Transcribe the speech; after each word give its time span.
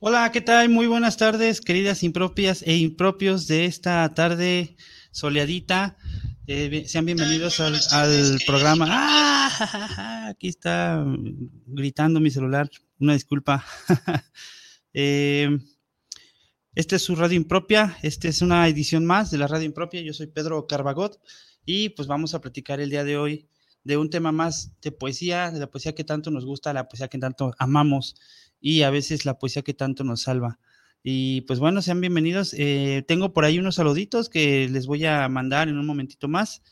Hola, 0.00 0.30
¿qué 0.30 0.40
tal? 0.40 0.68
Muy 0.68 0.86
buenas 0.86 1.16
tardes, 1.16 1.60
queridas 1.60 2.04
impropias 2.04 2.62
e 2.62 2.76
impropios 2.76 3.48
de 3.48 3.64
esta 3.64 4.08
tarde 4.14 4.76
soleadita. 5.10 5.96
Eh, 6.46 6.84
sean 6.86 7.04
bienvenidos 7.04 7.58
al, 7.58 8.38
programa. 8.46 8.86
¡Ah! 8.88 10.28
Aquí 10.30 10.46
está 10.46 11.04
gritando 11.66 12.20
mi 12.20 12.30
celular. 12.30 12.70
Una 13.00 13.14
disculpa. 13.14 13.64
Eh, 14.94 15.48
este 16.74 16.96
es 16.96 17.02
su 17.02 17.14
radio 17.14 17.36
impropia. 17.36 17.98
Esta 18.02 18.26
es 18.26 18.40
una 18.40 18.66
edición 18.66 19.04
más 19.04 19.30
de 19.30 19.38
la 19.38 19.46
radio 19.46 19.66
impropia. 19.66 20.00
Yo 20.00 20.12
soy 20.12 20.28
Pedro 20.28 20.66
Carbagot 20.66 21.20
y 21.64 21.90
pues 21.90 22.08
vamos 22.08 22.34
a 22.34 22.40
platicar 22.40 22.80
el 22.80 22.90
día 22.90 23.04
de 23.04 23.16
hoy 23.16 23.48
de 23.84 23.96
un 23.96 24.10
tema 24.10 24.32
más 24.32 24.72
de 24.80 24.90
poesía, 24.90 25.50
de 25.50 25.60
la 25.60 25.70
poesía 25.70 25.94
que 25.94 26.04
tanto 26.04 26.30
nos 26.30 26.44
gusta, 26.44 26.72
la 26.72 26.88
poesía 26.88 27.08
que 27.08 27.18
tanto 27.18 27.52
amamos 27.58 28.16
y 28.60 28.82
a 28.82 28.90
veces 28.90 29.24
la 29.24 29.38
poesía 29.38 29.62
que 29.62 29.74
tanto 29.74 30.04
nos 30.04 30.22
salva. 30.22 30.58
Y 31.02 31.42
pues 31.42 31.58
bueno, 31.58 31.80
sean 31.82 32.00
bienvenidos. 32.00 32.54
Eh, 32.58 33.04
tengo 33.06 33.32
por 33.32 33.44
ahí 33.44 33.58
unos 33.58 33.76
saluditos 33.76 34.28
que 34.28 34.68
les 34.68 34.86
voy 34.86 35.04
a 35.04 35.28
mandar 35.28 35.68
en 35.68 35.78
un 35.78 35.86
momentito 35.86 36.28
más. 36.28 36.62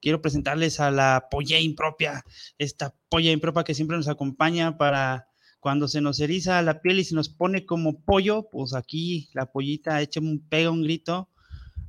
Quiero 0.00 0.22
presentarles 0.22 0.80
a 0.80 0.90
la 0.90 1.28
polla 1.30 1.58
impropia, 1.58 2.24
esta 2.58 2.94
polla 3.08 3.32
impropia 3.32 3.64
que 3.64 3.74
siempre 3.74 3.96
nos 3.96 4.08
acompaña 4.08 4.78
para 4.78 5.28
cuando 5.60 5.88
se 5.88 6.00
nos 6.00 6.18
eriza 6.20 6.62
la 6.62 6.80
piel 6.80 7.00
y 7.00 7.04
se 7.04 7.14
nos 7.14 7.28
pone 7.28 7.66
como 7.66 8.00
pollo, 8.00 8.48
pues 8.50 8.72
aquí 8.72 9.28
la 9.34 9.52
pollita 9.52 10.00
echa 10.00 10.20
un 10.20 10.40
pega 10.40 10.70
un 10.70 10.82
grito 10.82 11.28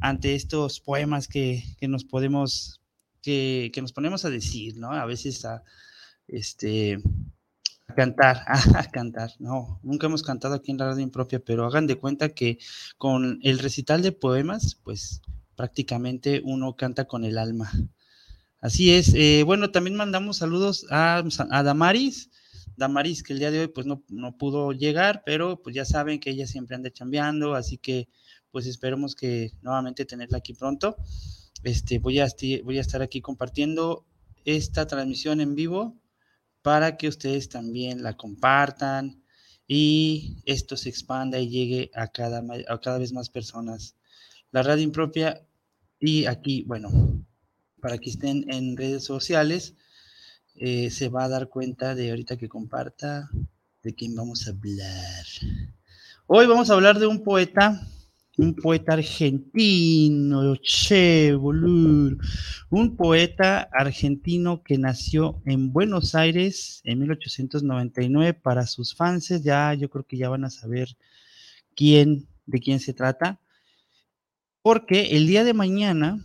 ante 0.01 0.35
estos 0.35 0.81
poemas 0.81 1.27
que, 1.27 1.63
que 1.79 1.87
nos 1.87 2.03
podemos, 2.03 2.81
que, 3.21 3.71
que, 3.73 3.81
nos 3.81 3.93
ponemos 3.93 4.25
a 4.25 4.29
decir, 4.29 4.75
¿no? 4.75 4.91
A 4.91 5.05
veces 5.05 5.45
a, 5.45 5.63
este, 6.27 6.97
cantar, 7.93 8.43
a 8.47 8.83
cantar. 8.91 9.31
No, 9.39 9.79
nunca 9.83 10.07
hemos 10.07 10.23
cantado 10.23 10.55
aquí 10.55 10.71
en 10.71 10.77
la 10.77 10.87
radio 10.87 11.03
impropia, 11.03 11.39
pero 11.39 11.65
hagan 11.65 11.87
de 11.87 11.95
cuenta 11.95 12.29
que 12.29 12.59
con 12.97 13.39
el 13.43 13.59
recital 13.59 14.01
de 14.01 14.11
poemas, 14.11 14.75
pues 14.83 15.21
prácticamente 15.55 16.41
uno 16.43 16.75
canta 16.75 17.05
con 17.05 17.23
el 17.23 17.37
alma. 17.37 17.71
Así 18.59 18.91
es. 18.91 19.13
Eh, 19.15 19.43
bueno, 19.43 19.71
también 19.71 19.95
mandamos 19.95 20.37
saludos 20.37 20.85
a, 20.91 21.23
a, 21.49 21.63
Damaris. 21.63 22.29
Damaris, 22.77 23.23
que 23.23 23.33
el 23.33 23.39
día 23.39 23.51
de 23.51 23.61
hoy 23.61 23.67
pues 23.67 23.85
no, 23.85 24.03
no, 24.09 24.37
pudo 24.37 24.71
llegar, 24.71 25.23
pero 25.25 25.61
pues 25.61 25.75
ya 25.75 25.85
saben 25.85 26.19
que 26.19 26.29
ella 26.29 26.47
siempre 26.47 26.75
anda 26.75 26.91
chambeando, 26.91 27.55
así 27.55 27.77
que 27.77 28.07
pues 28.51 28.67
esperemos 28.67 29.15
que 29.15 29.51
nuevamente 29.61 30.05
tenerla 30.05 30.37
aquí 30.37 30.53
pronto. 30.53 30.95
Este, 31.63 31.99
voy, 31.99 32.19
a, 32.19 32.27
voy 32.63 32.77
a 32.77 32.81
estar 32.81 33.01
aquí 33.01 33.21
compartiendo 33.21 34.05
esta 34.45 34.87
transmisión 34.87 35.41
en 35.41 35.55
vivo 35.55 36.00
para 36.61 36.97
que 36.97 37.07
ustedes 37.07 37.49
también 37.49 38.03
la 38.03 38.15
compartan 38.15 39.23
y 39.67 40.37
esto 40.45 40.77
se 40.77 40.89
expanda 40.89 41.39
y 41.39 41.49
llegue 41.49 41.91
a 41.95 42.07
cada, 42.07 42.43
a 42.67 42.79
cada 42.79 42.97
vez 42.97 43.13
más 43.13 43.29
personas. 43.29 43.95
La 44.51 44.63
radio 44.63 44.83
impropia 44.83 45.45
y 45.99 46.25
aquí, 46.25 46.63
bueno, 46.63 46.89
para 47.79 47.97
que 47.97 48.09
estén 48.09 48.51
en 48.51 48.75
redes 48.77 49.03
sociales, 49.03 49.75
eh, 50.55 50.89
se 50.89 51.09
va 51.09 51.23
a 51.23 51.29
dar 51.29 51.47
cuenta 51.47 51.95
de 51.95 52.09
ahorita 52.09 52.37
que 52.37 52.49
comparta 52.49 53.29
de 53.81 53.95
quién 53.95 54.15
vamos 54.15 54.47
a 54.47 54.51
hablar. 54.51 55.25
Hoy 56.27 56.45
vamos 56.45 56.69
a 56.69 56.73
hablar 56.73 56.99
de 56.99 57.07
un 57.07 57.23
poeta 57.23 57.87
un 58.37 58.55
poeta 58.55 58.93
argentino, 58.93 60.55
che. 60.61 61.33
Un 61.33 62.95
poeta 62.95 63.69
argentino 63.71 64.63
que 64.63 64.77
nació 64.77 65.41
en 65.45 65.73
Buenos 65.73 66.15
Aires 66.15 66.81
en 66.83 66.99
1899. 66.99 68.33
Para 68.33 68.65
sus 68.65 68.95
fans, 68.95 69.29
ya 69.43 69.73
yo 69.73 69.89
creo 69.89 70.05
que 70.05 70.17
ya 70.17 70.29
van 70.29 70.45
a 70.45 70.49
saber 70.49 70.95
quién, 71.75 72.27
de 72.45 72.59
quién 72.59 72.79
se 72.79 72.93
trata. 72.93 73.39
Porque 74.61 75.17
el 75.17 75.27
día 75.27 75.43
de 75.43 75.53
mañana, 75.53 76.23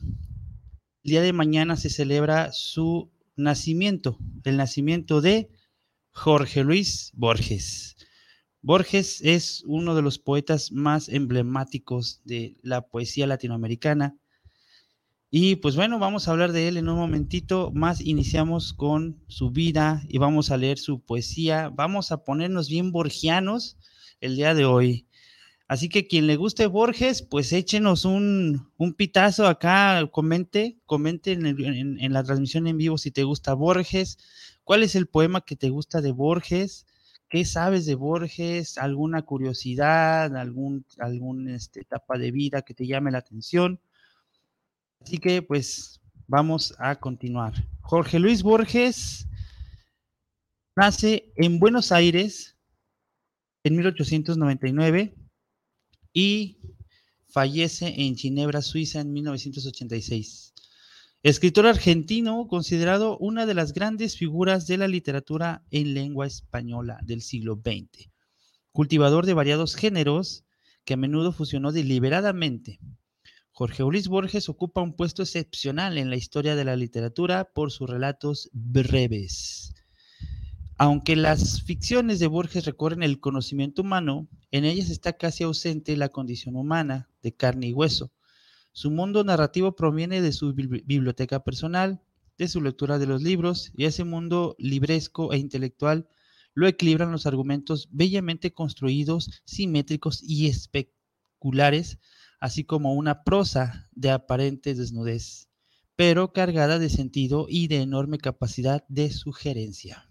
el 1.03 1.11
día 1.11 1.23
de 1.23 1.33
mañana 1.33 1.77
se 1.77 1.91
celebra 1.91 2.53
su 2.53 3.11
nacimiento, 3.35 4.19
el 4.45 4.57
nacimiento 4.57 5.21
de 5.21 5.51
Jorge 6.11 6.63
Luis 6.65 7.13
Borges. 7.15 7.96
Borges 8.67 9.21
es 9.23 9.63
uno 9.65 9.95
de 9.95 10.03
los 10.03 10.19
poetas 10.19 10.73
más 10.73 11.09
emblemáticos 11.09 12.21
de 12.25 12.57
la 12.63 12.89
poesía 12.89 13.29
latinoamericana. 13.29 14.17
Y 15.31 15.55
pues 15.55 15.77
bueno, 15.77 16.01
vamos 16.01 16.27
a 16.27 16.33
hablar 16.33 16.51
de 16.51 16.67
él 16.67 16.77
en 16.77 16.89
un 16.89 16.97
momentito 16.97 17.71
más. 17.73 18.01
Iniciamos 18.01 18.73
con 18.73 19.23
su 19.29 19.53
vida 19.53 20.03
y 20.09 20.19
vamos 20.19 20.51
a 20.51 20.57
leer 20.57 20.79
su 20.79 20.99
poesía. 20.99 21.69
Vamos 21.69 22.11
a 22.11 22.25
ponernos 22.25 22.69
bien 22.69 22.91
borgianos 22.91 23.79
el 24.21 24.35
día 24.35 24.53
de 24.53 24.65
hoy. 24.65 25.07
Así 25.69 25.89
que 25.89 26.09
quien 26.09 26.27
le 26.27 26.35
guste 26.35 26.67
Borges, 26.67 27.23
pues 27.23 27.53
échenos 27.53 28.05
un, 28.05 28.69
pitazo 28.97 29.47
acá, 29.47 30.05
comente, 30.11 30.81
comente 30.87 31.31
en, 31.35 31.47
en 31.47 32.13
la 32.13 32.25
transmisión 32.25 32.67
en 32.67 32.79
vivo 32.79 32.99
si 32.99 33.13
te 33.13 33.23
gusta 33.23 33.55
Borges, 33.55 34.19
cuál 34.65 34.83
es 34.83 34.97
el 34.97 35.07
poema 35.07 35.43
que 35.43 35.55
te 35.55 35.71
gusta 35.71 36.01
de 36.01 36.11
Borges 36.11 36.85
¿Qué 37.29 37.45
sabes 37.45 37.87
de 37.87 37.97
Borges? 37.97 38.79
¿Alguna 38.79 39.23
curiosidad? 39.23 40.37
¿Algún, 40.37 40.87
algún 40.99 41.49
este, 41.49 41.81
etapa 41.81 42.19
de 42.19 42.31
vida 42.31 42.63
que 42.63 42.75
te 42.75 42.87
llame 42.87 43.11
la 43.11 43.19
atención? 43.19 43.81
Así 45.01 45.19
que 45.19 45.43
pues 45.43 46.01
vamos 46.29 46.75
a 46.79 46.97
continuar. 46.97 47.53
Jorge 47.81 48.19
Luis 48.19 48.43
Borges 48.43 49.27
nace 50.77 51.33
en 51.37 51.59
Buenos 51.59 51.91
Aires 51.91 52.57
en 53.65 53.77
1899 53.77 55.15
y 56.13 56.59
fallece 57.29 57.93
en 57.97 58.17
Ginebra, 58.17 58.63
Suiza 58.63 59.01
en 59.01 59.13
1986. 59.13 60.55
Escritor 61.23 61.67
argentino 61.67 62.47
considerado 62.47 63.19
una 63.19 63.47
de 63.47 63.55
las 63.55 63.73
grandes 63.73 64.17
figuras 64.17 64.67
de 64.67 64.77
la 64.77 64.87
literatura 64.87 65.65
en 65.71 65.95
lengua 65.95 66.27
española 66.27 67.01
del 67.03 67.23
siglo 67.23 67.55
XX. 67.55 68.11
Cultivador 68.71 69.27
de 69.27 69.35
variados 69.35 69.75
géneros 69.75 70.45
que 70.85 70.95
a 70.95 70.97
menudo 70.97 71.33
fusionó 71.33 71.73
deliberadamente. 71.73 72.79
Jorge 73.51 73.83
Luis 73.83 74.07
Borges 74.07 74.49
ocupa 74.49 74.83
un 74.83 74.95
puesto 74.95 75.23
excepcional 75.23 75.97
en 75.99 76.11
la 76.11 76.17
historia 76.17 76.55
de 76.55 76.65
la 76.65 76.77
literatura 76.77 77.45
por 77.45 77.73
sus 77.73 77.89
relatos 77.89 78.51
breves. 78.53 79.75
Aunque 80.77 81.17
las 81.17 81.63
ficciones 81.63 82.19
de 82.19 82.27
Borges 82.27 82.67
recorren 82.67 83.03
el 83.03 83.19
conocimiento 83.19 83.81
humano, 83.83 84.29
en 84.51 84.67
ellas 84.67 84.91
está 84.91 85.15
casi 85.15 85.43
ausente 85.43 85.97
la 85.97 86.11
condición 86.11 86.55
humana 86.55 87.09
de 87.23 87.35
carne 87.35 87.69
y 87.69 87.73
hueso 87.73 88.13
su 88.77 88.91
mundo 88.91 89.25
narrativo 89.25 89.75
proviene 89.75 90.21
de 90.21 90.33
su 90.33 90.53
biblioteca 90.53 91.43
personal, 91.43 92.03
de 92.37 92.47
su 92.47 92.61
lectura 92.61 92.99
de 92.99 93.07
los 93.07 93.23
libros, 93.23 93.73
y 93.75 93.87
ese 93.87 94.05
mundo 94.05 94.55
libresco 94.59 95.33
e 95.33 95.39
intelectual 95.39 96.11
lo 96.53 96.67
equilibran 96.67 97.11
los 97.11 97.25
argumentos 97.25 97.89
bellamente 97.91 98.53
construidos, 98.53 99.31
simétricos 99.47 100.23
y 100.23 100.49
especulares, 100.49 101.99
así 102.39 102.65
como 102.65 102.93
una 102.93 103.25
prosa 103.25 103.89
de 103.93 104.11
aparente 104.11 104.75
desnudez, 104.75 105.49
pero 105.97 106.35
cargada 106.35 106.79
de 106.79 106.91
sentido 106.91 107.47
y 107.49 107.69
de 107.69 107.81
enorme 107.81 108.19
capacidad 108.19 108.85
de 108.89 109.11
sugerencia. 109.11 110.11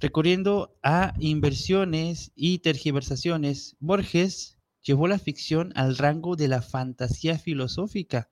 Recurriendo 0.00 0.76
a 0.82 1.14
inversiones 1.20 2.32
y 2.34 2.58
tergiversaciones, 2.58 3.76
Borges 3.78 4.58
llevó 4.82 5.08
la 5.08 5.18
ficción 5.18 5.72
al 5.74 5.96
rango 5.96 6.36
de 6.36 6.48
la 6.48 6.62
fantasía 6.62 7.38
filosófica 7.38 8.30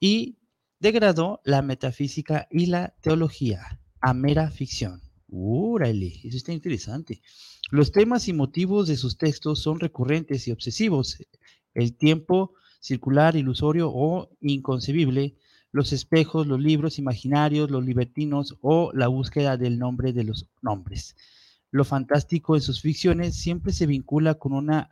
y 0.00 0.38
degradó 0.78 1.40
la 1.44 1.62
metafísica 1.62 2.48
y 2.50 2.66
la 2.66 2.94
teología 3.00 3.80
a 4.00 4.14
mera 4.14 4.50
ficción. 4.50 5.00
¡Órale! 5.28 6.20
Eso 6.24 6.36
está 6.36 6.52
interesante. 6.52 7.22
Los 7.70 7.92
temas 7.92 8.28
y 8.28 8.32
motivos 8.32 8.88
de 8.88 8.96
sus 8.96 9.16
textos 9.16 9.62
son 9.62 9.80
recurrentes 9.80 10.46
y 10.46 10.52
obsesivos. 10.52 11.18
El 11.72 11.96
tiempo 11.96 12.54
circular, 12.80 13.36
ilusorio 13.36 13.90
o 13.90 14.28
inconcebible, 14.40 15.36
los 15.70 15.92
espejos, 15.92 16.46
los 16.46 16.60
libros 16.60 16.98
imaginarios, 16.98 17.70
los 17.70 17.84
libertinos 17.84 18.58
o 18.60 18.92
la 18.92 19.08
búsqueda 19.08 19.56
del 19.56 19.78
nombre 19.78 20.12
de 20.12 20.24
los 20.24 20.48
nombres. 20.60 21.16
Lo 21.70 21.84
fantástico 21.84 22.56
en 22.56 22.60
sus 22.60 22.82
ficciones 22.82 23.36
siempre 23.36 23.72
se 23.72 23.86
vincula 23.86 24.34
con 24.34 24.52
una 24.52 24.90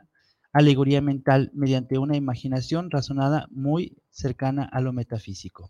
alegoría 0.51 1.01
mental 1.01 1.51
mediante 1.53 1.97
una 1.97 2.17
imaginación 2.17 2.91
razonada 2.91 3.47
muy 3.51 3.97
cercana 4.09 4.63
a 4.63 4.81
lo 4.81 4.93
metafísico. 4.93 5.69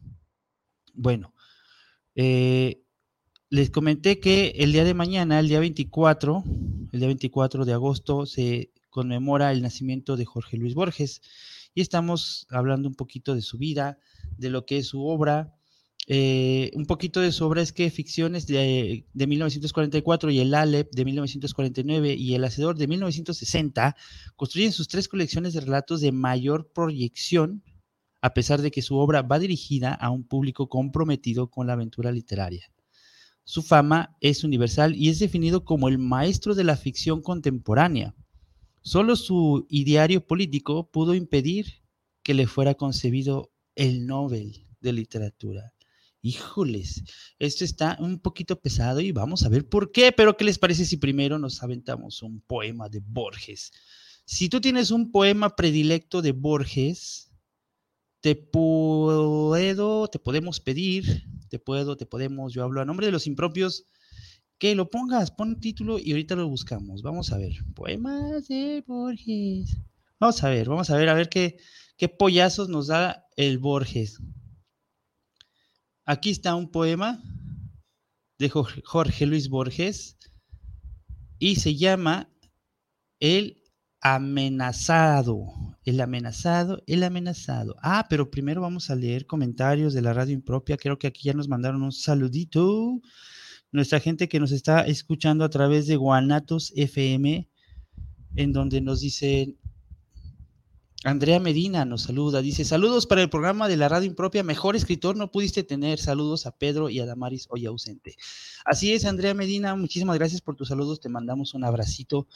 Bueno, 0.94 1.34
eh, 2.16 2.84
les 3.50 3.70
comenté 3.70 4.20
que 4.20 4.54
el 4.58 4.72
día 4.72 4.84
de 4.84 4.94
mañana, 4.94 5.40
el 5.40 5.48
día 5.48 5.60
24, 5.60 6.44
el 6.92 7.00
día 7.00 7.08
24 7.08 7.66
de 7.66 7.74
agosto, 7.74 8.26
se 8.26 8.72
conmemora 8.90 9.52
el 9.52 9.62
nacimiento 9.62 10.18
de 10.18 10.26
Jorge 10.26 10.58
Luis 10.58 10.74
Borges 10.74 11.22
y 11.74 11.82
estamos 11.82 12.48
hablando 12.50 12.90
un 12.90 12.96
poquito 12.96 13.36
de 13.36 13.42
su 13.42 13.58
vida, 13.58 14.00
de 14.38 14.50
lo 14.50 14.66
que 14.66 14.78
es 14.78 14.88
su 14.88 15.06
obra. 15.06 15.56
Eh, 16.08 16.72
un 16.74 16.86
poquito 16.86 17.20
de 17.22 17.32
su 17.32 17.46
obra 17.46 17.62
es 17.62 17.72
que 17.72 17.90
Ficciones 17.92 18.48
de, 18.48 19.06
de 19.14 19.28
1944 19.28 20.32
y 20.32 20.40
el 20.40 20.54
Alep 20.54 20.92
de 20.94 21.06
1949 21.06 22.16
y 22.16 22.34
El 22.34 22.44
Hacedor 22.44 22.78
de 22.78 22.88
1960 22.88 23.96
construyen 24.36 24.72
sus 24.72 24.88
tres 24.88 25.08
colecciones 25.08 25.54
de 25.54 25.62
relatos 25.62 26.02
de 26.02 26.12
mayor 26.12 26.72
proyección, 26.74 27.64
a 28.22 28.34
pesar 28.34 28.62
de 28.62 28.72
que 28.72 28.82
su 28.82 28.98
obra 28.98 29.22
va 29.22 29.40
dirigida 29.40 29.94
a 29.94 30.10
un 30.10 30.24
público 30.24 30.70
comprometido 30.70 31.50
con 31.50 31.68
la 31.68 31.74
aventura 31.74 32.12
literaria. 32.12 32.72
Su 33.44 33.62
fama 33.62 34.16
es 34.22 34.44
universal 34.44 34.96
y 34.96 35.10
es 35.10 35.20
definido 35.20 35.66
como 35.66 35.88
el 35.88 35.98
maestro 35.98 36.56
de 36.56 36.64
la 36.64 36.78
ficción 36.78 37.22
contemporánea. 37.22 38.16
Solo 38.82 39.16
su 39.16 39.68
ideario 39.70 40.26
político 40.26 40.90
pudo 40.90 41.14
impedir 41.14 41.84
que 42.24 42.34
le 42.34 42.48
fuera 42.48 42.76
concebido 42.76 43.52
el 43.76 44.06
Nobel 44.06 44.68
de 44.80 44.94
Literatura. 44.94 45.74
Híjoles, 46.24 47.04
esto 47.40 47.64
está 47.64 47.98
un 48.00 48.20
poquito 48.20 48.62
pesado 48.62 49.00
y 49.00 49.12
vamos 49.12 49.44
a 49.44 49.50
ver 49.50 49.68
por 49.68 49.92
qué, 49.92 50.12
pero 50.12 50.38
¿qué 50.38 50.46
les 50.46 50.60
parece 50.60 50.86
si 50.86 50.98
primero 50.98 51.40
nos 51.40 51.64
aventamos 51.64 52.22
un 52.22 52.42
poema 52.42 52.90
de 52.90 53.02
Borges? 53.04 53.72
Si 54.26 54.48
tú 54.48 54.62
tienes 54.62 54.92
un 54.92 55.12
poema 55.12 55.56
predilecto 55.56 56.22
de 56.22 56.32
Borges, 56.32 57.32
te 58.22 58.36
puedo, 58.36 60.08
te 60.08 60.20
podemos 60.20 60.60
pedir, 60.60 61.24
te 61.50 61.58
puedo, 61.58 61.98
te 61.98 62.06
podemos, 62.06 62.54
yo 62.54 62.64
hablo 62.64 62.82
a 62.82 62.86
nombre 62.86 63.08
de 63.08 63.12
los 63.12 63.26
impropios, 63.26 63.86
que 64.60 64.76
lo 64.76 64.92
pongas, 64.92 65.32
pon 65.32 65.60
título 65.60 65.98
y 65.98 66.12
ahorita 66.12 66.36
lo 66.36 66.48
buscamos. 66.48 67.02
Vamos 67.02 67.32
a 67.32 67.38
ver. 67.40 67.54
Poemas 67.74 68.48
de 68.48 68.84
Borges. 68.86 69.76
Vamos 70.20 70.44
a 70.44 70.50
ver, 70.50 70.70
vamos 70.70 70.92
a 70.92 70.98
ver, 70.98 71.10
a 71.10 71.16
ver 71.16 71.30
qué, 71.30 71.58
qué 71.98 72.10
pollazos 72.10 72.70
nos 72.70 72.86
da 72.86 73.26
el 73.38 73.58
Borges. 73.58 74.20
Aquí 76.06 76.30
está 76.32 76.56
un 76.56 76.70
poema 76.70 77.22
de 78.40 78.50
Jorge 78.50 79.26
Luis 79.26 79.50
Borges 79.50 80.18
y 81.40 81.56
se 81.56 81.76
llama 81.76 82.30
El 83.20 83.62
amenazado. 84.02 85.48
El 85.84 86.00
amenazado, 86.02 86.84
el 86.86 87.04
amenazado. 87.04 87.76
Ah, 87.82 88.06
pero 88.10 88.30
primero 88.30 88.62
vamos 88.62 88.90
a 88.90 88.96
leer 88.96 89.26
comentarios 89.26 89.94
de 89.94 90.02
la 90.02 90.14
radio 90.14 90.34
impropia. 90.34 90.78
Creo 90.78 91.00
que 91.00 91.08
aquí 91.08 91.24
ya 91.24 91.34
nos 91.34 91.48
mandaron 91.48 91.82
un 91.82 91.92
saludito 91.92 93.02
nuestra 93.72 94.00
gente 94.00 94.28
que 94.28 94.40
nos 94.40 94.52
está 94.52 94.82
escuchando 94.82 95.46
a 95.46 95.50
través 95.50 95.88
de 95.88 95.96
Guanatos 95.96 96.74
FM, 96.76 97.50
en 98.36 98.54
donde 98.54 98.82
nos 98.82 99.00
dice 99.00 99.56
Andrea 101.04 101.40
Medina 101.40 101.84
nos 101.84 102.04
saluda, 102.04 102.42
dice 102.42 102.64
saludos 102.64 103.08
para 103.08 103.24
el 103.24 103.30
programa 103.30 103.68
de 103.68 103.76
la 103.76 103.90
radio 103.90 104.08
impropia, 104.08 104.44
mejor 104.44 104.76
escritor 104.76 105.18
no 105.18 105.32
pudiste 105.32 105.64
tener, 105.64 105.98
saludos 105.98 106.46
a 106.46 106.52
Pedro 106.52 106.90
y 106.90 107.00
a 107.00 107.08
Damaris 107.08 107.48
hoy 107.50 107.66
ausente. 107.66 108.16
Así 108.66 108.94
es, 108.94 109.06
Andrea 109.06 109.34
Medina, 109.34 109.76
muchísimas 109.76 110.18
gracias 110.18 110.42
por 110.42 110.56
tus 110.56 110.68
saludos, 110.68 111.00
te 111.00 111.10
mandamos 111.10 111.56
un 111.56 111.64
abracito 111.64 112.28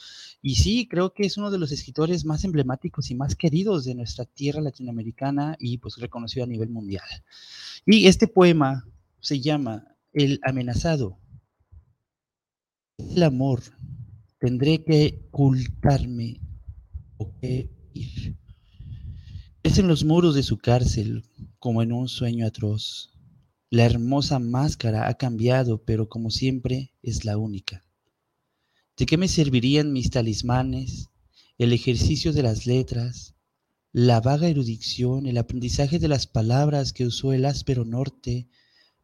y 0.42 0.56
sí, 0.56 0.88
creo 0.88 1.12
que 1.12 1.26
es 1.26 1.36
uno 1.36 1.52
de 1.52 1.58
los 1.58 1.70
escritores 1.70 2.24
más 2.24 2.42
emblemáticos 2.44 3.10
y 3.10 3.14
más 3.14 3.36
queridos 3.36 3.84
de 3.84 3.94
nuestra 3.94 4.24
tierra 4.24 4.60
latinoamericana 4.60 5.56
y 5.60 5.78
pues 5.78 5.96
reconocido 5.98 6.44
a 6.44 6.48
nivel 6.48 6.70
mundial. 6.70 7.06
Y 7.86 8.08
este 8.08 8.26
poema 8.26 8.84
se 9.20 9.40
llama 9.40 9.94
El 10.12 10.40
amenazado 10.42 11.18
el 12.98 13.22
amor, 13.22 13.62
tendré 14.38 14.82
que 14.84 15.28
ocultarme 15.30 16.40
o 17.18 17.32
que 17.40 17.70
ir. 17.94 18.36
Es 19.66 19.78
los 19.78 20.04
muros 20.04 20.36
de 20.36 20.44
su 20.44 20.58
cárcel, 20.58 21.24
como 21.58 21.82
en 21.82 21.90
un 21.90 22.08
sueño 22.08 22.46
atroz. 22.46 23.10
La 23.68 23.84
hermosa 23.84 24.38
máscara 24.38 25.08
ha 25.08 25.14
cambiado, 25.14 25.82
pero 25.84 26.08
como 26.08 26.30
siempre 26.30 26.92
es 27.02 27.24
la 27.24 27.36
única. 27.36 27.82
¿De 28.96 29.06
qué 29.06 29.16
me 29.16 29.26
servirían 29.26 29.92
mis 29.92 30.10
talismanes, 30.10 31.08
el 31.58 31.72
ejercicio 31.72 32.32
de 32.32 32.44
las 32.44 32.66
letras, 32.66 33.34
la 33.92 34.20
vaga 34.20 34.46
erudición, 34.46 35.26
el 35.26 35.36
aprendizaje 35.36 35.98
de 35.98 36.06
las 36.06 36.28
palabras 36.28 36.92
que 36.92 37.04
usó 37.04 37.32
el 37.32 37.44
áspero 37.44 37.84
norte 37.84 38.46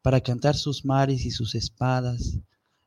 para 0.00 0.20
cantar 0.20 0.54
sus 0.54 0.84
mares 0.84 1.26
y 1.26 1.32
sus 1.32 1.56
espadas, 1.56 2.38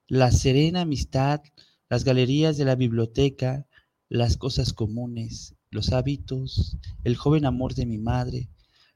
la 0.08 0.32
serena 0.32 0.82
amistad, 0.82 1.42
las 1.90 2.06
galerías 2.06 2.56
de 2.56 2.64
la 2.64 2.76
biblioteca, 2.76 3.68
las 4.08 4.38
cosas 4.38 4.72
comunes, 4.72 5.56
los 5.72 5.92
hábitos, 5.92 6.78
el 7.04 7.16
joven 7.16 7.46
amor 7.46 7.76
de 7.76 7.86
mi 7.86 7.98
madre, 7.98 8.50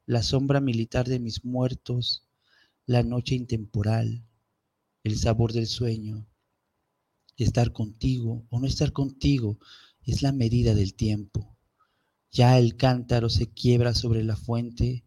la 0.06 0.24
sombra 0.24 0.60
militar 0.62 1.07
de 1.07 1.19
mis 1.19 1.45
muertos, 1.45 2.24
la 2.86 3.04
noche 3.04 3.36
intemporal, 3.36 4.25
el 5.04 5.18
sabor 5.18 5.54
del 5.54 5.68
sueño. 5.68 6.27
Estar 7.38 7.71
contigo 7.71 8.45
o 8.50 8.60
no 8.60 8.66
estar 8.66 8.92
contigo 8.92 9.60
es 10.04 10.21
la 10.21 10.31
medida 10.31 10.74
del 10.74 10.95
tiempo. 10.95 11.56
Ya 12.31 12.57
el 12.57 12.75
cántaro 12.75 13.30
se 13.30 13.51
quiebra 13.51 13.94
sobre 13.94 14.24
la 14.24 14.36
fuente, 14.36 15.06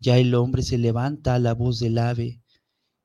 ya 0.00 0.18
el 0.18 0.34
hombre 0.34 0.62
se 0.62 0.78
levanta 0.78 1.34
a 1.34 1.38
la 1.38 1.54
voz 1.54 1.78
del 1.80 1.98
ave 1.98 2.42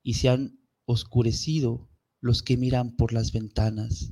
y 0.04 0.16
se 0.16 0.30
han 0.30 0.60
oscurecido 0.86 1.90
los 2.20 2.44
que 2.44 2.58
miran 2.58 2.96
por 2.96 3.14
las 3.14 3.32
ventanas, 3.32 4.12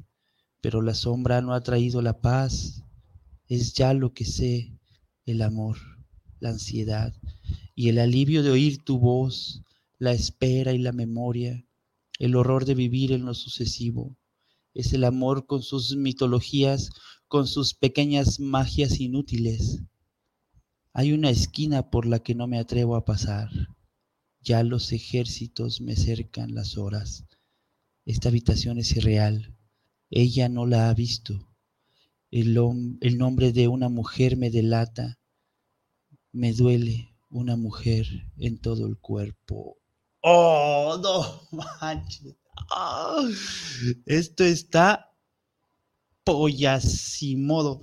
pero 0.61 0.81
la 0.81 0.93
sombra 0.93 1.41
no 1.41 1.53
ha 1.53 1.61
traído 1.61 2.01
la 2.01 2.21
paz, 2.21 2.84
es 3.47 3.73
ya 3.73 3.93
lo 3.93 4.13
que 4.13 4.25
sé, 4.25 4.73
el 5.25 5.41
amor, 5.41 5.77
la 6.39 6.49
ansiedad 6.49 7.13
y 7.75 7.89
el 7.89 7.99
alivio 7.99 8.41
de 8.43 8.51
oír 8.51 8.83
tu 8.83 8.99
voz, 8.99 9.61
la 9.99 10.13
espera 10.13 10.73
y 10.73 10.77
la 10.77 10.91
memoria, 10.91 11.65
el 12.19 12.35
horror 12.35 12.65
de 12.65 12.75
vivir 12.75 13.11
en 13.11 13.25
lo 13.25 13.33
sucesivo. 13.33 14.17
Es 14.73 14.93
el 14.93 15.03
amor 15.03 15.45
con 15.45 15.61
sus 15.61 15.95
mitologías, 15.95 16.89
con 17.27 17.47
sus 17.47 17.73
pequeñas 17.73 18.39
magias 18.39 18.99
inútiles. 18.99 19.81
Hay 20.93 21.11
una 21.11 21.29
esquina 21.29 21.89
por 21.89 22.05
la 22.05 22.19
que 22.19 22.35
no 22.35 22.47
me 22.47 22.59
atrevo 22.59 22.95
a 22.95 23.05
pasar. 23.05 23.49
Ya 24.41 24.63
los 24.63 24.91
ejércitos 24.91 25.81
me 25.81 25.95
cercan 25.95 26.55
las 26.55 26.77
horas. 26.77 27.25
Esta 28.05 28.29
habitación 28.29 28.77
es 28.77 28.95
irreal. 28.95 29.57
Ella 30.09 30.47
no 30.47 30.65
la 30.65 30.89
ha 30.89 30.93
visto. 30.93 31.54
El, 32.35 32.59
el 32.99 33.17
nombre 33.17 33.53
de 33.53 33.69
una 33.69 33.87
mujer 33.87 34.35
me 34.35 34.49
delata. 34.49 35.17
Me 36.33 36.51
duele 36.51 37.15
una 37.29 37.55
mujer 37.55 38.05
en 38.37 38.59
todo 38.59 38.87
el 38.87 38.97
cuerpo. 38.97 39.77
Oh, 40.19 40.99
no 41.01 41.47
manches. 41.79 42.35
Ah, 42.71 43.25
esto 44.05 44.43
está 44.43 45.13
pollasimodo. 46.25 47.79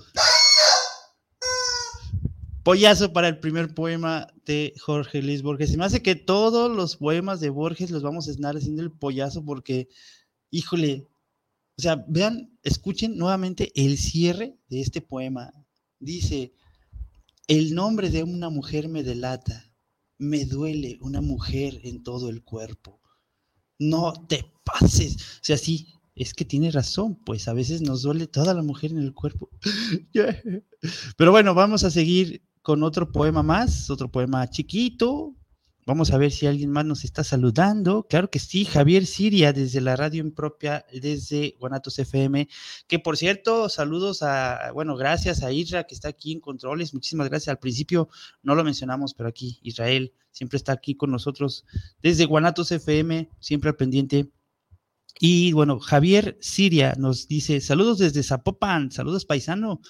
Pollazo 2.62 3.10
para 3.14 3.28
el 3.28 3.40
primer 3.40 3.72
poema 3.72 4.26
de 4.44 4.74
Jorge 4.82 5.22
Luis 5.22 5.40
Borges. 5.40 5.70
Se 5.70 5.78
me 5.78 5.86
hace 5.86 6.02
que 6.02 6.14
todos 6.14 6.70
los 6.70 6.98
poemas 6.98 7.40
de 7.40 7.48
Borges 7.48 7.90
los 7.90 8.02
vamos 8.02 8.28
a 8.28 8.32
estar 8.32 8.54
haciendo 8.54 8.82
el 8.82 8.92
pollazo 8.92 9.42
porque, 9.46 9.88
híjole, 10.50 11.08
o 11.78 11.82
sea, 11.82 12.04
vean, 12.08 12.58
escuchen 12.62 13.16
nuevamente 13.16 13.72
el 13.74 13.96
cierre 13.98 14.58
de 14.68 14.80
este 14.80 15.00
poema. 15.00 15.52
Dice, 15.98 16.52
el 17.48 17.74
nombre 17.74 18.10
de 18.10 18.22
una 18.22 18.50
mujer 18.50 18.88
me 18.88 19.02
delata, 19.02 19.72
me 20.18 20.44
duele 20.44 20.98
una 21.00 21.20
mujer 21.20 21.80
en 21.84 22.02
todo 22.02 22.28
el 22.28 22.42
cuerpo. 22.44 23.00
No 23.78 24.12
te 24.28 24.44
pases. 24.64 25.16
O 25.16 25.44
sea, 25.44 25.56
sí, 25.56 25.88
es 26.14 26.34
que 26.34 26.44
tiene 26.44 26.70
razón, 26.70 27.16
pues 27.24 27.48
a 27.48 27.54
veces 27.54 27.80
nos 27.80 28.02
duele 28.02 28.26
toda 28.26 28.54
la 28.54 28.62
mujer 28.62 28.92
en 28.92 28.98
el 28.98 29.14
cuerpo. 29.14 29.48
Pero 31.16 31.30
bueno, 31.30 31.54
vamos 31.54 31.84
a 31.84 31.90
seguir 31.90 32.42
con 32.60 32.82
otro 32.82 33.10
poema 33.10 33.42
más, 33.42 33.90
otro 33.90 34.10
poema 34.10 34.48
chiquito, 34.48 35.34
Vamos 35.84 36.12
a 36.12 36.18
ver 36.18 36.30
si 36.30 36.46
alguien 36.46 36.70
más 36.70 36.84
nos 36.84 37.02
está 37.02 37.24
saludando. 37.24 38.06
Claro 38.08 38.30
que 38.30 38.38
sí, 38.38 38.64
Javier 38.64 39.04
Siria 39.04 39.52
desde 39.52 39.80
la 39.80 39.96
radio 39.96 40.20
impropia, 40.20 40.86
desde 40.92 41.56
Guanatos 41.58 41.98
FM. 41.98 42.48
Que 42.86 43.00
por 43.00 43.16
cierto, 43.16 43.68
saludos 43.68 44.22
a, 44.22 44.70
bueno, 44.72 44.96
gracias 44.96 45.42
a 45.42 45.50
Isra 45.50 45.84
que 45.84 45.94
está 45.96 46.08
aquí 46.08 46.32
en 46.32 46.40
controles. 46.40 46.94
Muchísimas 46.94 47.28
gracias. 47.28 47.48
Al 47.48 47.58
principio 47.58 48.08
no 48.44 48.54
lo 48.54 48.62
mencionamos, 48.62 49.12
pero 49.14 49.28
aquí 49.28 49.58
Israel 49.62 50.12
siempre 50.30 50.56
está 50.56 50.72
aquí 50.72 50.94
con 50.94 51.10
nosotros 51.10 51.64
desde 52.00 52.26
Guanatos 52.26 52.70
FM, 52.70 53.28
siempre 53.40 53.70
al 53.70 53.76
pendiente. 53.76 54.30
Y 55.20 55.52
bueno, 55.52 55.78
Javier 55.78 56.36
Siria 56.40 56.94
nos 56.98 57.28
dice: 57.28 57.60
saludos 57.60 57.98
desde 57.98 58.22
Zapopan, 58.22 58.90
saludos 58.90 59.24
paisano. 59.24 59.80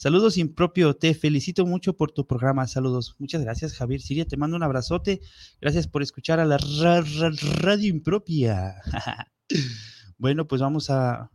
Saludos 0.00 0.38
impropio, 0.38 0.96
te 0.96 1.12
felicito 1.12 1.66
mucho 1.66 1.94
por 1.94 2.10
tu 2.10 2.26
programa. 2.26 2.66
Saludos. 2.66 3.16
Muchas 3.18 3.42
gracias, 3.42 3.74
Javier 3.74 4.00
Siria. 4.00 4.24
Te 4.24 4.38
mando 4.38 4.56
un 4.56 4.62
abrazote. 4.62 5.20
Gracias 5.60 5.86
por 5.88 6.02
escuchar 6.02 6.40
a 6.40 6.46
la 6.46 6.56
radio 6.56 7.90
impropia. 7.90 8.76
bueno, 10.16 10.48
pues 10.48 10.62
vamos 10.62 10.88
a, 10.88 11.30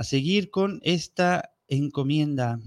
seguir 0.00 0.50
con 0.50 0.80
esta 0.82 1.54
encomienda. 1.66 2.60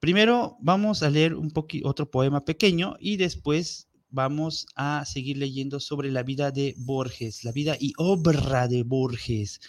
Primero 0.00 0.56
vamos 0.62 1.02
a 1.02 1.10
leer 1.10 1.34
un 1.34 1.52
otro 1.84 2.10
poema 2.10 2.46
pequeño 2.46 2.96
y 2.98 3.18
después 3.18 3.90
vamos 4.12 4.66
a 4.76 5.04
seguir 5.04 5.38
leyendo 5.38 5.80
sobre 5.80 6.10
la 6.10 6.22
vida 6.22 6.50
de 6.52 6.74
Borges, 6.78 7.42
la 7.44 7.50
vida 7.50 7.76
y 7.80 7.94
obra 7.96 8.68
de 8.68 8.84
Borges. 8.84 9.60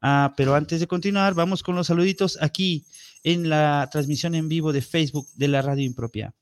Ah, 0.00 0.32
pero 0.36 0.54
antes 0.54 0.80
de 0.80 0.86
continuar, 0.86 1.34
vamos 1.34 1.62
con 1.62 1.74
los 1.74 1.88
saluditos 1.88 2.38
aquí 2.40 2.86
en 3.22 3.48
la 3.48 3.88
transmisión 3.92 4.34
en 4.34 4.48
vivo 4.48 4.72
de 4.72 4.80
Facebook 4.80 5.28
de 5.34 5.48
la 5.48 5.62
radio 5.62 5.84
impropia. 5.84 6.34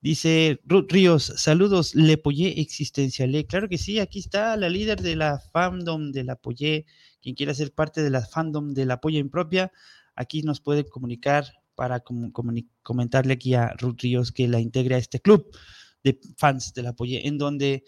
Dice 0.00 0.60
Ruth 0.64 0.90
Ríos, 0.90 1.32
saludos, 1.36 1.94
Le 1.94 2.18
Pollé 2.18 2.60
Existencialé. 2.60 3.46
Claro 3.46 3.68
que 3.68 3.78
sí, 3.78 3.98
aquí 3.98 4.20
está 4.20 4.56
la 4.56 4.68
líder 4.68 5.02
de 5.02 5.16
la 5.16 5.40
fandom 5.52 6.12
de 6.12 6.24
la 6.24 6.36
Pollé. 6.36 6.86
Quien 7.20 7.34
quiera 7.34 7.54
ser 7.54 7.72
parte 7.72 8.02
de 8.02 8.10
la 8.10 8.24
fandom 8.24 8.74
de 8.74 8.86
la 8.86 9.00
Polla 9.00 9.18
Impropia, 9.18 9.72
aquí 10.14 10.42
nos 10.42 10.60
puede 10.60 10.84
comunicar 10.84 11.46
para 11.74 12.02
comentarle 12.82 13.34
aquí 13.34 13.54
a 13.54 13.74
Ruth 13.78 14.00
Ríos 14.00 14.32
que 14.32 14.48
la 14.48 14.60
integra 14.60 14.96
a 14.96 14.98
este 14.98 15.20
club 15.20 15.50
de 16.12 16.20
fans 16.36 16.72
de 16.74 16.82
la 16.82 16.94
en 16.98 17.38
donde 17.38 17.84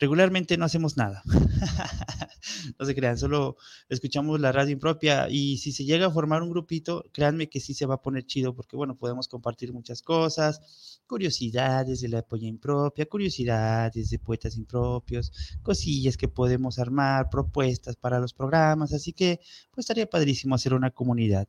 regularmente 0.00 0.56
no 0.56 0.64
hacemos 0.64 0.96
nada. 0.96 1.22
no 2.78 2.86
se 2.86 2.94
crean, 2.94 3.18
solo 3.18 3.56
escuchamos 3.88 4.40
la 4.40 4.50
radio 4.50 4.72
impropia 4.72 5.28
y 5.28 5.58
si 5.58 5.72
se 5.72 5.84
llega 5.84 6.06
a 6.06 6.10
formar 6.10 6.42
un 6.42 6.50
grupito, 6.50 7.04
créanme 7.12 7.48
que 7.48 7.60
sí 7.60 7.74
se 7.74 7.86
va 7.86 7.96
a 7.96 8.02
poner 8.02 8.24
chido 8.24 8.54
porque, 8.54 8.76
bueno, 8.76 8.96
podemos 8.96 9.28
compartir 9.28 9.72
muchas 9.72 10.00
cosas, 10.00 11.02
curiosidades 11.06 12.00
de 12.00 12.08
la 12.08 12.22
polla 12.22 12.48
impropia, 12.48 13.06
curiosidades 13.06 14.10
de 14.10 14.18
poetas 14.18 14.56
impropios, 14.56 15.32
cosillas 15.62 16.16
que 16.16 16.28
podemos 16.28 16.78
armar, 16.78 17.28
propuestas 17.30 17.96
para 17.96 18.18
los 18.18 18.32
programas, 18.32 18.94
así 18.94 19.12
que 19.12 19.40
pues 19.70 19.84
estaría 19.84 20.08
padrísimo 20.08 20.54
hacer 20.54 20.72
una 20.72 20.90
comunidad, 20.90 21.46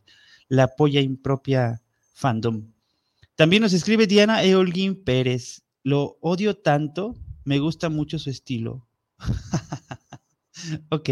la 0.49 0.67
polla 0.67 0.99
impropia 0.99 1.81
fandom. 2.13 2.73
También 3.35 3.61
nos 3.63 3.73
escribe 3.73 4.07
Diana 4.07 4.43
Eolguín 4.43 5.03
Pérez. 5.03 5.63
Lo 5.83 6.17
odio 6.21 6.57
tanto 6.57 7.15
me 7.43 7.59
gusta 7.59 7.89
mucho 7.89 8.19
su 8.19 8.29
estilo. 8.29 8.87
ok, 10.89 11.09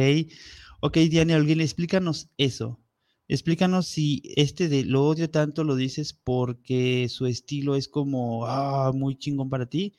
ok, 0.81 0.97
Diana, 0.97 1.35
alguien 1.35 1.61
explícanos 1.61 2.29
eso. 2.37 2.79
Explícanos 3.27 3.87
si 3.87 4.23
este 4.35 4.69
de 4.69 4.83
lo 4.83 5.05
odio 5.05 5.29
tanto 5.29 5.63
lo 5.63 5.75
dices 5.75 6.13
porque 6.13 7.07
su 7.09 7.27
estilo 7.27 7.75
es 7.75 7.87
como 7.87 8.47
ah, 8.47 8.91
muy 8.93 9.17
chingón 9.17 9.49
para 9.49 9.67
ti 9.67 9.95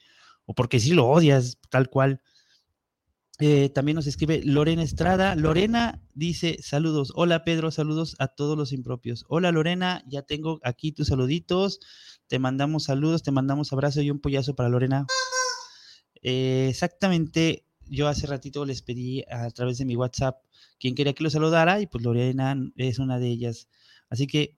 o 0.46 0.54
porque 0.54 0.80
sí 0.80 0.92
lo 0.92 1.08
odias 1.08 1.58
tal 1.68 1.88
cual. 1.90 2.20
Eh, 3.38 3.70
también 3.70 3.96
nos 3.96 4.06
escribe 4.06 4.42
Lorena 4.44 4.82
Estrada. 4.82 5.34
Lorena 5.34 6.02
dice 6.12 6.58
saludos. 6.60 7.12
Hola 7.14 7.44
Pedro, 7.44 7.70
saludos 7.70 8.16
a 8.18 8.28
todos 8.28 8.58
los 8.58 8.72
impropios. 8.72 9.24
Hola 9.28 9.50
Lorena, 9.52 10.02
ya 10.06 10.22
tengo 10.22 10.60
aquí 10.62 10.92
tus 10.92 11.06
saluditos. 11.06 11.80
Te 12.30 12.38
mandamos 12.38 12.84
saludos, 12.84 13.24
te 13.24 13.32
mandamos 13.32 13.72
abrazo 13.72 14.02
y 14.02 14.10
un 14.12 14.20
pollazo 14.20 14.54
para 14.54 14.68
Lorena. 14.68 15.04
Eh, 16.22 16.68
exactamente, 16.70 17.66
yo 17.88 18.06
hace 18.06 18.28
ratito 18.28 18.64
les 18.64 18.82
pedí 18.82 19.24
a 19.28 19.50
través 19.50 19.78
de 19.78 19.84
mi 19.84 19.96
WhatsApp 19.96 20.40
quien 20.78 20.94
quería 20.94 21.12
que 21.12 21.24
lo 21.24 21.30
saludara 21.30 21.80
y 21.80 21.88
pues 21.88 22.04
Lorena 22.04 22.56
es 22.76 23.00
una 23.00 23.18
de 23.18 23.26
ellas. 23.26 23.66
Así 24.08 24.28
que 24.28 24.56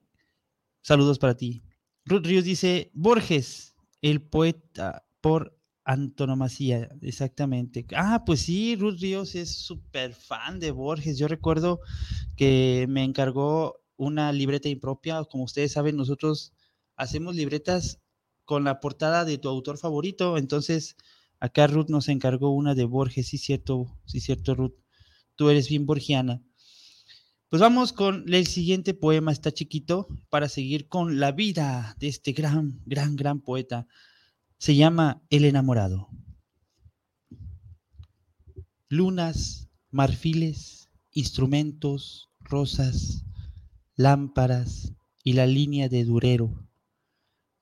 saludos 0.82 1.18
para 1.18 1.34
ti. 1.34 1.62
Ruth 2.04 2.26
Ríos 2.26 2.44
dice, 2.44 2.90
Borges, 2.92 3.74
el 4.02 4.20
poeta 4.20 5.06
por 5.22 5.58
antonomasía, 5.84 6.90
exactamente. 7.00 7.86
Ah, 7.96 8.22
pues 8.26 8.40
sí, 8.40 8.76
Ruth 8.76 8.98
Ríos 9.00 9.34
es 9.34 9.50
súper 9.50 10.12
fan 10.12 10.60
de 10.60 10.72
Borges. 10.72 11.16
Yo 11.16 11.26
recuerdo 11.26 11.80
que 12.36 12.84
me 12.90 13.02
encargó 13.02 13.80
una 13.96 14.30
libreta 14.30 14.68
impropia. 14.68 15.24
Como 15.24 15.44
ustedes 15.44 15.72
saben, 15.72 15.96
nosotros 15.96 16.52
hacemos 16.96 17.36
libretas 17.36 18.00
con 18.44 18.64
la 18.64 18.80
portada 18.80 19.24
de 19.24 19.38
tu 19.38 19.48
autor 19.48 19.78
favorito. 19.78 20.36
Entonces, 20.38 20.96
Acá 21.42 21.66
Ruth 21.66 21.88
nos 21.88 22.08
encargó 22.08 22.50
una 22.50 22.76
de 22.76 22.84
Borges, 22.84 23.26
sí 23.26 23.36
cierto, 23.36 23.98
sí 24.06 24.20
cierto 24.20 24.54
Ruth, 24.54 24.76
tú 25.34 25.50
eres 25.50 25.68
bien 25.68 25.86
borgiana. 25.86 26.40
Pues 27.48 27.60
vamos 27.60 27.92
con 27.92 28.32
el 28.32 28.46
siguiente 28.46 28.94
poema, 28.94 29.32
está 29.32 29.50
chiquito, 29.50 30.06
para 30.30 30.48
seguir 30.48 30.86
con 30.86 31.18
la 31.18 31.32
vida 31.32 31.96
de 31.98 32.06
este 32.06 32.30
gran, 32.30 32.80
gran, 32.86 33.16
gran 33.16 33.40
poeta. 33.40 33.88
Se 34.58 34.76
llama 34.76 35.20
El 35.30 35.44
enamorado. 35.44 36.10
Lunas, 38.88 39.68
marfiles, 39.90 40.90
instrumentos, 41.10 42.30
rosas, 42.38 43.24
lámparas 43.96 44.92
y 45.24 45.32
la 45.32 45.46
línea 45.46 45.88
de 45.88 46.04
durero, 46.04 46.68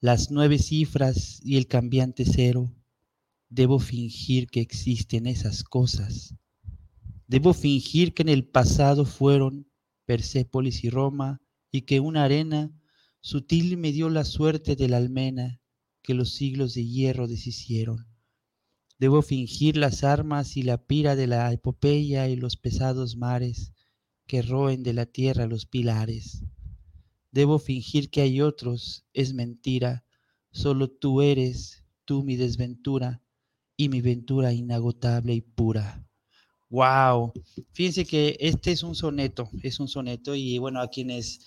las 0.01 0.31
nueve 0.31 0.59
cifras 0.59 1.41
y 1.45 1.57
el 1.57 1.67
cambiante 1.67 2.25
cero 2.25 2.75
Debo 3.53 3.81
fingir 3.81 4.47
que 4.47 4.61
existen 4.61 5.27
esas 5.27 5.65
cosas. 5.65 6.37
Debo 7.27 7.53
fingir 7.53 8.15
que 8.15 8.23
en 8.23 8.29
el 8.29 8.47
pasado 8.47 9.05
fueron 9.05 9.69
Persépolis 10.07 10.85
y 10.85 10.91
Roma 10.91 11.43
y 11.73 11.83
que 11.83 11.99
una 11.99 12.23
arena 12.23 12.73
sutil 13.21 13.77
me 13.77 13.91
dio 13.91 14.09
la 14.09 14.25
suerte 14.25 14.77
de 14.77 14.89
la 14.89 14.99
almena 14.99 15.61
que 16.01 16.15
los 16.15 16.33
siglos 16.33 16.75
de 16.75 16.87
hierro 16.87 17.27
deshicieron. 17.27 18.07
Debo 19.01 19.21
fingir 19.21 19.77
las 19.77 20.05
armas 20.05 20.57
y 20.57 20.63
la 20.63 20.87
pira 20.87 21.17
de 21.17 21.27
la 21.27 21.53
epopeya 21.53 22.29
y 22.29 22.37
los 22.37 22.57
pesados 22.57 23.17
mares 23.17 23.73
que 24.29 24.43
roen 24.43 24.85
de 24.85 24.93
la 24.93 25.07
tierra 25.07 25.47
los 25.47 25.67
pilares. 25.67 26.45
Debo 27.33 27.59
fingir 27.59 28.11
que 28.11 28.23
hay 28.23 28.41
otros, 28.41 29.05
es 29.13 29.35
mentira, 29.35 30.05
solo 30.51 30.89
tú 30.91 31.23
eres, 31.23 31.85
tú 32.05 32.25
mi 32.25 32.37
desventura, 32.37 33.23
y 33.81 33.89
mi 33.89 34.03
ventura 34.03 34.53
inagotable 34.53 35.33
y 35.33 35.41
pura. 35.41 36.07
Wow, 36.69 37.33
fíjense 37.73 38.05
que 38.05 38.37
este 38.39 38.73
es 38.73 38.83
un 38.83 38.95
soneto, 38.95 39.49
es 39.63 39.81
un 39.81 39.89
soneto 39.89 40.35
y 40.35 40.59
bueno, 40.59 40.83
a 40.83 40.89
quienes, 40.89 41.41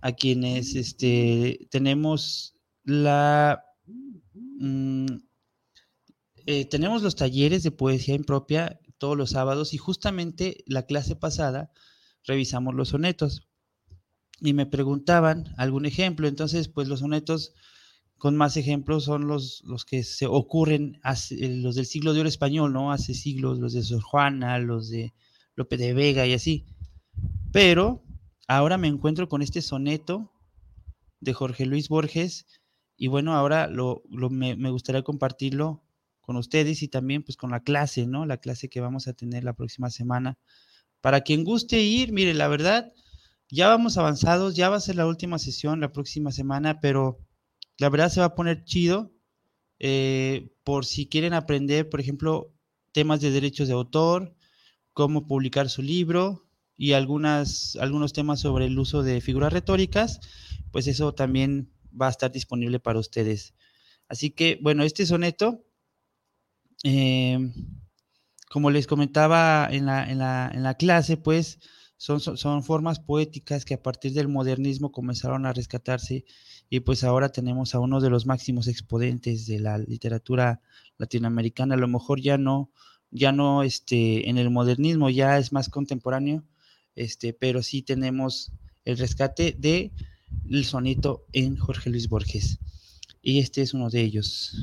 a 0.00 0.12
quienes 0.12 0.76
este, 0.76 1.66
tenemos 1.72 2.54
la, 2.84 3.64
mm, 4.34 5.06
eh, 6.46 6.66
tenemos 6.66 7.02
los 7.02 7.16
talleres 7.16 7.64
de 7.64 7.72
poesía 7.72 8.14
impropia 8.14 8.78
todos 8.98 9.16
los 9.16 9.30
sábados 9.30 9.74
y 9.74 9.78
justamente 9.78 10.62
la 10.66 10.86
clase 10.86 11.16
pasada 11.16 11.72
revisamos 12.22 12.76
los 12.76 12.90
sonetos 12.90 13.48
y 14.42 14.52
me 14.52 14.66
preguntaban 14.66 15.54
algún 15.56 15.86
ejemplo, 15.86 16.26
entonces 16.26 16.68
pues 16.68 16.88
los 16.88 17.00
sonetos 17.00 17.54
con 18.18 18.36
más 18.36 18.56
ejemplos 18.56 19.04
son 19.04 19.26
los, 19.26 19.62
los 19.64 19.84
que 19.84 20.02
se 20.02 20.26
ocurren, 20.26 21.00
eh, 21.30 21.48
los 21.56 21.74
del 21.74 21.86
siglo 21.86 22.12
de 22.12 22.20
oro 22.20 22.28
español, 22.28 22.72
¿no? 22.72 22.92
Hace 22.92 23.14
siglos, 23.14 23.58
los 23.58 23.72
de 23.72 23.82
Sor 23.82 24.00
Juana, 24.00 24.58
los 24.58 24.90
de 24.90 25.12
Lope 25.54 25.76
de 25.76 25.92
Vega 25.92 26.26
y 26.26 26.32
así. 26.32 26.64
Pero 27.52 28.02
ahora 28.46 28.78
me 28.78 28.88
encuentro 28.88 29.28
con 29.28 29.42
este 29.42 29.60
soneto 29.60 30.32
de 31.20 31.32
Jorge 31.32 31.66
Luis 31.66 31.88
Borges 31.88 32.46
y 32.96 33.08
bueno, 33.08 33.34
ahora 33.34 33.66
lo, 33.66 34.02
me, 34.08 34.54
me, 34.56 34.70
gustaría 34.70 35.02
compartirlo 35.02 35.82
con 36.20 36.36
ustedes 36.36 36.82
y 36.82 36.88
también 36.88 37.24
pues 37.24 37.36
con 37.36 37.50
la 37.50 37.60
clase, 37.60 38.06
¿no? 38.06 38.24
La 38.26 38.36
clase 38.36 38.68
que 38.68 38.80
vamos 38.80 39.08
a 39.08 39.14
tener 39.14 39.42
la 39.42 39.54
próxima 39.54 39.90
semana. 39.90 40.38
Para 41.00 41.22
quien 41.22 41.42
guste 41.42 41.82
ir, 41.82 42.12
mire, 42.12 42.34
la 42.34 42.46
verdad, 42.46 42.92
ya 43.52 43.68
vamos 43.68 43.98
avanzados, 43.98 44.56
ya 44.56 44.70
va 44.70 44.76
a 44.76 44.80
ser 44.80 44.96
la 44.96 45.06
última 45.06 45.38
sesión 45.38 45.78
la 45.78 45.92
próxima 45.92 46.32
semana, 46.32 46.80
pero 46.80 47.18
la 47.76 47.90
verdad 47.90 48.08
se 48.08 48.20
va 48.20 48.26
a 48.26 48.34
poner 48.34 48.64
chido 48.64 49.12
eh, 49.78 50.54
por 50.64 50.86
si 50.86 51.06
quieren 51.06 51.34
aprender, 51.34 51.90
por 51.90 52.00
ejemplo, 52.00 52.54
temas 52.92 53.20
de 53.20 53.30
derechos 53.30 53.68
de 53.68 53.74
autor, 53.74 54.34
cómo 54.94 55.26
publicar 55.26 55.68
su 55.68 55.82
libro 55.82 56.48
y 56.78 56.92
algunas, 56.94 57.76
algunos 57.76 58.14
temas 58.14 58.40
sobre 58.40 58.64
el 58.64 58.78
uso 58.78 59.02
de 59.02 59.20
figuras 59.20 59.52
retóricas, 59.52 60.20
pues 60.70 60.86
eso 60.86 61.12
también 61.12 61.70
va 62.00 62.06
a 62.06 62.10
estar 62.10 62.32
disponible 62.32 62.80
para 62.80 63.00
ustedes. 63.00 63.52
Así 64.08 64.30
que, 64.30 64.58
bueno, 64.62 64.82
este 64.82 65.04
soneto 65.04 65.66
eh, 66.84 67.52
como 68.48 68.70
les 68.70 68.86
comentaba 68.86 69.68
en 69.70 69.84
la, 69.84 70.10
en 70.10 70.18
la, 70.18 70.50
en 70.54 70.62
la 70.62 70.74
clase, 70.74 71.18
pues 71.18 71.58
son, 72.02 72.18
son, 72.20 72.64
formas 72.64 72.98
poéticas 72.98 73.64
que 73.64 73.74
a 73.74 73.82
partir 73.82 74.12
del 74.12 74.26
modernismo 74.26 74.90
comenzaron 74.90 75.46
a 75.46 75.52
rescatarse 75.52 76.24
y 76.68 76.80
pues 76.80 77.04
ahora 77.04 77.28
tenemos 77.28 77.76
a 77.76 77.78
uno 77.78 78.00
de 78.00 78.10
los 78.10 78.26
máximos 78.26 78.66
exponentes 78.66 79.46
de 79.46 79.60
la 79.60 79.78
literatura 79.78 80.60
latinoamericana, 80.98 81.76
a 81.76 81.78
lo 81.78 81.86
mejor 81.86 82.20
ya 82.20 82.38
no, 82.38 82.72
ya 83.12 83.30
no 83.30 83.62
este, 83.62 84.28
en 84.28 84.36
el 84.36 84.50
modernismo, 84.50 85.10
ya 85.10 85.38
es 85.38 85.52
más 85.52 85.68
contemporáneo, 85.68 86.42
este, 86.96 87.34
pero 87.34 87.62
sí 87.62 87.82
tenemos 87.82 88.50
el 88.84 88.98
rescate 88.98 89.54
de 89.56 89.92
el 90.50 90.64
sonito 90.64 91.24
en 91.32 91.56
Jorge 91.56 91.88
Luis 91.88 92.08
Borges. 92.08 92.58
Y 93.22 93.38
este 93.38 93.62
es 93.62 93.74
uno 93.74 93.90
de 93.90 94.00
ellos. 94.00 94.56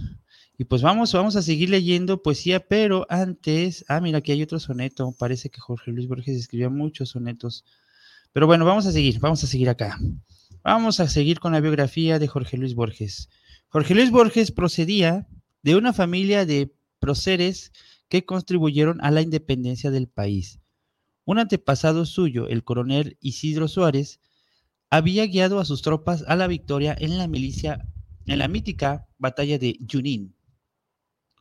Y 0.59 0.65
pues 0.65 0.81
vamos, 0.81 1.13
vamos 1.13 1.37
a 1.37 1.41
seguir 1.41 1.69
leyendo 1.69 2.21
poesía, 2.21 2.59
pero 2.59 3.05
antes, 3.07 3.85
ah, 3.87 4.01
mira, 4.01 4.17
aquí 4.17 4.33
hay 4.33 4.43
otro 4.43 4.59
soneto. 4.59 5.15
Parece 5.17 5.49
que 5.49 5.61
Jorge 5.61 5.89
Luis 5.91 6.09
Borges 6.09 6.35
escribió 6.35 6.69
muchos 6.69 7.11
sonetos. 7.11 7.63
Pero 8.33 8.45
bueno, 8.45 8.65
vamos 8.65 8.85
a 8.85 8.91
seguir, 8.91 9.21
vamos 9.21 9.41
a 9.41 9.47
seguir 9.47 9.69
acá. 9.69 9.97
Vamos 10.61 10.99
a 10.99 11.07
seguir 11.07 11.39
con 11.39 11.53
la 11.53 11.61
biografía 11.61 12.19
de 12.19 12.27
Jorge 12.27 12.57
Luis 12.57 12.75
Borges. 12.75 13.29
Jorge 13.69 13.95
Luis 13.95 14.11
Borges 14.11 14.51
procedía 14.51 15.29
de 15.63 15.77
una 15.77 15.93
familia 15.93 16.45
de 16.45 16.75
próceres 16.99 17.71
que 18.09 18.25
contribuyeron 18.25 18.99
a 18.99 19.11
la 19.11 19.21
independencia 19.21 19.91
del 19.91 20.09
país. 20.09 20.59
Un 21.23 21.39
antepasado 21.39 22.05
suyo, 22.05 22.49
el 22.49 22.65
coronel 22.65 23.17
Isidro 23.21 23.69
Suárez, 23.69 24.19
había 24.89 25.25
guiado 25.25 25.61
a 25.61 25.63
sus 25.63 25.81
tropas 25.81 26.25
a 26.27 26.35
la 26.35 26.47
victoria 26.47 26.97
en 26.99 27.17
la 27.17 27.29
milicia, 27.29 27.87
en 28.25 28.39
la 28.39 28.49
mítica 28.49 29.07
batalla 29.17 29.57
de 29.57 29.79
Junín. 29.89 30.35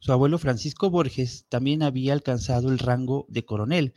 Su 0.00 0.12
abuelo 0.12 0.38
Francisco 0.38 0.90
Borges 0.90 1.47
también 1.49 1.83
había 1.83 2.12
alcanzado 2.12 2.71
el 2.71 2.78
rango 2.78 3.26
de 3.28 3.45
coronel, 3.45 3.95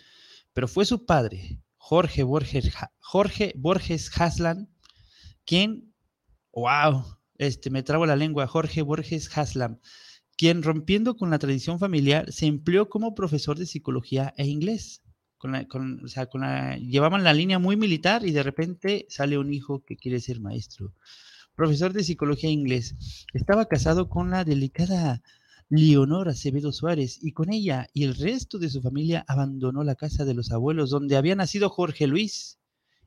pero 0.54 0.68
fue 0.68 0.86
su 0.86 1.06
padre, 1.06 1.62
Jorge 1.78 2.24
Borges, 2.24 2.72
Jorge 3.00 3.54
Borges 3.56 4.12
Haslan, 4.20 4.70
quien, 5.46 5.94
wow, 6.54 7.04
este, 7.38 7.70
me 7.70 7.84
trago 7.84 8.06
la 8.06 8.16
lengua, 8.16 8.48
Jorge 8.48 8.82
Borges 8.82 9.36
Haslam, 9.36 9.80
quien 10.38 10.64
rompiendo 10.64 11.18
con 11.18 11.30
la 11.30 11.40
tradición 11.40 11.80
familiar 11.80 12.32
se 12.32 12.48
empleó 12.48 12.90
como 12.90 13.14
profesor 13.14 13.58
de 13.60 13.66
psicología 13.66 14.34
e 14.38 14.48
inglés. 14.48 15.04
Con 15.38 15.56
o 15.56 16.08
sea, 16.08 16.28
con 16.28 16.42
la, 16.42 16.78
llevaban 16.78 17.24
la 17.24 17.34
línea 17.34 17.58
muy 17.58 17.76
militar 17.76 18.26
y 18.26 18.32
de 18.32 18.44
repente 18.44 19.08
sale 19.10 19.40
un 19.40 19.52
hijo 19.52 19.84
que 19.84 19.98
quiere 19.98 20.20
ser 20.20 20.40
maestro. 20.40 20.94
Profesor 21.56 21.94
de 21.94 22.04
psicología 22.04 22.50
e 22.50 22.54
inglés. 22.54 22.96
Estaba 23.34 23.66
casado 23.66 24.08
con 24.08 24.30
la 24.30 24.44
delicada 24.44 25.24
Leonor 25.74 26.28
Acevedo 26.28 26.74
Suárez, 26.74 27.18
y 27.22 27.32
con 27.32 27.50
ella 27.50 27.88
y 27.94 28.04
el 28.04 28.16
resto 28.16 28.60
de 28.60 28.70
su 28.70 28.82
familia 28.82 29.24
abandonó 29.26 29.86
la 29.86 29.96
casa 29.96 30.26
de 30.26 30.34
los 30.34 30.52
abuelos 30.52 30.90
donde 30.90 31.16
había 31.16 31.34
nacido 31.34 31.70
Jorge 31.70 32.08
Luis 32.08 32.60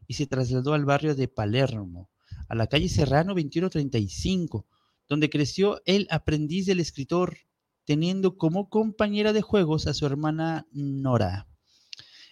y 0.06 0.14
se 0.14 0.26
trasladó 0.26 0.72
al 0.72 0.86
barrio 0.86 1.14
de 1.14 1.28
Palermo, 1.28 2.08
a 2.48 2.54
la 2.54 2.66
calle 2.66 2.88
Serrano 2.88 3.34
2135, 3.34 4.66
donde 5.06 5.28
creció 5.28 5.82
el 5.84 6.06
aprendiz 6.10 6.64
del 6.64 6.80
escritor, 6.80 7.36
teniendo 7.84 8.38
como 8.38 8.70
compañera 8.70 9.34
de 9.34 9.42
juegos 9.42 9.86
a 9.86 9.92
su 9.92 10.06
hermana 10.06 10.66
Nora. 10.72 11.46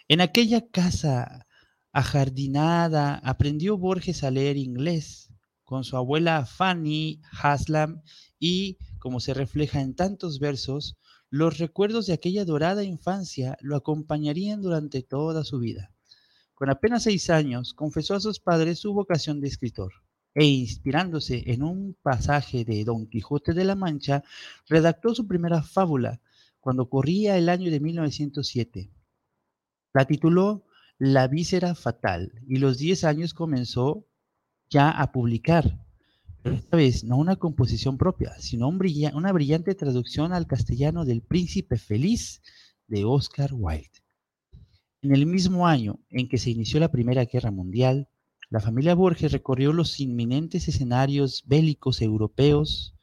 En 0.09 0.23
aquella 0.23 0.67
casa 0.67 1.47
ajardinada 1.93 3.17
aprendió 3.17 3.77
Borges 3.77 4.25
a 4.25 4.31
leer 4.31 4.57
inglés 4.57 5.29
con 5.63 5.85
su 5.85 5.95
abuela 5.99 6.47
Fanny 6.47 7.21
Haslam 7.43 8.01
y 8.39 8.79
como 9.03 9.19
se 9.19 9.35
refleja 9.35 9.81
en 9.81 9.97
tantos 9.97 10.39
versos, 10.39 10.97
los 11.29 11.59
recuerdos 11.59 12.07
de 12.07 12.13
aquella 12.13 12.45
dorada 12.45 12.85
infancia 12.85 13.59
lo 13.61 13.75
acompañarían 13.75 14.63
durante 14.63 15.03
toda 15.03 15.43
su 15.43 15.59
vida. 15.59 15.91
Con 16.55 16.71
apenas 16.71 17.03
seis 17.03 17.29
años, 17.29 17.75
confesó 17.75 18.15
a 18.15 18.21
sus 18.21 18.39
padres 18.39 18.79
su 18.79 18.95
vocación 18.95 19.41
de 19.41 19.49
escritor 19.49 19.93
e 20.37 20.45
inspirándose 20.45 21.43
en 21.51 21.65
un 21.65 21.97
pasaje 22.01 22.65
de 22.65 22.85
Don 22.85 23.09
Quijote 23.09 23.55
de 23.55 23.65
la 23.65 23.75
Mancha, 23.75 24.23
redactó 24.69 25.17
su 25.17 25.27
primera 25.27 25.65
fábula 25.65 26.21
cuando 26.61 26.89
corría 26.89 27.37
el 27.37 27.49
año 27.49 27.73
de 27.73 27.81
1907. 27.81 28.93
La 29.95 30.05
tituló 30.05 30.65
La 30.97 31.27
víscera 31.27 31.75
fatal 31.75 32.35
y 32.47 32.59
los 32.59 32.79
diez 32.79 33.03
años 33.03 33.35
comenzó 33.35 34.07
ya 34.71 34.91
a 34.91 35.11
publicar 35.11 35.85
esta 36.45 36.77
vez 36.77 37.05
no 37.05 37.17
una 37.17 37.37
composición 37.37 37.99
propia, 37.99 38.35
sino 38.39 38.69
una 38.69 39.33
brillante 39.33 39.75
traducción 39.75 40.33
al 40.33 40.47
castellano 40.47 41.05
del 41.05 41.23
Príncipe 41.23 41.79
Feliz 41.79 42.43
de 42.89 43.05
Oscar 43.05 43.51
Wilde. 43.53 44.03
En 45.03 45.15
el 45.15 45.27
mismo 45.27 45.67
año 45.67 46.01
en 46.11 46.29
que 46.29 46.39
se 46.39 46.51
inició 46.51 46.81
la 46.81 46.91
Primera 46.91 47.25
Guerra 47.25 47.51
Mundial, 47.51 48.09
la 48.51 48.61
familia 48.61 48.95
Borges 48.95 49.33
recorrió 49.33 49.73
los 49.73 49.99
inminentes 50.01 50.69
escenarios 50.69 51.45
bélicos 51.47 52.03
europeos, 52.03 52.95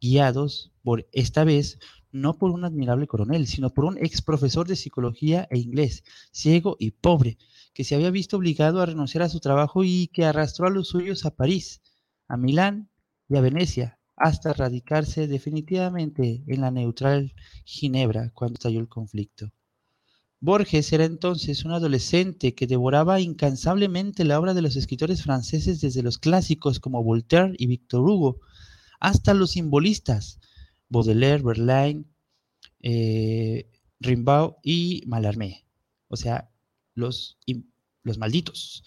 guiados 0.00 0.72
por 0.82 1.08
esta 1.12 1.44
vez 1.44 1.78
no 2.10 2.38
por 2.38 2.50
un 2.50 2.64
admirable 2.64 3.06
coronel, 3.06 3.46
sino 3.46 3.70
por 3.70 3.84
un 3.84 3.98
ex 3.98 4.22
profesor 4.22 4.66
de 4.66 4.76
psicología 4.76 5.46
e 5.50 5.58
inglés, 5.58 6.04
ciego 6.32 6.76
y 6.78 6.92
pobre, 6.92 7.38
que 7.74 7.84
se 7.84 7.94
había 7.94 8.10
visto 8.10 8.36
obligado 8.36 8.80
a 8.80 8.86
renunciar 8.86 9.22
a 9.22 9.28
su 9.28 9.40
trabajo 9.40 9.84
y 9.84 10.08
que 10.08 10.24
arrastró 10.24 10.66
a 10.66 10.70
los 10.70 10.88
suyos 10.88 11.26
a 11.26 11.34
París, 11.34 11.82
a 12.28 12.36
Milán 12.36 12.90
y 13.28 13.36
a 13.36 13.40
Venecia, 13.40 13.98
hasta 14.16 14.52
radicarse 14.52 15.26
definitivamente 15.26 16.42
en 16.46 16.60
la 16.60 16.70
neutral 16.70 17.34
Ginebra 17.64 18.30
cuando 18.34 18.54
estalló 18.54 18.80
el 18.80 18.88
conflicto. 18.88 19.52
Borges 20.40 20.92
era 20.92 21.04
entonces 21.04 21.64
un 21.64 21.72
adolescente 21.72 22.54
que 22.54 22.66
devoraba 22.66 23.20
incansablemente 23.20 24.24
la 24.24 24.38
obra 24.38 24.54
de 24.54 24.62
los 24.62 24.76
escritores 24.76 25.22
franceses 25.22 25.80
desde 25.80 26.02
los 26.02 26.18
clásicos 26.18 26.78
como 26.78 27.02
Voltaire 27.02 27.54
y 27.58 27.66
Victor 27.66 28.08
Hugo, 28.08 28.40
hasta 29.00 29.34
los 29.34 29.52
simbolistas, 29.52 30.38
Baudelaire, 30.88 31.42
Verlaine, 31.42 32.04
eh, 32.80 33.68
Rimbaud 34.00 34.54
y 34.62 35.02
Mallarmé, 35.06 35.64
o 36.08 36.16
sea, 36.16 36.50
los, 36.94 37.38
los 38.04 38.18
malditos 38.18 38.84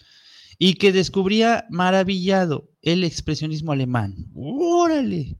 y 0.64 0.74
que 0.74 0.92
descubría 0.92 1.66
maravillado 1.70 2.70
el 2.82 3.02
expresionismo 3.02 3.72
alemán. 3.72 4.30
¡Órale! 4.32 5.36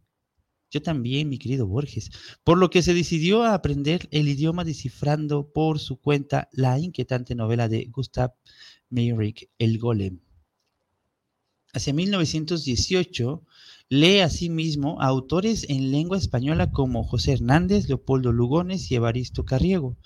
Yo 0.69 0.83
también, 0.83 1.29
mi 1.29 1.39
querido 1.39 1.65
Borges, 1.69 2.11
por 2.43 2.59
lo 2.59 2.71
que 2.71 2.83
se 2.83 2.93
decidió 2.93 3.45
a 3.45 3.55
aprender 3.55 4.09
el 4.11 4.29
idioma 4.29 4.65
descifrando 4.65 5.53
por 5.53 5.79
su 5.79 6.01
cuenta 6.01 6.49
la 6.51 6.77
inquietante 6.81 7.37
novela 7.37 7.69
de 7.69 7.85
Gustav 7.85 8.33
Meyrink, 8.91 9.43
El 9.59 9.79
Golem. 9.79 10.19
Hacia 11.73 11.95
1918 11.95 13.45
lee 13.91 14.19
asimismo 14.19 15.01
a 15.01 15.07
autores 15.07 15.67
en 15.69 15.93
lengua 15.93 16.19
española 16.19 16.73
como 16.73 17.05
José 17.05 17.35
Hernández, 17.35 17.87
Leopoldo 17.87 18.33
Lugones 18.33 18.91
y 18.91 18.97
Evaristo 18.97 19.45
Carriego. 19.45 19.97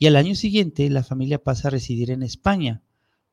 Y 0.00 0.08
al 0.08 0.16
año 0.16 0.34
siguiente 0.34 0.90
la 0.90 1.04
familia 1.04 1.44
pasa 1.44 1.68
a 1.68 1.70
residir 1.70 2.10
en 2.10 2.24
España, 2.24 2.82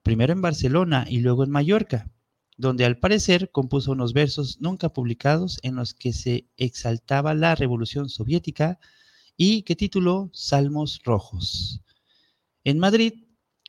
primero 0.06 0.34
en 0.34 0.42
Barcelona 0.42 1.08
y 1.10 1.22
luego 1.22 1.44
en 1.44 1.50
Mallorca, 1.50 2.12
donde 2.58 2.86
al 2.86 3.00
parecer 3.00 3.50
compuso 3.52 3.92
unos 3.92 4.14
versos 4.14 4.62
nunca 4.62 4.90
publicados 4.90 5.60
en 5.64 5.76
los 5.76 5.96
que 5.96 6.14
se 6.14 6.48
exaltaba 6.58 7.34
la 7.34 7.56
revolución 7.56 8.08
soviética 8.08 8.80
y 9.36 9.64
que 9.64 9.76
tituló 9.76 10.30
Salmos 10.32 11.02
Rojos. 11.04 11.82
En 12.64 12.78
Madrid 12.78 13.14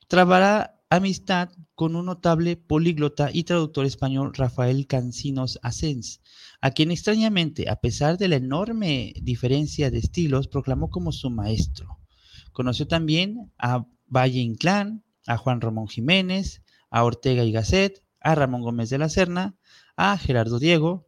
trabará 0.09 0.79
amistad 0.91 1.49
con 1.75 1.97
un 1.97 2.05
notable 2.05 2.57
políglota 2.59 3.31
y 3.33 3.45
traductor 3.45 3.87
español 3.87 4.35
Rafael 4.35 4.87
Cancinos 4.87 5.59
Asens, 5.63 6.21
a 6.61 6.71
quien 6.71 6.91
extrañamente, 6.91 7.71
a 7.71 7.77
pesar 7.77 8.19
de 8.19 8.29
la 8.29 8.37
enorme 8.37 9.15
diferencia 9.23 9.91
de 9.91 9.99
estilos, 9.99 10.49
proclamó 10.49 10.91
como 10.91 11.13
su 11.13 11.31
maestro. 11.31 11.99
Conoció 12.53 12.87
también 12.87 13.51
a 13.57 13.87
Valle 14.07 14.41
Inclán, 14.41 15.03
a 15.27 15.37
Juan 15.37 15.61
Ramón 15.61 15.89
Jiménez, 15.89 16.63
a 16.91 17.05
Ortega 17.05 17.45
y 17.45 17.53
Gasset, 17.53 18.03
a 18.21 18.35
Ramón 18.35 18.63
Gómez 18.63 18.91
de 18.91 18.99
la 18.99 19.09
Serna, 19.09 19.57
a 19.97 20.17
Gerardo 20.19 20.59
Diego. 20.59 21.07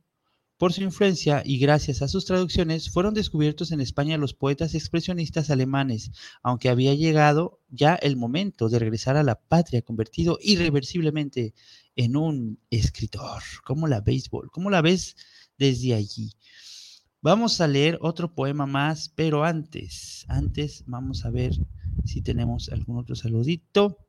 Por 0.57 0.72
su 0.72 0.83
influencia 0.83 1.42
y 1.44 1.59
gracias 1.59 2.02
a 2.02 2.09
sus 2.09 2.24
traducciones 2.24 2.90
fueron 2.90 3.14
descubiertos 3.14 3.70
en 3.70 3.81
España 3.81 4.18
los 4.18 4.35
poetas 4.35 4.74
expresionistas 4.74 5.50
alemanes, 5.50 6.11
aunque 6.42 6.68
había 6.68 6.94
llegado 6.94 7.61
ya 7.68 7.94
el 7.94 8.16
momento 8.16 8.68
de 8.68 8.81
regresar 8.81 9.16
a 9.16 9.22
la 9.22 9.40
patria 9.40 9.83
convertido 9.83 10.37
irreversiblemente 10.42 11.54
en 11.94 12.16
un 12.16 12.59
escritor. 12.70 13.40
¿Cómo 13.64 13.87
la 13.87 14.00
béisbol? 14.00 14.50
¿Cómo 14.50 14.68
la 14.68 14.83
ves 14.83 15.14
desde 15.59 15.94
allí? 15.94 16.33
Vamos 17.20 17.61
a 17.61 17.68
leer 17.68 17.98
otro 18.00 18.35
poema 18.35 18.66
más, 18.66 19.11
pero 19.14 19.44
antes, 19.44 20.24
antes 20.28 20.83
vamos 20.87 21.24
a 21.24 21.31
ver 21.31 21.52
si 22.04 22.20
tenemos 22.20 22.68
algún 22.68 22.98
otro 22.98 23.14
saludito 23.14 24.08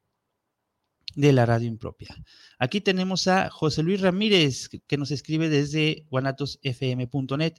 de 1.15 1.33
la 1.33 1.45
radio 1.45 1.67
impropia. 1.67 2.15
Aquí 2.57 2.81
tenemos 2.81 3.27
a 3.27 3.49
José 3.49 3.83
Luis 3.83 4.01
Ramírez, 4.01 4.69
que 4.87 4.97
nos 4.97 5.11
escribe 5.11 5.49
desde 5.49 6.05
guanatosfm.net. 6.09 7.53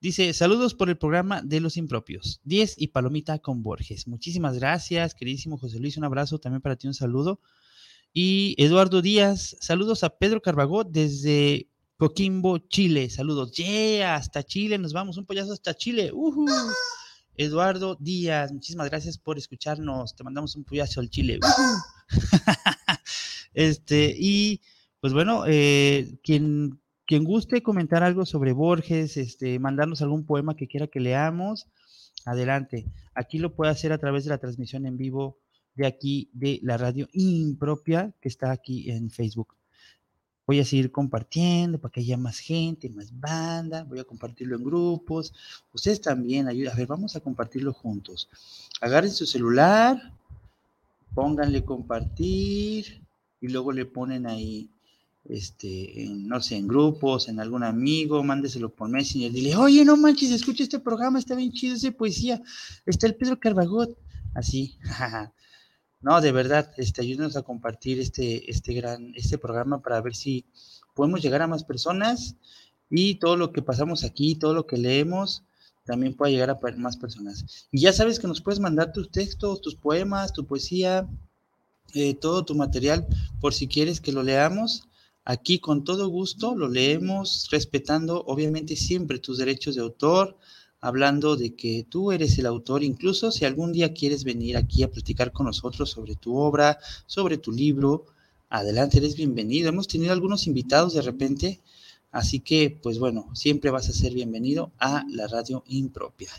Dice, 0.00 0.32
saludos 0.32 0.74
por 0.74 0.88
el 0.88 0.96
programa 0.96 1.42
de 1.42 1.60
los 1.60 1.76
impropios. 1.76 2.40
10 2.44 2.76
y 2.78 2.88
palomita 2.88 3.38
con 3.40 3.62
Borges. 3.62 4.06
Muchísimas 4.06 4.58
gracias, 4.58 5.14
queridísimo 5.14 5.58
José 5.58 5.80
Luis. 5.80 5.96
Un 5.96 6.04
abrazo 6.04 6.38
también 6.38 6.62
para 6.62 6.76
ti, 6.76 6.86
un 6.86 6.94
saludo. 6.94 7.40
Y 8.12 8.54
Eduardo 8.58 9.02
Díaz, 9.02 9.56
saludos 9.60 10.04
a 10.04 10.10
Pedro 10.10 10.40
Carbagot 10.40 10.88
desde 10.90 11.68
Coquimbo, 11.96 12.58
Chile. 12.58 13.10
Saludos. 13.10 13.52
Yeah, 13.52 14.14
hasta 14.14 14.44
Chile, 14.44 14.78
nos 14.78 14.92
vamos, 14.92 15.16
un 15.18 15.26
pollazo 15.26 15.52
hasta 15.52 15.74
Chile. 15.74 16.12
Eduardo 17.38 17.96
Díaz, 18.00 18.52
muchísimas 18.52 18.90
gracias 18.90 19.16
por 19.16 19.38
escucharnos. 19.38 20.16
Te 20.16 20.24
mandamos 20.24 20.56
un 20.56 20.64
pollazo 20.64 21.00
al 21.00 21.08
Chile. 21.08 21.38
este, 23.54 24.14
y 24.18 24.60
pues 25.00 25.12
bueno, 25.12 25.44
eh, 25.46 26.18
quien 26.22 26.80
quien 27.06 27.24
guste 27.24 27.62
comentar 27.62 28.02
algo 28.02 28.26
sobre 28.26 28.52
Borges, 28.52 29.16
este, 29.16 29.58
mandarnos 29.58 30.02
algún 30.02 30.26
poema 30.26 30.56
que 30.56 30.68
quiera 30.68 30.88
que 30.88 31.00
leamos, 31.00 31.66
adelante. 32.26 32.84
Aquí 33.14 33.38
lo 33.38 33.54
puede 33.54 33.70
hacer 33.70 33.92
a 33.92 33.98
través 33.98 34.24
de 34.24 34.30
la 34.30 34.38
transmisión 34.38 34.84
en 34.84 34.98
vivo 34.98 35.38
de 35.74 35.86
aquí 35.86 36.28
de 36.34 36.60
la 36.62 36.76
radio 36.76 37.08
impropia 37.12 38.12
que 38.20 38.28
está 38.28 38.50
aquí 38.50 38.90
en 38.90 39.10
Facebook. 39.10 39.57
Voy 40.48 40.60
a 40.60 40.64
seguir 40.64 40.90
compartiendo 40.90 41.78
para 41.78 41.92
que 41.92 42.00
haya 42.00 42.16
más 42.16 42.38
gente, 42.38 42.88
más 42.88 43.12
banda. 43.20 43.84
Voy 43.84 43.98
a 43.98 44.04
compartirlo 44.04 44.56
en 44.56 44.64
grupos. 44.64 45.34
Ustedes 45.74 46.00
también 46.00 46.48
ayuden. 46.48 46.72
A 46.72 46.74
ver, 46.74 46.86
vamos 46.86 47.14
a 47.14 47.20
compartirlo 47.20 47.74
juntos. 47.74 48.30
Agarren 48.80 49.10
su 49.10 49.26
celular, 49.26 50.14
pónganle 51.14 51.66
compartir 51.66 53.02
y 53.42 53.48
luego 53.48 53.72
le 53.72 53.84
ponen 53.84 54.26
ahí 54.26 54.70
este, 55.26 56.04
en, 56.04 56.26
no 56.26 56.40
sé, 56.40 56.56
en 56.56 56.66
grupos, 56.66 57.28
en 57.28 57.40
algún 57.40 57.62
amigo, 57.62 58.24
mándeselo 58.24 58.70
por 58.70 58.88
Messenger, 58.88 59.30
dile, 59.30 59.54
oye, 59.54 59.84
no 59.84 59.98
manches, 59.98 60.30
escucha 60.30 60.62
este 60.62 60.78
programa, 60.78 61.18
está 61.18 61.34
bien 61.34 61.52
chido 61.52 61.74
ese 61.74 61.92
poesía, 61.92 62.40
está 62.86 63.06
el 63.06 63.16
Pedro 63.16 63.38
Carbagot, 63.38 63.98
así, 64.34 64.78
no, 66.00 66.20
de 66.20 66.32
verdad, 66.32 66.72
este, 66.76 67.02
ayúdenos 67.02 67.36
a 67.36 67.42
compartir 67.42 68.00
este, 68.00 68.50
este 68.50 68.72
gran, 68.74 69.12
este 69.16 69.38
programa 69.38 69.80
para 69.80 70.00
ver 70.00 70.14
si 70.14 70.44
podemos 70.94 71.22
llegar 71.22 71.42
a 71.42 71.46
más 71.46 71.64
personas 71.64 72.36
y 72.90 73.16
todo 73.16 73.36
lo 73.36 73.52
que 73.52 73.62
pasamos 73.62 74.04
aquí, 74.04 74.34
todo 74.34 74.54
lo 74.54 74.66
que 74.66 74.76
leemos, 74.76 75.44
también 75.84 76.14
pueda 76.14 76.30
llegar 76.30 76.50
a 76.50 76.58
más 76.76 76.96
personas. 76.96 77.68
Y 77.72 77.80
ya 77.80 77.92
sabes 77.92 78.18
que 78.18 78.26
nos 78.26 78.40
puedes 78.40 78.60
mandar 78.60 78.92
tus 78.92 79.10
textos, 79.10 79.60
tus 79.60 79.74
poemas, 79.74 80.32
tu 80.32 80.46
poesía, 80.46 81.08
eh, 81.94 82.14
todo 82.14 82.44
tu 82.44 82.54
material, 82.54 83.06
por 83.40 83.54
si 83.54 83.66
quieres 83.66 84.00
que 84.00 84.12
lo 84.12 84.22
leamos 84.22 84.88
Aquí 85.28 85.58
con 85.58 85.84
todo 85.84 86.08
gusto 86.08 86.56
lo 86.56 86.70
leemos 86.70 87.48
respetando 87.50 88.24
obviamente 88.24 88.76
siempre 88.76 89.18
tus 89.18 89.36
derechos 89.36 89.74
de 89.74 89.82
autor, 89.82 90.38
hablando 90.80 91.36
de 91.36 91.54
que 91.54 91.86
tú 91.88 92.12
eres 92.12 92.38
el 92.38 92.46
autor, 92.46 92.82
incluso 92.84 93.32
si 93.32 93.44
algún 93.44 93.72
día 93.72 93.92
quieres 93.92 94.24
venir 94.24 94.56
aquí 94.56 94.82
a 94.82 94.90
platicar 94.90 95.32
con 95.32 95.46
nosotros 95.46 95.90
sobre 95.90 96.14
tu 96.14 96.36
obra, 96.36 96.78
sobre 97.06 97.38
tu 97.38 97.52
libro, 97.52 98.06
adelante, 98.48 98.98
eres 98.98 99.16
bienvenido. 99.16 99.68
Hemos 99.68 99.88
tenido 99.88 100.12
algunos 100.12 100.46
invitados 100.46 100.94
de 100.94 101.02
repente, 101.02 101.60
así 102.12 102.40
que 102.40 102.78
pues 102.82 102.98
bueno, 102.98 103.28
siempre 103.34 103.70
vas 103.70 103.88
a 103.88 103.92
ser 103.92 104.14
bienvenido 104.14 104.72
a 104.78 105.04
la 105.10 105.26
radio 105.26 105.64
impropia. 105.66 106.30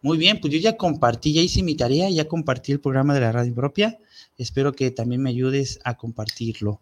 Muy 0.00 0.18
bien, 0.18 0.40
pues 0.40 0.52
yo 0.52 0.58
ya 0.58 0.76
compartí, 0.76 1.32
ya 1.32 1.42
hice 1.42 1.62
mi 1.62 1.76
tarea, 1.76 2.10
ya 2.10 2.26
compartí 2.26 2.72
el 2.72 2.80
programa 2.80 3.14
de 3.14 3.20
la 3.20 3.30
radio 3.30 3.50
impropia. 3.50 3.98
Espero 4.36 4.72
que 4.72 4.90
también 4.90 5.22
me 5.22 5.30
ayudes 5.30 5.78
a 5.84 5.96
compartirlo. 5.96 6.80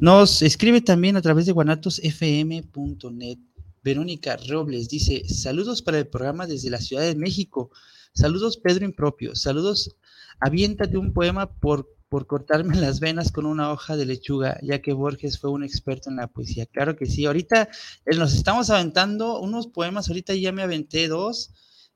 Nos 0.00 0.40
escribe 0.40 0.80
también 0.80 1.16
a 1.16 1.22
través 1.22 1.44
de 1.44 1.52
guanatosfm.net. 1.52 3.38
Verónica 3.82 4.36
Robles 4.48 4.88
dice, 4.88 5.24
saludos 5.28 5.82
para 5.82 5.98
el 5.98 6.06
programa 6.06 6.46
desde 6.46 6.70
la 6.70 6.78
Ciudad 6.78 7.02
de 7.02 7.16
México. 7.16 7.70
Saludos 8.14 8.56
Pedro 8.56 8.84
Impropio. 8.84 9.34
Saludos, 9.34 9.96
aviéntate 10.40 10.98
un 10.98 11.12
poema 11.12 11.52
por, 11.52 11.88
por 12.08 12.26
cortarme 12.26 12.76
las 12.80 13.00
venas 13.00 13.32
con 13.32 13.46
una 13.46 13.72
hoja 13.72 13.96
de 13.96 14.06
lechuga, 14.06 14.58
ya 14.62 14.80
que 14.80 14.92
Borges 14.92 15.38
fue 15.38 15.50
un 15.50 15.64
experto 15.64 16.10
en 16.10 16.16
la 16.16 16.28
poesía. 16.28 16.66
Claro 16.66 16.96
que 16.96 17.06
sí. 17.06 17.26
Ahorita 17.26 17.68
eh, 18.06 18.16
nos 18.16 18.34
estamos 18.34 18.70
aventando 18.70 19.40
unos 19.40 19.66
poemas, 19.66 20.08
ahorita 20.08 20.34
ya 20.34 20.52
me 20.52 20.62
aventé 20.62 21.08
dos, 21.08 21.50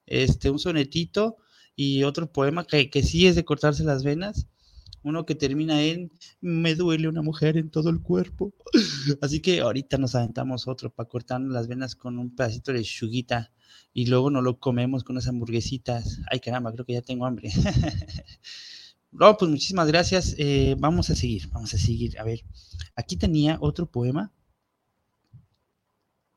este, 0.06 0.50
un 0.50 0.58
sonetito 0.58 1.36
y 1.76 2.02
otro 2.04 2.32
poema 2.32 2.66
que, 2.66 2.90
que 2.90 3.02
sí 3.02 3.26
es 3.26 3.36
de 3.36 3.44
cortarse 3.44 3.84
las 3.84 4.02
venas 4.02 4.46
uno 5.06 5.24
que 5.24 5.36
termina 5.36 5.80
en 5.82 6.10
me 6.40 6.74
duele 6.74 7.06
una 7.06 7.22
mujer 7.22 7.56
en 7.56 7.70
todo 7.70 7.90
el 7.90 8.00
cuerpo. 8.00 8.52
Así 9.22 9.40
que 9.40 9.60
ahorita 9.60 9.98
nos 9.98 10.16
aventamos 10.16 10.66
otro 10.66 10.90
para 10.92 11.08
cortarnos 11.08 11.52
las 11.52 11.68
venas 11.68 11.94
con 11.94 12.18
un 12.18 12.34
pedacito 12.34 12.72
de 12.72 12.82
chuguita 12.82 13.52
y 13.92 14.06
luego 14.06 14.30
nos 14.30 14.42
lo 14.42 14.58
comemos 14.58 15.04
con 15.04 15.14
unas 15.14 15.28
hamburguesitas. 15.28 16.18
Ay, 16.28 16.40
caramba, 16.40 16.72
creo 16.72 16.84
que 16.84 16.94
ya 16.94 17.02
tengo 17.02 17.24
hambre. 17.24 17.52
no, 19.12 19.36
pues 19.36 19.48
muchísimas 19.48 19.86
gracias. 19.86 20.34
Eh, 20.38 20.74
vamos 20.76 21.08
a 21.08 21.14
seguir, 21.14 21.48
vamos 21.50 21.72
a 21.72 21.78
seguir. 21.78 22.18
A 22.18 22.24
ver, 22.24 22.44
aquí 22.96 23.16
tenía 23.16 23.58
otro 23.60 23.88
poema. 23.88 24.32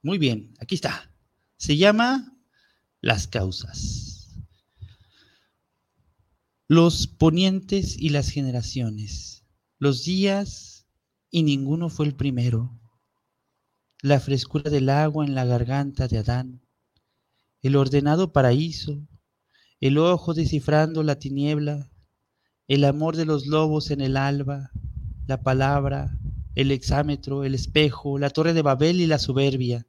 Muy 0.04 0.20
bien, 0.20 0.54
aquí 0.60 0.76
está. 0.76 1.12
Se 1.58 1.76
llama 1.76 2.38
Las 3.02 3.28
causas 3.28 4.09
los 6.72 7.08
ponientes 7.08 7.98
y 7.98 8.10
las 8.10 8.30
generaciones, 8.30 9.44
los 9.80 10.04
días 10.04 10.86
y 11.32 11.42
ninguno 11.42 11.90
fue 11.90 12.06
el 12.06 12.14
primero, 12.14 12.80
la 14.04 14.20
frescura 14.20 14.70
del 14.70 14.90
agua 14.90 15.26
en 15.26 15.34
la 15.34 15.46
garganta 15.46 16.08
de 16.08 16.20
Adán, 16.20 16.62
el 17.64 17.76
ordenado 17.76 18.34
paraíso, 18.34 19.02
el 19.80 19.98
ojo 19.98 20.36
descifrando 20.36 21.02
la 21.02 21.18
tiniebla, 21.18 21.90
el 22.68 22.84
amor 22.84 23.16
de 23.18 23.26
los 23.26 23.48
lobos 23.48 23.90
en 23.90 24.02
el 24.02 24.16
alba, 24.16 24.70
la 25.26 25.42
palabra, 25.42 26.20
el 26.54 26.70
exámetro, 26.70 27.46
el 27.46 27.56
espejo, 27.56 28.20
la 28.20 28.30
torre 28.30 28.54
de 28.54 28.62
Babel 28.62 29.02
y 29.02 29.08
la 29.08 29.18
soberbia, 29.18 29.88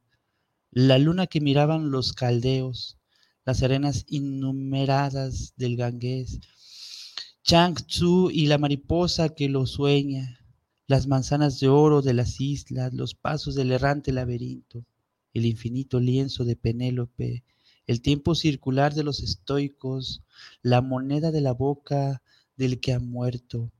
la 0.70 0.96
luna 0.96 1.26
que 1.26 1.42
miraban 1.42 1.90
los 1.90 2.14
caldeos, 2.14 2.96
las 3.44 3.62
arenas 3.62 4.06
innumeradas 4.08 5.52
del 5.58 5.76
Ganges, 5.76 6.40
Chang 7.42 7.74
Tzu 7.74 8.30
y 8.30 8.46
la 8.46 8.58
mariposa 8.58 9.30
que 9.30 9.48
lo 9.48 9.66
sueña, 9.66 10.40
las 10.86 11.06
manzanas 11.06 11.58
de 11.58 11.68
oro 11.68 12.02
de 12.02 12.12
las 12.12 12.40
islas, 12.40 12.92
los 12.92 13.14
pasos 13.14 13.54
del 13.54 13.72
errante 13.72 14.12
laberinto, 14.12 14.84
el 15.32 15.46
infinito 15.46 16.00
lienzo 16.00 16.44
de 16.44 16.56
Penélope, 16.56 17.44
el 17.86 18.02
tiempo 18.02 18.34
circular 18.34 18.94
de 18.94 19.04
los 19.04 19.20
estoicos, 19.22 20.22
la 20.62 20.82
moneda 20.82 21.30
de 21.30 21.40
la 21.40 21.52
boca 21.52 22.22
del 22.56 22.78
que 22.78 22.92
ha 22.92 23.00
muerto, 23.00 23.72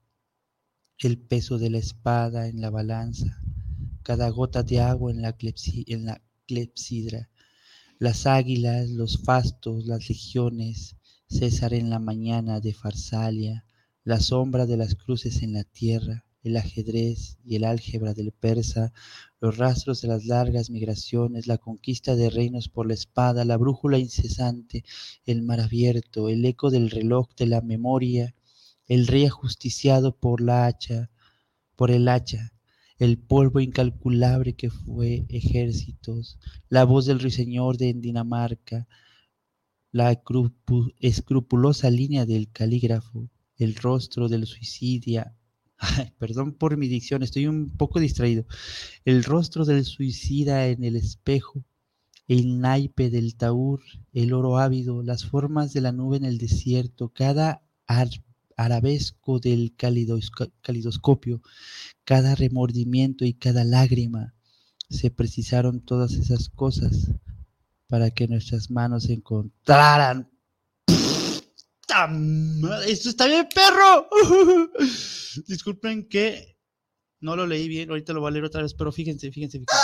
el 0.99 1.19
peso 1.19 1.59
de 1.59 1.71
la 1.71 1.79
espada 1.79 2.49
en 2.49 2.61
la 2.61 2.71
balanza, 2.71 3.43
cada 4.03 4.31
gota 4.31 4.63
de 4.63 4.81
agua 4.81 5.13
en 5.13 5.21
la, 5.21 5.37
en 5.39 6.07
la 6.07 6.23
clepsidra, 6.47 7.29
las 7.99 8.27
águilas, 8.27 8.89
los 8.89 9.19
fastos, 9.23 9.87
las 9.87 10.09
legiones, 10.09 10.97
César 11.31 11.75
en 11.75 11.91
la 11.91 12.01
mañana 12.01 12.59
de 12.59 12.75
Farsalia, 12.75 13.65
la 14.03 14.19
sombra 14.19 14.67
de 14.67 14.77
las 14.77 14.97
cruces 14.97 15.43
en 15.43 15.53
la 15.53 15.63
tierra, 15.63 16.25
el 16.43 16.57
ajedrez 16.57 17.39
y 17.45 17.55
el 17.55 17.63
álgebra 17.63 18.15
del 18.15 18.33
persa, 18.33 18.93
los 19.41 19.57
rastros 19.57 20.03
de 20.03 20.09
las 20.09 20.27
largas 20.27 20.71
migraciones, 20.71 21.47
la 21.47 21.57
conquista 21.57 22.17
de 22.17 22.31
reinos 22.31 22.69
por 22.69 22.89
la 22.89 22.95
espada, 22.95 23.45
la 23.45 23.57
brújula 23.57 23.97
incesante, 23.99 24.85
el 25.25 25.43
mar 25.43 25.61
abierto, 25.61 26.29
el 26.29 26.45
eco 26.45 26.69
del 26.69 26.91
reloj 26.91 27.29
de 27.37 27.47
la 27.47 27.61
memoria, 27.61 28.35
el 28.89 29.07
rey 29.07 29.25
ajusticiado 29.25 30.17
por 30.17 30.41
la 30.41 30.67
hacha, 30.67 31.11
por 31.77 31.93
el 31.93 32.09
hacha, 32.09 32.53
el 32.99 33.19
polvo 33.19 33.61
incalculable 33.61 34.55
que 34.55 34.69
fue 34.69 35.27
ejércitos, 35.29 36.41
la 36.69 36.83
voz 36.85 37.07
del 37.07 37.21
ruiseñor 37.21 37.77
de 37.77 37.95
Dinamarca, 37.95 38.89
la 39.93 40.21
escrupulosa 41.01 41.91
línea 41.91 42.27
del 42.27 42.51
calígrafo, 42.51 43.29
el 43.57 43.75
rostro 43.75 44.29
del 44.29 44.47
suicidia. 44.47 45.35
perdón 46.19 46.53
por 46.53 46.77
mi 46.77 46.89
dicción, 46.89 47.23
estoy 47.23 47.47
un 47.47 47.71
poco 47.77 48.01
distraído. 48.01 48.47
El 49.05 49.25
rostro 49.25 49.65
del 49.65 49.85
suicida 49.85 50.69
en 50.69 50.85
el 50.85 50.97
espejo, 50.97 51.65
el 52.29 52.61
naipe 52.61 53.11
del 53.11 53.35
taur, 53.35 53.81
el 54.13 54.33
oro 54.33 54.59
ávido, 54.59 55.03
las 55.03 55.25
formas 55.25 55.73
de 55.73 55.81
la 55.81 55.93
nube 55.93 56.17
en 56.17 56.25
el 56.25 56.39
desierto, 56.39 57.09
cada 57.09 57.63
arabesco 58.57 59.41
del 59.41 59.75
calidoscopio, 59.75 61.43
cada 62.05 62.35
remordimiento 62.37 63.25
y 63.25 63.33
cada 63.35 63.65
lágrima. 63.65 64.35
Se 64.89 65.11
precisaron 65.11 65.81
todas 65.81 66.13
esas 66.13 66.49
cosas 66.49 67.11
para 67.91 68.11
que 68.13 68.29
nuestras 68.29 68.71
manos 68.71 69.05
se 69.05 69.15
encontraran. 69.15 70.31
¡Esto 72.87 73.09
está 73.09 73.27
bien, 73.27 73.49
perro! 73.53 74.09
Disculpen 75.49 76.09
que 76.09 76.57
no 77.21 77.35
lo 77.35 77.47
leí 77.47 77.69
bien, 77.69 77.91
ahorita 77.91 78.13
lo 78.13 78.21
voy 78.21 78.29
a 78.29 78.31
leer 78.31 78.45
otra 78.45 78.63
vez, 78.63 78.75
pero 78.75 78.93
fíjense, 78.93 79.31
fíjense, 79.33 79.59
fíjense. 79.59 79.75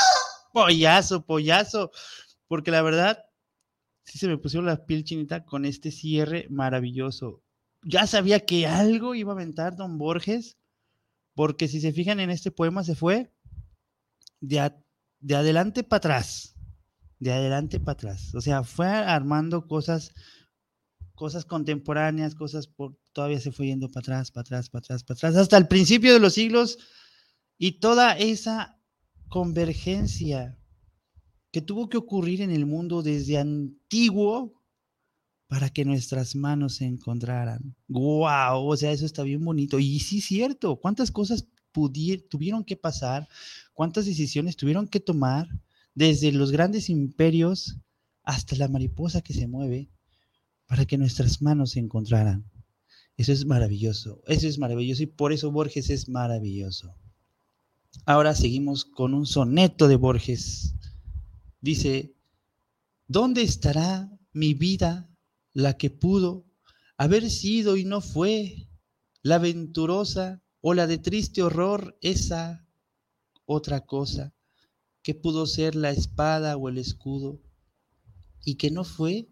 Pollazo, 0.52 1.26
pollazo. 1.26 1.90
Porque 2.46 2.70
la 2.70 2.80
verdad, 2.80 3.24
sí 4.04 4.18
se 4.18 4.28
me 4.28 4.38
pusieron 4.38 4.66
la 4.66 4.86
piel 4.86 5.02
chinita 5.02 5.44
con 5.44 5.64
este 5.64 5.90
cierre 5.90 6.46
maravilloso. 6.48 7.42
Ya 7.82 8.06
sabía 8.06 8.46
que 8.46 8.68
algo 8.68 9.16
iba 9.16 9.32
a 9.32 9.34
aventar 9.34 9.76
Don 9.76 9.98
Borges, 9.98 10.56
porque 11.34 11.66
si 11.66 11.80
se 11.80 11.92
fijan 11.92 12.20
en 12.20 12.30
este 12.30 12.52
poema 12.52 12.84
se 12.84 12.94
fue 12.94 13.32
de, 14.40 14.72
de 15.18 15.34
adelante 15.34 15.82
para 15.82 15.98
atrás, 15.98 16.55
de 17.18 17.32
adelante 17.32 17.80
para 17.80 17.92
atrás. 17.92 18.34
O 18.34 18.40
sea, 18.40 18.62
fue 18.62 18.86
armando 18.86 19.66
cosas, 19.66 20.12
cosas 21.14 21.44
contemporáneas, 21.44 22.34
cosas 22.34 22.66
por, 22.66 22.98
todavía 23.12 23.40
se 23.40 23.52
fue 23.52 23.66
yendo 23.66 23.88
para 23.88 24.00
atrás, 24.00 24.30
para 24.30 24.42
atrás, 24.42 24.68
para 24.70 24.80
atrás, 24.80 25.04
para 25.04 25.16
atrás, 25.16 25.36
hasta 25.36 25.56
el 25.56 25.68
principio 25.68 26.12
de 26.12 26.20
los 26.20 26.34
siglos 26.34 26.78
y 27.58 27.80
toda 27.80 28.12
esa 28.18 28.78
convergencia 29.28 30.58
que 31.50 31.62
tuvo 31.62 31.88
que 31.88 31.96
ocurrir 31.96 32.42
en 32.42 32.50
el 32.50 32.66
mundo 32.66 33.02
desde 33.02 33.38
antiguo 33.38 34.62
para 35.48 35.70
que 35.70 35.84
nuestras 35.84 36.34
manos 36.34 36.76
se 36.76 36.84
encontraran. 36.84 37.76
¡Guau! 37.88 38.66
O 38.68 38.76
sea, 38.76 38.92
eso 38.92 39.06
está 39.06 39.22
bien 39.22 39.44
bonito. 39.44 39.78
Y 39.78 40.00
sí, 40.00 40.20
cierto, 40.20 40.76
¿cuántas 40.76 41.10
cosas 41.10 41.46
tuvieron 42.28 42.64
que 42.64 42.76
pasar? 42.76 43.28
¿Cuántas 43.72 44.06
decisiones 44.06 44.56
tuvieron 44.56 44.88
que 44.88 45.00
tomar? 45.00 45.48
Desde 45.96 46.30
los 46.30 46.52
grandes 46.52 46.88
imperios 46.88 47.78
hasta 48.22 48.54
la 48.54 48.68
mariposa 48.68 49.20
que 49.20 49.34
se 49.34 49.48
mueve 49.48 49.90
para 50.66 50.84
que 50.84 50.98
nuestras 50.98 51.42
manos 51.42 51.72
se 51.72 51.80
encontraran. 51.80 52.48
Eso 53.16 53.32
es 53.32 53.44
maravilloso, 53.46 54.22
eso 54.28 54.46
es 54.46 54.58
maravilloso 54.58 55.02
y 55.02 55.06
por 55.06 55.32
eso 55.32 55.50
Borges 55.50 55.90
es 55.90 56.08
maravilloso. 56.08 56.94
Ahora 58.04 58.36
seguimos 58.36 58.84
con 58.84 59.12
un 59.12 59.26
soneto 59.26 59.88
de 59.88 59.96
Borges 59.96 60.76
Dice, 61.66 62.14
¿dónde 63.08 63.42
estará 63.42 64.08
mi 64.32 64.54
vida, 64.54 65.10
la 65.52 65.76
que 65.76 65.90
pudo 65.90 66.46
haber 66.96 67.28
sido 67.28 67.76
y 67.76 67.84
no 67.84 68.00
fue, 68.00 68.68
la 69.22 69.38
venturosa 69.38 70.44
o 70.60 70.74
la 70.74 70.86
de 70.86 70.98
triste 70.98 71.42
horror, 71.42 71.98
esa 72.02 72.64
otra 73.46 73.84
cosa, 73.84 74.32
que 75.06 75.14
pudo 75.14 75.46
ser 75.46 75.76
la 75.76 75.90
espada 75.90 76.56
o 76.56 76.68
el 76.68 76.78
escudo, 76.78 77.40
y 78.44 78.56
que 78.56 78.72
no 78.72 78.82
fue? 78.82 79.28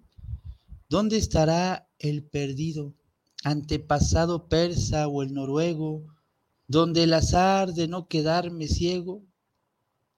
¿Dónde 0.89 1.17
estará 1.17 1.91
el 1.99 2.23
perdido, 2.23 2.95
antepasado 3.43 4.49
persa 4.49 5.09
o 5.09 5.25
el 5.25 5.35
noruego, 5.35 6.07
donde 6.69 7.03
el 7.03 7.13
azar 7.13 7.75
de 7.75 7.89
no 7.89 8.07
quedarme 8.07 8.69
ciego, 8.69 9.25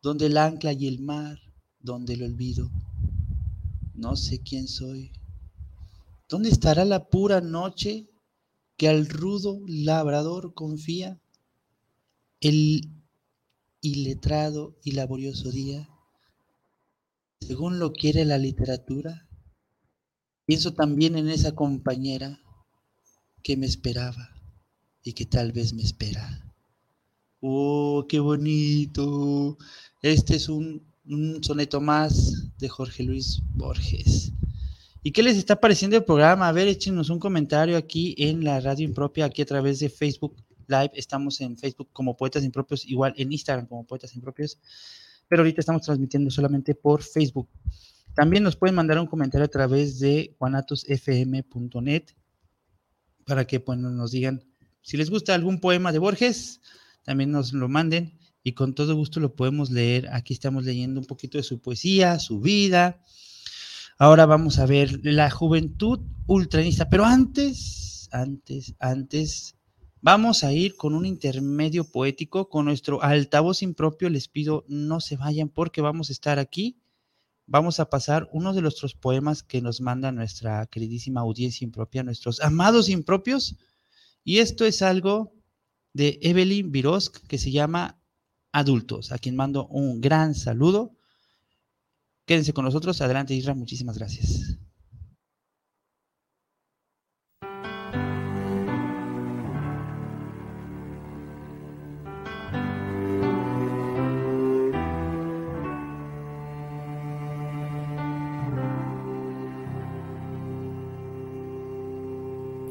donde 0.02 0.26
el 0.26 0.36
ancla 0.36 0.74
y 0.74 0.88
el 0.88 1.00
mar, 1.00 1.38
donde 1.80 2.12
el 2.12 2.24
olvido. 2.24 2.70
No 3.94 4.14
sé 4.14 4.42
quién 4.42 4.68
soy. 4.68 5.10
¿Dónde 6.28 6.50
estará 6.50 6.84
la 6.84 7.08
pura 7.08 7.40
noche 7.40 8.10
que 8.76 8.90
al 8.90 9.08
rudo 9.08 9.62
labrador 9.66 10.52
confía? 10.52 11.18
El 12.40 12.92
iletrado 13.92 14.76
y 14.82 14.92
laborioso 14.92 15.50
día, 15.50 15.88
según 17.40 17.78
lo 17.78 17.92
quiere 17.92 18.24
la 18.24 18.38
literatura. 18.38 19.28
Pienso 20.46 20.74
también 20.74 21.16
en 21.16 21.28
esa 21.28 21.54
compañera 21.54 22.40
que 23.42 23.56
me 23.56 23.66
esperaba 23.66 24.30
y 25.02 25.12
que 25.12 25.26
tal 25.26 25.52
vez 25.52 25.72
me 25.72 25.82
espera. 25.82 26.52
Oh, 27.40 28.06
qué 28.08 28.20
bonito. 28.20 29.58
Este 30.02 30.36
es 30.36 30.48
un 30.48 30.86
un 31.08 31.42
soneto 31.42 31.80
más 31.80 32.48
de 32.58 32.68
Jorge 32.68 33.02
Luis 33.02 33.42
Borges. 33.54 34.32
¿Y 35.02 35.12
qué 35.12 35.22
les 35.22 35.36
está 35.36 35.60
pareciendo 35.60 35.96
el 35.96 36.04
programa? 36.04 36.48
A 36.48 36.52
ver, 36.52 36.66
échenos 36.66 37.10
un 37.10 37.20
comentario 37.20 37.76
aquí 37.76 38.14
en 38.18 38.42
la 38.42 38.58
radio 38.60 38.84
impropia, 38.84 39.26
aquí 39.26 39.42
a 39.42 39.46
través 39.46 39.78
de 39.78 39.88
Facebook 39.88 40.36
Live. 40.68 40.90
Estamos 40.94 41.40
en 41.40 41.56
Facebook 41.56 41.88
como 41.92 42.16
Poetas 42.16 42.44
Impropios, 42.44 42.84
igual 42.86 43.14
en 43.16 43.32
Instagram 43.32 43.66
como 43.66 43.86
Poetas 43.86 44.14
Impropios, 44.14 44.58
pero 45.28 45.42
ahorita 45.42 45.60
estamos 45.60 45.82
transmitiendo 45.82 46.30
solamente 46.30 46.74
por 46.74 47.02
Facebook. 47.02 47.48
También 48.14 48.42
nos 48.42 48.56
pueden 48.56 48.74
mandar 48.74 48.98
un 48.98 49.06
comentario 49.06 49.44
a 49.44 49.48
través 49.48 49.98
de 49.98 50.34
guanatosfm.net 50.38 52.04
para 53.26 53.46
que 53.46 53.60
pues, 53.60 53.78
nos 53.78 54.10
digan 54.10 54.42
si 54.86 54.96
les 54.96 55.10
gusta 55.10 55.34
algún 55.34 55.58
poema 55.58 55.90
de 55.90 55.98
Borges, 55.98 56.60
también 57.02 57.32
nos 57.32 57.52
lo 57.52 57.68
manden 57.68 58.20
y 58.44 58.52
con 58.52 58.72
todo 58.72 58.94
gusto 58.94 59.18
lo 59.18 59.34
podemos 59.34 59.68
leer. 59.72 60.08
Aquí 60.12 60.32
estamos 60.32 60.64
leyendo 60.64 61.00
un 61.00 61.06
poquito 61.06 61.38
de 61.38 61.42
su 61.42 61.60
poesía, 61.60 62.20
su 62.20 62.38
vida. 62.38 63.02
Ahora 63.98 64.26
vamos 64.26 64.60
a 64.60 64.66
ver 64.66 65.00
la 65.04 65.28
juventud 65.28 65.98
ultranista, 66.28 66.88
pero 66.88 67.04
antes, 67.04 68.08
antes, 68.12 68.76
antes, 68.78 69.55
vamos 70.00 70.44
a 70.44 70.52
ir 70.52 70.76
con 70.76 70.94
un 70.94 71.06
intermedio 71.06 71.90
poético 71.90 72.48
con 72.48 72.64
nuestro 72.64 73.02
altavoz 73.02 73.62
impropio. 73.62 74.08
Les 74.10 74.28
pido 74.28 74.64
no 74.68 75.00
se 75.00 75.16
vayan 75.16 75.48
porque 75.48 75.80
vamos 75.80 76.10
a 76.10 76.12
estar 76.12 76.38
aquí. 76.38 76.78
Vamos 77.46 77.78
a 77.78 77.88
pasar 77.88 78.28
uno 78.32 78.52
de 78.52 78.62
nuestros 78.62 78.94
poemas 78.94 79.42
que 79.42 79.60
nos 79.60 79.80
manda 79.80 80.10
nuestra 80.10 80.66
queridísima 80.66 81.20
audiencia 81.20 81.64
impropia, 81.64 82.02
nuestros 82.02 82.40
amados 82.40 82.88
impropios. 82.88 83.56
Y 84.24 84.38
esto 84.38 84.64
es 84.64 84.82
algo 84.82 85.32
de 85.92 86.18
Evelyn 86.22 86.72
Virosk 86.72 87.24
que 87.26 87.38
se 87.38 87.52
llama 87.52 88.00
adultos, 88.52 89.12
a 89.12 89.18
quien 89.18 89.36
mando 89.36 89.66
un 89.68 90.00
gran 90.00 90.34
saludo. 90.34 90.96
Quédense 92.26 92.52
con 92.52 92.64
nosotros. 92.64 93.00
Adelante, 93.00 93.34
Isra. 93.34 93.54
Muchísimas 93.54 93.96
gracias. 93.96 94.58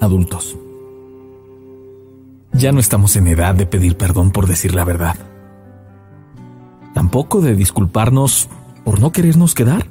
Adultos. 0.05 0.57
Ya 2.53 2.71
no 2.71 2.79
estamos 2.79 3.15
en 3.17 3.27
edad 3.27 3.53
de 3.55 3.65
pedir 3.65 3.97
perdón 3.97 4.31
por 4.31 4.47
decir 4.47 4.73
la 4.73 4.85
verdad 4.85 5.17
tampoco 6.95 7.41
de 7.41 7.55
disculparnos 7.55 8.47
por 8.85 9.01
no 9.01 9.11
querernos 9.11 9.53
quedar. 9.53 9.85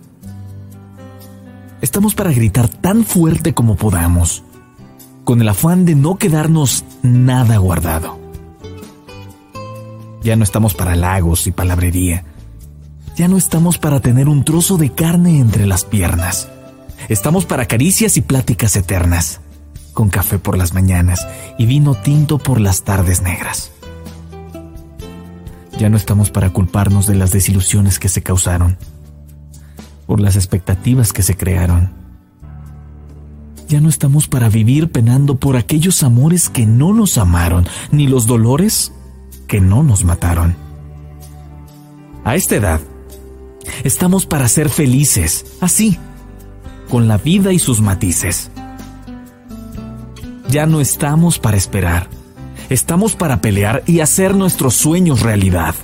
Estamos 1.83 2.15
para 2.15 2.33
gritar 2.33 2.67
tan 2.67 3.05
fuerte 3.05 3.53
como 3.53 3.77
podamos, 3.77 4.43
con 5.23 5.43
el 5.43 5.49
afán 5.51 5.85
de 5.85 5.95
no 5.95 6.17
quedarnos 6.17 6.83
nada 7.03 7.59
guardado. 7.59 8.19
Ya 10.23 10.35
no 10.35 10.45
estamos 10.45 10.73
para 10.73 10.97
lagos 10.97 11.47
y 11.47 11.53
palabrería. 11.53 12.25
Ya 13.17 13.29
no 13.29 13.37
estamos 13.37 13.77
para 13.77 14.01
tener 14.01 14.27
un 14.27 14.43
trozo 14.43 14.79
de 14.79 14.91
carne 14.91 15.41
entre 15.41 15.67
las 15.67 15.85
piernas. 15.85 16.49
Estamos 17.11 17.45
para 17.45 17.67
caricias 17.67 18.17
y 18.17 18.23
pláticas 18.23 18.77
eternas, 18.77 19.43
con 19.95 20.11
café 20.11 20.39
por 20.39 20.59
las 20.59 20.75
mañanas 20.75 21.27
y 21.57 21.65
vino 21.65 21.95
tinto 21.95 22.39
por 22.39 22.61
las 22.61 22.83
tardes 22.83 23.23
negras. 23.23 23.71
Ya 25.79 25.89
no 25.89 25.97
estamos 25.97 26.31
para 26.31 26.51
culparnos 26.51 27.07
de 27.07 27.15
las 27.15 27.31
desilusiones 27.31 27.99
que 27.99 28.09
se 28.09 28.23
causaron, 28.23 28.77
por 30.07 30.21
las 30.21 30.37
expectativas 30.37 31.13
que 31.13 31.23
se 31.23 31.37
crearon. 31.37 31.93
Ya 33.69 33.81
no 33.81 33.89
estamos 33.89 34.29
para 34.29 34.49
vivir 34.49 34.93
penando 34.93 35.37
por 35.37 35.57
aquellos 35.57 36.03
amores 36.03 36.49
que 36.49 36.67
no 36.67 36.93
nos 36.93 37.17
amaron, 37.17 37.67
ni 37.91 38.07
los 38.07 38.27
dolores 38.27 38.93
que 39.47 39.61
no 39.61 39.83
nos 39.83 40.05
mataron. 40.05 40.55
A 42.25 42.37
esta 42.37 42.57
edad, 42.57 42.81
estamos 43.83 44.27
para 44.27 44.49
ser 44.49 44.69
felices, 44.69 45.45
así, 45.61 45.99
con 46.89 47.09
la 47.09 47.19
vida 47.19 47.53
y 47.53 47.59
sus 47.59 47.81
matices. 47.81 48.51
Ya 50.49 50.67
no 50.67 50.81
estamos 50.81 51.39
para 51.39 51.57
esperar 51.57 52.09
Estamos 52.71 53.15
para 53.15 53.41
pelear 53.41 53.83
y 53.87 54.01
hacer 54.01 54.35
nuestros 54.35 54.75
sueños 54.75 55.21
realidad. 55.21 55.75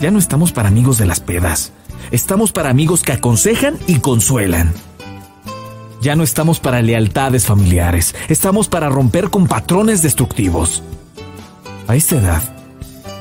Ya 0.00 0.10
no 0.10 0.18
estamos 0.18 0.52
para 0.52 0.68
amigos 0.68 0.98
de 0.98 1.06
las 1.06 1.20
pedas. 1.20 1.72
Estamos 2.10 2.50
para 2.52 2.70
amigos 2.70 3.02
que 3.02 3.12
aconsejan 3.12 3.78
y 3.86 4.00
consuelan. 4.00 4.72
Ya 6.00 6.16
no 6.16 6.24
estamos 6.24 6.58
para 6.58 6.82
lealtades 6.82 7.46
familiares. 7.46 8.16
Estamos 8.28 8.68
para 8.68 8.88
romper 8.88 9.30
con 9.30 9.46
patrones 9.46 10.02
destructivos. 10.02 10.82
A 11.86 11.94
esta 11.94 12.16
edad, 12.16 12.42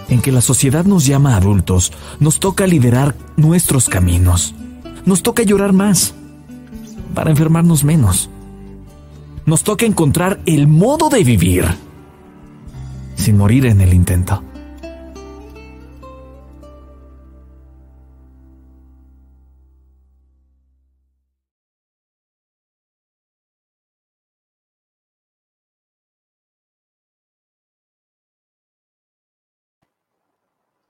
en 0.09 0.21
que 0.21 0.31
la 0.31 0.41
sociedad 0.41 0.85
nos 0.85 1.05
llama 1.05 1.35
adultos, 1.35 1.93
nos 2.19 2.39
toca 2.39 2.65
liderar 2.65 3.15
nuestros 3.35 3.89
caminos. 3.89 4.55
Nos 5.05 5.21
toca 5.21 5.43
llorar 5.43 5.71
más 5.71 6.15
para 7.13 7.29
enfermarnos 7.29 7.83
menos 7.83 8.31
nos 9.45 9.63
toca 9.63 9.85
encontrar 9.85 10.39
el 10.45 10.67
modo 10.67 11.09
de 11.09 11.23
vivir 11.23 11.65
sin 13.15 13.37
morir 13.37 13.65
en 13.65 13.81
el 13.81 13.93
intento. 13.93 14.43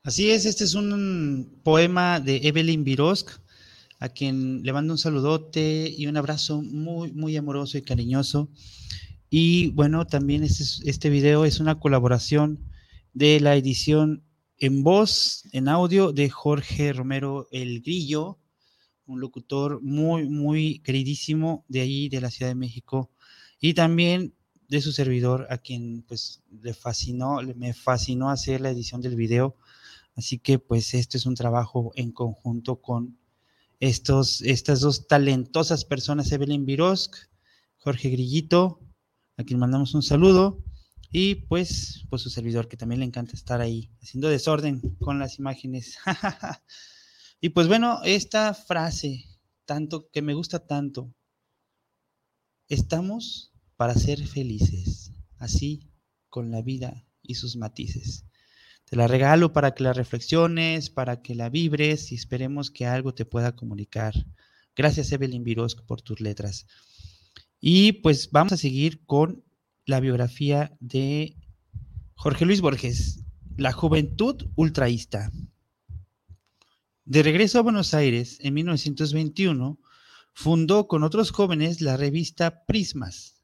Así 0.04 0.32
es, 0.32 0.46
este 0.46 0.64
es 0.64 0.74
un 0.74 1.62
poema 1.64 2.20
de 2.20 2.38
Evelyn 2.44 2.84
Virosk 2.84 3.30
a 4.02 4.10
quien 4.10 4.64
le 4.64 4.74
mando 4.74 4.94
un 4.96 4.98
saludote 4.98 5.94
y 5.96 6.08
un 6.08 6.18
abrazo 6.18 6.62
muy, 6.64 7.14
muy 7.14 7.38
amoroso 7.38 7.78
y 7.78 7.84
cariñoso. 7.84 8.50
Y 9.30 9.70
bueno, 9.70 10.06
también 10.08 10.44
este, 10.44 10.64
este 10.90 11.10
video 11.12 11.46
es 11.46 11.60
una 11.60 11.80
colaboración 11.80 12.68
de 13.14 13.40
la 13.40 13.56
edición 13.56 14.24
en 14.58 14.84
voz, 14.84 15.44
en 15.54 15.68
audio, 15.68 16.12
de 16.12 16.30
Jorge 16.30 16.94
Romero 16.94 17.48
El 17.52 17.82
Grillo, 17.82 18.40
un 19.06 19.22
locutor 19.22 19.82
muy, 19.84 20.28
muy 20.28 20.80
queridísimo 20.80 21.64
de 21.68 21.82
ahí, 21.82 22.10
de 22.10 22.22
la 22.22 22.32
Ciudad 22.32 22.50
de 22.50 22.56
México, 22.56 23.12
y 23.60 23.76
también 23.76 24.34
de 24.68 24.82
su 24.82 24.92
servidor, 24.92 25.46
a 25.52 25.60
quien 25.60 26.04
pues 26.08 26.42
le 26.50 26.74
fascinó, 26.74 27.40
me 27.56 27.74
fascinó 27.74 28.32
hacer 28.32 28.62
la 28.62 28.72
edición 28.72 29.00
del 29.00 29.16
video 29.16 29.58
Así 30.16 30.40
que 30.40 30.60
pues 30.60 30.94
esto 30.94 31.18
es 31.18 31.26
un 31.26 31.36
trabajo 31.36 31.92
en 31.96 32.12
conjunto 32.12 32.82
con 32.82 33.18
estos, 33.82 34.44
estas 34.44 34.80
dos 34.80 35.08
talentosas 35.08 35.86
personas, 35.86 36.32
Evelyn 36.32 36.66
Virosk, 36.66 37.16
Jorge 37.78 38.10
Grillito, 38.10 38.80
a 39.38 39.44
quien 39.44 39.60
mandamos 39.60 39.96
un 39.96 40.04
saludo, 40.04 40.64
y 41.12 41.36
pues, 41.36 42.06
pues 42.10 42.22
su 42.22 42.30
servidor, 42.30 42.68
que 42.68 42.78
también 42.78 43.00
le 43.00 43.08
encanta 43.08 43.34
estar 43.34 43.60
ahí 43.60 43.92
haciendo 44.02 44.30
desorden 44.30 44.80
con 45.00 45.18
las 45.18 45.40
imágenes. 45.40 45.98
y 47.42 47.50
pues 47.50 47.68
bueno, 47.68 48.00
esta 48.06 48.54
frase, 48.54 49.26
tanto 49.66 50.10
que 50.12 50.22
me 50.22 50.36
gusta 50.36 50.60
tanto, 50.68 51.14
estamos 52.70 53.52
para 53.78 53.96
ser 53.96 54.26
felices, 54.28 55.12
así 55.38 55.92
con 56.30 56.52
la 56.52 56.62
vida 56.62 57.08
y 57.24 57.34
sus 57.34 57.56
matices. 57.56 58.26
Te 58.92 58.98
la 58.98 59.08
regalo 59.08 59.54
para 59.54 59.74
que 59.74 59.84
la 59.84 59.94
reflexiones, 59.94 60.90
para 60.90 61.22
que 61.22 61.34
la 61.34 61.48
vibres 61.48 62.12
y 62.12 62.16
esperemos 62.16 62.70
que 62.72 62.86
algo 62.86 63.14
te 63.14 63.24
pueda 63.24 63.56
comunicar. 63.56 64.14
Gracias, 64.76 65.14
Evelyn 65.14 65.46
Virosk, 65.46 65.86
por 65.86 66.02
tus 66.02 66.20
letras. 66.20 66.68
Y 67.62 67.94
pues 67.94 68.32
vamos 68.32 68.52
a 68.52 68.58
seguir 68.58 69.06
con 69.06 69.46
la 69.86 70.02
biografía 70.02 70.76
de 70.82 71.38
Jorge 72.16 72.46
Luis 72.46 72.60
Borges, 72.60 73.24
La 73.56 73.72
Juventud 73.72 74.50
Ultraísta. 74.56 75.32
De 77.06 77.24
regreso 77.24 77.60
a 77.60 77.62
Buenos 77.62 77.94
Aires 77.94 78.40
en 78.42 78.56
1921, 78.56 79.80
fundó 80.34 80.90
con 80.90 81.04
otros 81.04 81.32
jóvenes 81.32 81.80
la 81.80 81.96
revista 81.96 82.66
Prismas 82.66 83.42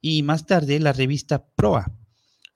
y 0.00 0.24
más 0.24 0.46
tarde 0.46 0.80
la 0.80 0.92
revista 0.92 1.46
Proa 1.54 1.94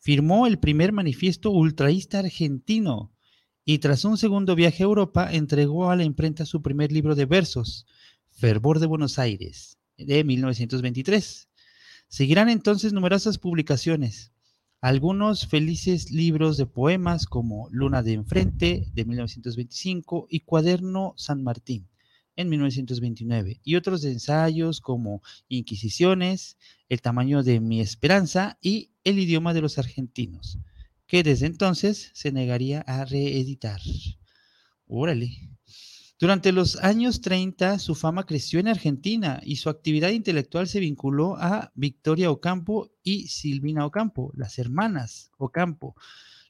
firmó 0.03 0.49
el 0.49 0.59
primer 0.59 0.91
manifiesto 0.91 1.53
ultraísta 1.53 2.19
argentino 2.19 3.13
y 3.65 3.79
tras 3.79 4.05
un 4.05 4.19
segundo 4.19 4.57
viaje 4.57 4.83
a 4.83 4.87
Europa 4.87 5.33
entregó 5.33 5.91
a 5.91 5.97
la 5.97 6.03
imprenta 6.03 6.45
su 6.45 6.61
primer 6.61 6.91
libro 6.91 7.15
de 7.15 7.25
versos, 7.25 7.87
Fervor 8.33 8.81
de 8.81 8.87
Buenos 8.87 9.21
Aires, 9.21 9.79
de 9.97 10.25
1923. 10.25 11.49
Seguirán 12.09 12.49
entonces 12.49 12.93
numerosas 12.93 13.39
publicaciones, 13.39 14.33
algunos 14.81 15.47
felices 15.47 16.11
libros 16.11 16.57
de 16.57 16.67
poemas 16.67 17.27
como 17.27 17.69
Luna 17.71 18.03
de 18.03 18.15
Enfrente, 18.15 18.91
de 18.95 19.05
1925, 19.05 20.27
y 20.29 20.41
Cuaderno 20.41 21.15
San 21.17 21.45
Martín, 21.45 21.89
en 22.37 22.49
1929, 22.49 23.61
y 23.63 23.77
otros 23.77 24.05
ensayos 24.05 24.81
como 24.81 25.23
Inquisiciones, 25.49 26.57
El 26.89 27.01
tamaño 27.03 27.43
de 27.43 27.61
mi 27.61 27.81
esperanza 27.81 28.59
y 28.61 28.91
El 29.05 29.19
idioma 29.19 29.55
de 29.55 29.61
los 29.61 29.79
argentinos, 29.79 30.59
que 31.07 31.23
desde 31.23 31.47
entonces 31.47 32.11
se 32.15 32.33
negaría 32.33 32.81
a 32.83 33.05
reeditar. 33.05 33.81
Órale. 34.87 35.51
Durante 36.19 36.53
los 36.53 36.77
años 36.77 37.21
30 37.21 37.81
su 37.81 37.97
fama 37.97 38.25
creció 38.27 38.61
en 38.61 38.69
Argentina 38.69 39.41
y 39.43 39.57
su 39.57 39.69
actividad 39.69 40.11
intelectual 40.11 40.69
se 40.69 40.79
vinculó 40.79 41.37
a 41.37 41.73
Victoria 41.75 42.31
Ocampo 42.31 42.93
y 43.03 43.27
Silvina 43.27 43.85
Ocampo, 43.85 44.33
las 44.37 44.59
hermanas 44.59 45.33
Ocampo. 45.37 45.97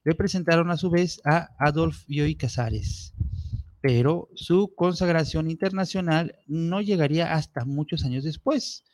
Le 0.04 0.14
presentaron 0.14 0.70
a 0.70 0.76
su 0.76 0.90
vez 0.90 1.22
a 1.24 1.48
Adolf 1.58 2.06
Bioy 2.06 2.34
Casares 2.34 3.14
pero 3.82 4.28
su 4.34 4.72
consagración 4.76 5.50
internacional 5.50 6.36
no 6.46 6.80
llegaría 6.80 7.34
hasta 7.34 7.64
muchos 7.64 8.04
años 8.04 8.22
después. 8.22 8.84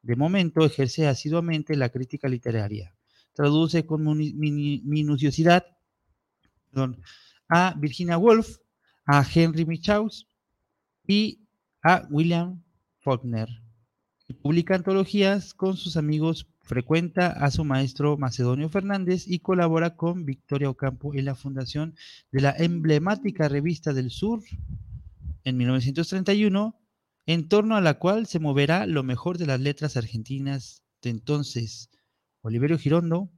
De 0.00 0.16
momento 0.16 0.64
ejerce 0.64 1.06
asiduamente 1.06 1.76
la 1.76 1.90
crítica 1.90 2.26
literaria. 2.26 2.94
Traduce 3.34 3.84
con 3.84 4.02
minuciosidad 4.02 5.66
a 7.50 7.74
Virginia 7.76 8.16
Woolf, 8.16 8.56
a 9.04 9.22
Henry 9.32 9.66
Michaus 9.66 10.26
y 11.06 11.46
a 11.82 12.06
William 12.08 12.62
Faulkner. 13.00 13.48
Publica 14.40 14.74
antologías 14.74 15.52
con 15.52 15.76
sus 15.76 15.98
amigos 15.98 16.46
Frecuenta 16.70 17.32
a 17.32 17.50
su 17.50 17.64
maestro 17.64 18.16
Macedonio 18.16 18.68
Fernández 18.68 19.26
y 19.26 19.40
colabora 19.40 19.96
con 19.96 20.24
Victoria 20.24 20.70
Ocampo 20.70 21.12
en 21.16 21.24
la 21.24 21.34
fundación 21.34 21.96
de 22.30 22.42
la 22.42 22.54
emblemática 22.56 23.48
Revista 23.48 23.92
del 23.92 24.12
Sur 24.12 24.40
en 25.42 25.56
1931, 25.56 26.80
en 27.26 27.48
torno 27.48 27.74
a 27.74 27.80
la 27.80 27.94
cual 27.94 28.28
se 28.28 28.38
moverá 28.38 28.86
lo 28.86 29.02
mejor 29.02 29.36
de 29.36 29.46
las 29.46 29.58
letras 29.58 29.96
argentinas 29.96 30.84
de 31.02 31.10
entonces, 31.10 31.90
Oliverio 32.40 32.78
Girondo, 32.78 33.32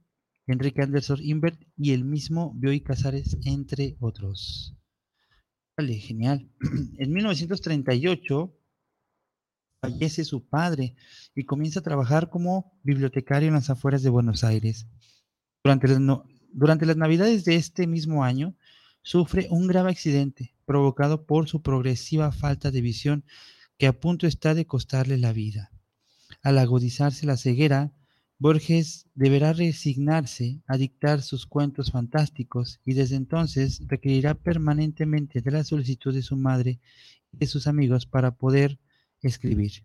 Enrique 0.45 0.83
Anderson 0.83 1.17
Invert 1.23 1.59
y 1.75 1.93
el 1.93 2.05
mismo 2.05 2.53
Bioy 2.53 2.81
Casares, 2.81 3.39
entre 3.45 3.97
otros. 3.99 4.75
Vale, 5.75 5.95
genial. 5.95 6.51
En 6.99 7.11
1938 7.11 8.55
fallece 9.83 10.23
su 10.23 10.47
padre 10.47 10.95
y 11.35 11.43
comienza 11.43 11.81
a 11.81 11.83
trabajar 11.83 12.29
como 12.29 12.71
bibliotecario 12.83 13.49
en 13.49 13.55
las 13.55 13.69
afueras 13.69 14.01
de 14.01 14.09
Buenos 14.09 14.45
Aires. 14.45 14.87
Durante 15.61 15.89
las, 15.89 15.99
durante 16.53 16.85
las 16.85 16.95
navidades 16.95 17.43
de 17.43 17.55
este 17.55 17.85
mismo 17.85 18.23
año, 18.23 18.55
sufre 19.01 19.47
un 19.49 19.67
grave 19.67 19.91
accidente 19.91 20.55
provocado 20.65 21.25
por 21.25 21.49
su 21.49 21.61
progresiva 21.61 22.31
falta 22.31 22.71
de 22.71 22.79
visión 22.79 23.25
que 23.77 23.87
a 23.87 23.91
punto 23.91 24.25
está 24.25 24.53
de 24.53 24.65
costarle 24.65 25.17
la 25.17 25.33
vida. 25.33 25.69
Al 26.41 26.59
agudizarse 26.59 27.25
la 27.25 27.35
ceguera, 27.35 27.91
Borges 28.39 29.09
deberá 29.15 29.51
resignarse 29.51 30.61
a 30.65 30.77
dictar 30.77 31.21
sus 31.21 31.45
cuentos 31.45 31.91
fantásticos 31.91 32.79
y 32.85 32.93
desde 32.93 33.17
entonces 33.17 33.81
requerirá 33.87 34.33
permanentemente 34.33 35.41
de 35.41 35.51
la 35.51 35.65
solicitud 35.65 36.13
de 36.13 36.21
su 36.21 36.37
madre 36.37 36.79
y 37.33 37.37
de 37.37 37.47
sus 37.47 37.67
amigos 37.67 38.05
para 38.05 38.31
poder 38.37 38.79
escribir. 39.27 39.83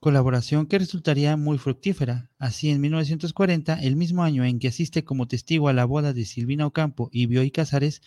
Colaboración 0.00 0.66
que 0.66 0.80
resultaría 0.80 1.36
muy 1.36 1.58
fructífera. 1.58 2.28
Así, 2.38 2.70
en 2.70 2.80
1940, 2.80 3.74
el 3.82 3.94
mismo 3.94 4.24
año 4.24 4.44
en 4.44 4.58
que 4.58 4.68
asiste 4.68 5.04
como 5.04 5.28
testigo 5.28 5.68
a 5.68 5.72
la 5.72 5.84
boda 5.84 6.12
de 6.12 6.24
Silvina 6.24 6.66
Ocampo 6.66 7.08
y 7.12 7.26
Bioy 7.26 7.52
Casares, 7.52 8.02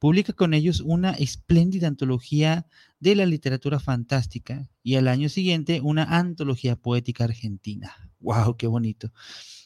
publica 0.00 0.32
con 0.32 0.54
ellos 0.54 0.80
una 0.80 1.12
espléndida 1.12 1.86
antología 1.86 2.66
de 2.98 3.14
la 3.14 3.26
literatura 3.26 3.78
fantástica 3.78 4.68
y 4.82 4.96
al 4.96 5.06
año 5.06 5.28
siguiente 5.28 5.80
una 5.80 6.04
antología 6.18 6.74
poética 6.74 7.24
argentina. 7.24 7.94
¡Wow! 8.18 8.56
¡Qué 8.56 8.66
bonito! 8.66 9.12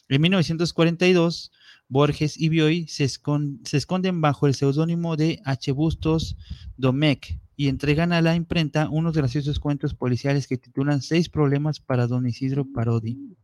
En 0.07 0.21
1942, 0.21 1.51
Borges 1.87 2.39
y 2.39 2.49
Bioy 2.49 2.87
se, 2.87 3.05
esconden 3.05 4.21
bajo 4.21 4.45
el 4.45 4.55
seudónimo 4.55 5.17
de 5.17 5.41
H. 5.45 5.71
Bustos 5.71 6.37
Domecq 6.77 7.39
y 7.61 7.67
entregan 7.67 8.11
a 8.11 8.23
la 8.23 8.33
imprenta 8.33 8.89
unos 8.89 9.15
graciosos 9.15 9.59
cuentos 9.59 9.93
policiales 9.93 10.47
que 10.47 10.57
titulan 10.57 11.03
Seis 11.03 11.29
problemas 11.29 11.79
para 11.79 12.07
don 12.07 12.25
Isidro 12.25 12.65
Parodi. 12.65 13.37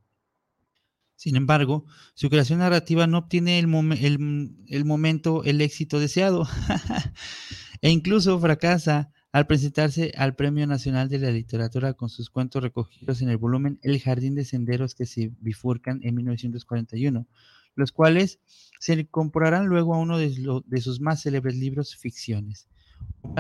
Sin 1.16 1.36
embargo, 1.36 1.86
su 2.16 2.28
creación 2.28 2.58
narrativa 2.58 3.06
no 3.06 3.20
obtiene 3.20 3.60
el, 3.60 4.56
el 4.70 4.86
momento, 4.86 5.44
el 5.44 5.62
éxito 5.62 6.00
deseado, 6.00 6.48
e 7.84 7.92
incluso 7.92 8.40
fracasa 8.40 9.12
al 9.32 9.46
presentarse 9.46 10.12
al 10.18 10.36
Premio 10.36 10.66
Nacional 10.66 11.10
de 11.10 11.20
la 11.20 11.30
Literatura 11.30 11.94
con 11.94 12.10
sus 12.10 12.32
cuentos 12.32 12.64
recogidos 12.64 13.22
en 13.22 13.30
el 13.30 13.38
volumen 13.38 13.78
El 13.84 14.02
Jardín 14.02 14.34
de 14.34 14.46
Senderos 14.46 14.96
que 14.96 15.06
se 15.06 15.32
bifurcan 15.42 16.00
en 16.02 16.16
1941, 16.16 17.28
los 17.76 17.92
cuales 17.92 18.40
se 18.80 18.94
incorporarán 18.94 19.68
luego 19.68 19.94
a 19.94 20.00
uno 20.00 20.18
de, 20.18 20.34
de 20.66 20.82
sus 20.82 21.02
más 21.02 21.22
célebres 21.22 21.56
libros, 21.56 21.96
Ficciones 21.96 22.68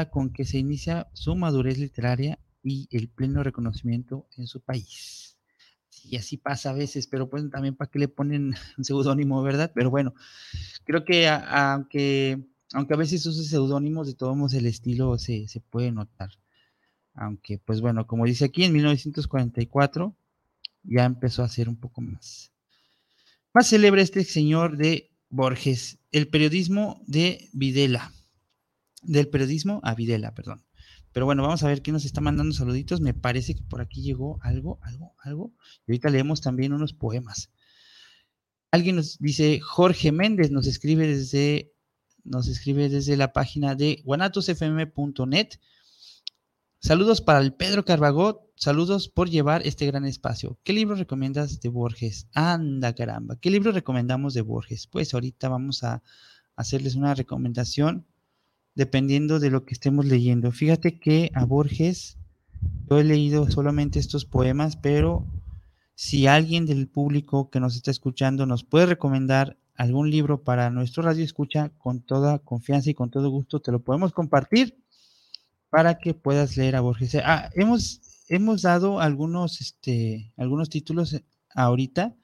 con 0.05 0.31
que 0.31 0.45
se 0.45 0.57
inicia 0.59 1.07
su 1.13 1.35
madurez 1.35 1.77
literaria 1.77 2.39
y 2.63 2.87
el 2.91 3.09
pleno 3.09 3.43
reconocimiento 3.43 4.27
en 4.37 4.47
su 4.47 4.61
país. 4.61 5.37
Y 6.03 6.15
así 6.17 6.37
pasa 6.37 6.69
a 6.69 6.73
veces, 6.73 7.07
pero 7.07 7.29
pues 7.29 7.49
también 7.49 7.75
para 7.75 7.89
que 7.89 7.99
le 7.99 8.07
ponen 8.07 8.53
un 8.77 8.83
seudónimo, 8.83 9.41
¿verdad? 9.41 9.71
Pero 9.73 9.89
bueno, 9.89 10.13
creo 10.85 11.03
que 11.03 11.27
aunque, 11.27 12.45
aunque 12.73 12.93
a 12.93 12.97
veces 12.97 13.25
use 13.25 13.43
seudónimos, 13.43 14.07
de 14.07 14.13
todos 14.13 14.37
modos 14.37 14.53
el 14.53 14.67
estilo 14.67 15.17
se, 15.17 15.47
se 15.47 15.59
puede 15.59 15.91
notar. 15.91 16.29
Aunque, 17.13 17.57
pues 17.57 17.81
bueno, 17.81 18.05
como 18.05 18.25
dice 18.25 18.45
aquí, 18.45 18.63
en 18.63 18.73
1944 18.73 20.15
ya 20.83 21.05
empezó 21.05 21.43
a 21.43 21.49
ser 21.49 21.67
un 21.67 21.75
poco 21.75 22.01
más. 22.01 22.51
Más 23.53 23.67
célebre 23.67 24.03
este 24.03 24.23
señor 24.23 24.77
de 24.77 25.09
Borges, 25.29 25.97
el 26.11 26.27
periodismo 26.27 27.01
de 27.07 27.49
Videla 27.53 28.11
del 29.03 29.29
periodismo 29.29 29.79
a 29.83 29.95
Videla, 29.95 30.33
perdón. 30.33 30.63
Pero 31.11 31.25
bueno, 31.25 31.43
vamos 31.43 31.63
a 31.63 31.67
ver 31.67 31.81
quién 31.81 31.93
nos 31.93 32.05
está 32.05 32.21
mandando 32.21 32.53
saluditos. 32.53 33.01
Me 33.01 33.13
parece 33.13 33.55
que 33.55 33.63
por 33.63 33.81
aquí 33.81 34.01
llegó 34.01 34.39
algo, 34.41 34.79
algo, 34.83 35.15
algo. 35.19 35.53
Y 35.87 35.91
ahorita 35.91 36.09
leemos 36.09 36.41
también 36.41 36.73
unos 36.73 36.93
poemas. 36.93 37.49
Alguien 38.71 38.97
nos 38.97 39.17
dice, 39.19 39.59
Jorge 39.59 40.11
Méndez 40.11 40.51
nos 40.51 40.67
escribe 40.67 41.07
desde, 41.07 41.73
nos 42.23 42.47
escribe 42.47 42.89
desde 42.89 43.17
la 43.17 43.33
página 43.33 43.75
de 43.75 44.01
guanatosfm.net. 44.03 45.47
Saludos 46.79 47.21
para 47.21 47.39
el 47.39 47.53
Pedro 47.53 47.83
Carbagot, 47.85 48.41
saludos 48.55 49.09
por 49.09 49.29
llevar 49.29 49.65
este 49.65 49.87
gran 49.87 50.05
espacio. 50.05 50.59
¿Qué 50.63 50.73
libro 50.73 50.95
recomiendas 50.95 51.59
de 51.59 51.69
Borges? 51.69 52.27
Anda 52.33 52.93
caramba, 52.93 53.37
¿qué 53.39 53.49
libro 53.49 53.71
recomendamos 53.71 54.35
de 54.35 54.41
Borges? 54.41 54.85
Pues 54.85 55.13
ahorita 55.13 55.49
vamos 55.49 55.83
a 55.83 56.03
hacerles 56.55 56.93
una 56.95 57.15
recomendación 57.15 58.05
dependiendo 58.77 59.39
de 59.39 59.49
lo 59.49 59.65
que 59.65 59.73
estemos 59.73 60.05
leyendo. 60.05 60.51
Fíjate 60.51 60.99
que 60.99 61.31
a 61.33 61.45
Borges, 61.45 62.19
yo 62.87 62.99
he 62.99 63.03
leído 63.03 63.49
solamente 63.49 63.97
estos 63.97 64.23
poemas, 64.23 64.77
pero 64.77 65.25
si 65.95 66.27
alguien 66.27 66.67
del 66.67 66.87
público 66.87 67.49
que 67.49 67.59
nos 67.59 67.75
está 67.75 67.89
escuchando 67.89 68.45
nos 68.45 68.63
puede 68.63 68.85
recomendar 68.85 69.57
algún 69.75 70.11
libro 70.11 70.43
para 70.43 70.69
nuestro 70.69 71.01
radio 71.01 71.23
escucha, 71.25 71.69
con 71.79 72.01
toda 72.01 72.37
confianza 72.37 72.91
y 72.91 72.93
con 72.93 73.09
todo 73.09 73.31
gusto 73.31 73.59
te 73.61 73.71
lo 73.71 73.83
podemos 73.83 74.13
compartir 74.13 74.77
para 75.71 75.97
que 75.97 76.13
puedas 76.13 76.55
leer 76.55 76.75
a 76.75 76.81
Borges. 76.81 77.15
Ah, 77.15 77.49
hemos, 77.55 78.01
hemos 78.27 78.61
dado 78.61 78.99
algunos, 78.99 79.59
este, 79.59 80.33
algunos 80.37 80.69
títulos 80.69 81.19
ahorita 81.55 82.15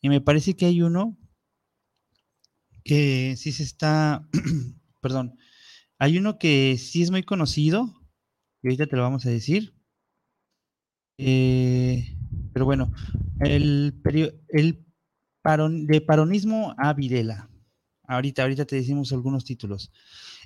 y 0.00 0.08
me 0.08 0.22
parece 0.22 0.56
que 0.56 0.64
hay 0.64 0.80
uno 0.80 1.18
que 2.82 3.34
sí 3.36 3.52
se 3.52 3.62
está, 3.64 4.26
perdón, 5.02 5.34
hay 5.98 6.18
uno 6.18 6.38
que 6.38 6.76
sí 6.78 7.02
es 7.02 7.10
muy 7.10 7.22
conocido, 7.22 7.94
y 8.62 8.68
ahorita 8.68 8.86
te 8.86 8.96
lo 8.96 9.02
vamos 9.02 9.26
a 9.26 9.30
decir. 9.30 9.74
Eh, 11.18 12.16
pero 12.52 12.64
bueno, 12.64 12.92
el, 13.40 14.00
el 14.48 14.84
de 15.86 16.00
paronismo 16.02 16.74
a 16.76 16.92
Videla. 16.92 17.48
Ahorita, 18.04 18.42
ahorita 18.42 18.66
te 18.66 18.76
decimos 18.76 19.12
algunos 19.12 19.44
títulos. 19.44 19.90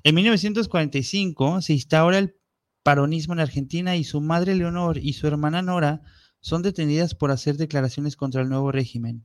En 0.05 0.14
1945 0.14 1.61
se 1.61 1.72
instaura 1.72 2.18
el 2.18 2.36
paronismo 2.82 3.34
en 3.34 3.40
Argentina 3.40 3.96
y 3.96 4.05
su 4.05 4.20
madre 4.20 4.55
Leonor 4.55 4.98
y 4.98 5.14
su 5.14 5.26
hermana 5.26 5.62
Nora 5.62 6.03
son 6.40 6.62
detenidas 6.62 7.14
por 7.14 7.30
hacer 7.30 7.57
declaraciones 7.57 8.16
contra 8.16 8.42
el 8.42 8.48
nuevo 8.48 8.72
régimen. 8.72 9.24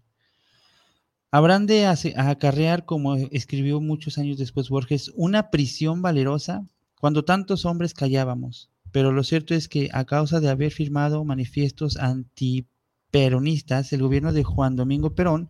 Habrán 1.29 1.67
de 1.67 1.85
acarrear, 1.85 2.85
como 2.85 3.15
escribió 3.15 3.81
muchos 3.81 4.17
años 4.17 4.37
después 4.37 4.69
Borges, 4.69 5.11
una 5.15 5.49
prisión 5.49 6.01
valerosa 6.01 6.65
cuando 6.99 7.25
tantos 7.25 7.65
hombres 7.65 7.93
callábamos. 7.93 8.71
Pero 8.91 9.11
lo 9.11 9.23
cierto 9.23 9.53
es 9.53 9.67
que 9.67 9.89
a 9.91 10.05
causa 10.05 10.39
de 10.39 10.49
haber 10.49 10.71
firmado 10.71 11.25
manifiestos 11.25 11.97
antiperonistas, 11.97 13.91
el 13.91 14.01
gobierno 14.01 14.31
de 14.31 14.45
Juan 14.45 14.77
Domingo 14.77 15.15
Perón 15.15 15.49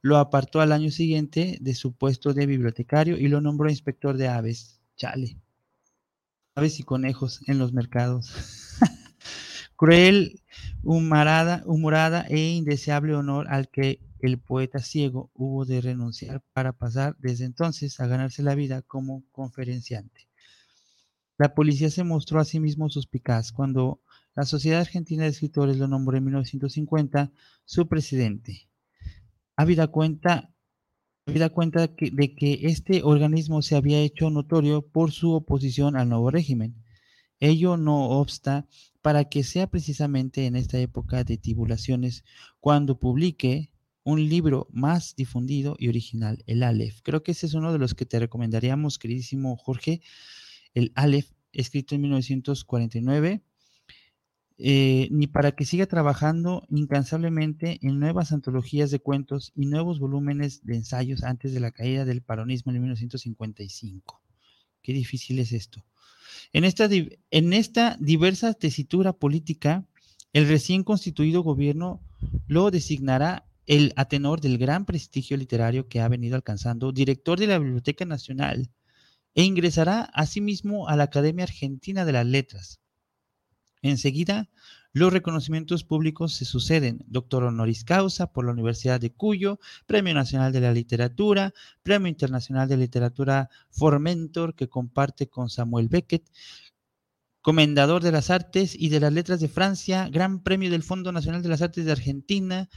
lo 0.00 0.18
apartó 0.18 0.60
al 0.60 0.70
año 0.70 0.92
siguiente 0.92 1.58
de 1.60 1.74
su 1.74 1.92
puesto 1.92 2.32
de 2.32 2.46
bibliotecario 2.46 3.18
y 3.18 3.26
lo 3.26 3.40
nombró 3.40 3.68
inspector 3.68 4.16
de 4.16 4.28
aves. 4.28 4.80
Chale. 4.96 5.36
Aves 6.54 6.78
y 6.78 6.84
conejos 6.84 7.40
en 7.48 7.58
los 7.58 7.72
mercados. 7.72 8.32
Cruel, 9.76 10.42
humorada, 10.84 11.62
humorada 11.66 12.24
e 12.28 12.38
indeseable 12.50 13.14
honor 13.14 13.46
al 13.48 13.68
que 13.68 14.00
el 14.20 14.38
poeta 14.38 14.80
ciego 14.80 15.30
hubo 15.34 15.64
de 15.64 15.80
renunciar 15.80 16.42
para 16.52 16.72
pasar 16.72 17.16
desde 17.18 17.44
entonces 17.44 18.00
a 18.00 18.06
ganarse 18.06 18.42
la 18.42 18.54
vida 18.54 18.82
como 18.82 19.24
conferenciante. 19.30 20.28
La 21.38 21.54
policía 21.54 21.88
se 21.88 22.02
mostró 22.02 22.40
a 22.40 22.44
sí 22.44 22.58
mismo 22.58 22.90
suspicaz 22.90 23.52
cuando 23.52 24.00
la 24.34 24.44
Sociedad 24.44 24.80
Argentina 24.80 25.22
de 25.22 25.30
Escritores 25.30 25.78
lo 25.78 25.86
nombró 25.86 26.16
en 26.16 26.24
1950 26.24 27.30
su 27.64 27.88
presidente. 27.88 28.68
Habida 29.56 29.86
cuenta, 29.86 30.52
cuenta 31.52 31.86
de 31.86 32.34
que 32.34 32.60
este 32.62 33.02
organismo 33.04 33.62
se 33.62 33.76
había 33.76 34.00
hecho 34.00 34.30
notorio 34.30 34.82
por 34.82 35.12
su 35.12 35.32
oposición 35.32 35.96
al 35.96 36.08
nuevo 36.08 36.30
régimen. 36.30 36.82
Ello 37.40 37.76
no 37.76 38.08
obsta 38.10 38.66
para 39.00 39.24
que 39.24 39.44
sea 39.44 39.68
precisamente 39.68 40.46
en 40.46 40.56
esta 40.56 40.78
época 40.78 41.22
de 41.22 41.36
tibulaciones 41.36 42.24
cuando 42.60 42.98
publique 42.98 43.70
un 44.04 44.28
libro 44.28 44.68
más 44.70 45.14
difundido 45.16 45.76
y 45.78 45.88
original, 45.88 46.42
el 46.46 46.62
Aleph. 46.62 47.00
Creo 47.02 47.22
que 47.22 47.32
ese 47.32 47.46
es 47.46 47.54
uno 47.54 47.72
de 47.72 47.78
los 47.78 47.94
que 47.94 48.06
te 48.06 48.18
recomendaríamos, 48.18 48.98
queridísimo 48.98 49.56
Jorge, 49.56 50.00
el 50.74 50.92
Aleph, 50.94 51.30
escrito 51.52 51.94
en 51.94 52.02
1949, 52.02 53.42
eh, 54.60 55.08
ni 55.12 55.28
para 55.28 55.52
que 55.52 55.64
siga 55.64 55.86
trabajando 55.86 56.66
incansablemente 56.68 57.78
en 57.82 58.00
nuevas 58.00 58.32
antologías 58.32 58.90
de 58.90 58.98
cuentos 58.98 59.52
y 59.54 59.66
nuevos 59.66 60.00
volúmenes 60.00 60.64
de 60.64 60.74
ensayos 60.76 61.22
antes 61.22 61.52
de 61.52 61.60
la 61.60 61.70
caída 61.70 62.04
del 62.04 62.22
paronismo 62.22 62.72
en 62.72 62.80
1955. 62.80 64.20
Qué 64.82 64.92
difícil 64.92 65.38
es 65.38 65.52
esto. 65.52 65.84
En 66.52 66.64
esta, 66.64 66.88
en 67.30 67.52
esta 67.52 67.96
diversa 68.00 68.54
tesitura 68.54 69.12
política, 69.12 69.86
el 70.32 70.48
recién 70.48 70.82
constituido 70.82 71.42
gobierno 71.42 72.00
lo 72.46 72.70
designará 72.70 73.47
el 73.68 73.92
atenor 73.96 74.40
del 74.40 74.56
gran 74.56 74.86
prestigio 74.86 75.36
literario 75.36 75.88
que 75.88 76.00
ha 76.00 76.08
venido 76.08 76.36
alcanzando, 76.36 76.90
director 76.90 77.38
de 77.38 77.46
la 77.46 77.58
Biblioteca 77.58 78.06
Nacional, 78.06 78.70
e 79.34 79.44
ingresará 79.44 80.04
asimismo 80.14 80.88
a 80.88 80.96
la 80.96 81.04
Academia 81.04 81.44
Argentina 81.44 82.06
de 82.06 82.12
las 82.12 82.26
Letras. 82.26 82.80
Enseguida, 83.82 84.48
los 84.92 85.12
reconocimientos 85.12 85.84
públicos 85.84 86.32
se 86.32 86.46
suceden. 86.46 87.04
Doctor 87.08 87.44
honoris 87.44 87.84
causa 87.84 88.32
por 88.32 88.46
la 88.46 88.52
Universidad 88.52 89.00
de 89.00 89.12
Cuyo, 89.12 89.60
Premio 89.86 90.14
Nacional 90.14 90.50
de 90.50 90.62
la 90.62 90.72
Literatura, 90.72 91.52
Premio 91.82 92.08
Internacional 92.08 92.68
de 92.68 92.78
Literatura 92.78 93.50
Formentor, 93.70 94.54
que 94.54 94.68
comparte 94.68 95.28
con 95.28 95.50
Samuel 95.50 95.88
Beckett, 95.88 96.26
Comendador 97.42 98.02
de 98.02 98.12
las 98.12 98.30
Artes 98.30 98.74
y 98.74 98.88
de 98.88 99.00
las 99.00 99.12
Letras 99.12 99.40
de 99.40 99.48
Francia, 99.48 100.08
Gran 100.08 100.42
Premio 100.42 100.70
del 100.70 100.82
Fondo 100.82 101.12
Nacional 101.12 101.42
de 101.42 101.50
las 101.50 101.62
Artes 101.62 101.84
de 101.84 101.92
Argentina, 101.92 102.68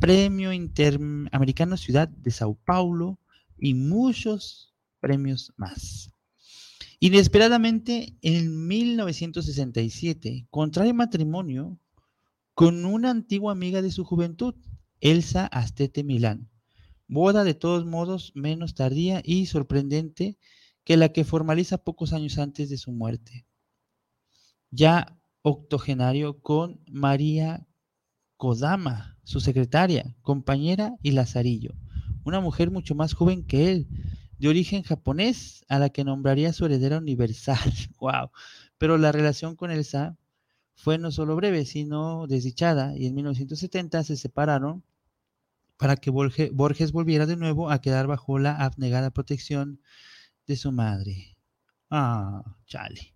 Premio 0.00 0.52
Interamericano 0.52 1.76
Ciudad 1.76 2.08
de 2.08 2.30
Sao 2.30 2.54
Paulo 2.64 3.18
y 3.58 3.74
muchos 3.74 4.74
premios 5.00 5.52
más. 5.56 6.10
Inesperadamente, 6.98 8.16
en 8.22 8.66
1967, 8.66 10.46
contrae 10.50 10.92
matrimonio 10.92 11.78
con 12.54 12.84
una 12.86 13.10
antigua 13.10 13.52
amiga 13.52 13.82
de 13.82 13.90
su 13.90 14.04
juventud, 14.04 14.54
Elsa 15.00 15.46
Astete 15.46 16.04
Milán. 16.04 16.48
Boda 17.06 17.44
de 17.44 17.54
todos 17.54 17.84
modos 17.84 18.32
menos 18.34 18.74
tardía 18.74 19.20
y 19.24 19.46
sorprendente 19.46 20.38
que 20.84 20.96
la 20.96 21.10
que 21.10 21.24
formaliza 21.24 21.78
pocos 21.78 22.12
años 22.12 22.38
antes 22.38 22.70
de 22.70 22.78
su 22.78 22.92
muerte. 22.92 23.46
Ya 24.70 25.18
octogenario 25.42 26.40
con 26.40 26.80
María 26.90 27.66
Kodama, 28.36 29.15
su 29.26 29.40
secretaria, 29.40 30.14
compañera 30.22 30.94
y 31.02 31.10
Lazarillo, 31.10 31.74
una 32.22 32.40
mujer 32.40 32.70
mucho 32.70 32.94
más 32.94 33.12
joven 33.12 33.42
que 33.42 33.72
él, 33.72 33.88
de 34.38 34.48
origen 34.48 34.84
japonés, 34.84 35.64
a 35.68 35.80
la 35.80 35.88
que 35.90 36.04
nombraría 36.04 36.52
su 36.52 36.64
heredera 36.64 36.98
universal. 36.98 37.58
¡Wow! 37.98 38.30
Pero 38.78 38.98
la 38.98 39.10
relación 39.10 39.56
con 39.56 39.72
Elsa 39.72 40.16
fue 40.76 40.96
no 40.96 41.10
solo 41.10 41.34
breve, 41.34 41.64
sino 41.64 42.28
desdichada, 42.28 42.96
y 42.96 43.06
en 43.06 43.16
1970 43.16 44.04
se 44.04 44.16
separaron 44.16 44.84
para 45.76 45.96
que 45.96 46.10
Borges 46.10 46.92
volviera 46.92 47.26
de 47.26 47.36
nuevo 47.36 47.70
a 47.70 47.80
quedar 47.80 48.06
bajo 48.06 48.38
la 48.38 48.54
abnegada 48.54 49.10
protección 49.10 49.80
de 50.46 50.54
su 50.54 50.70
madre. 50.70 51.36
Ah, 51.90 52.44
chale. 52.66 53.12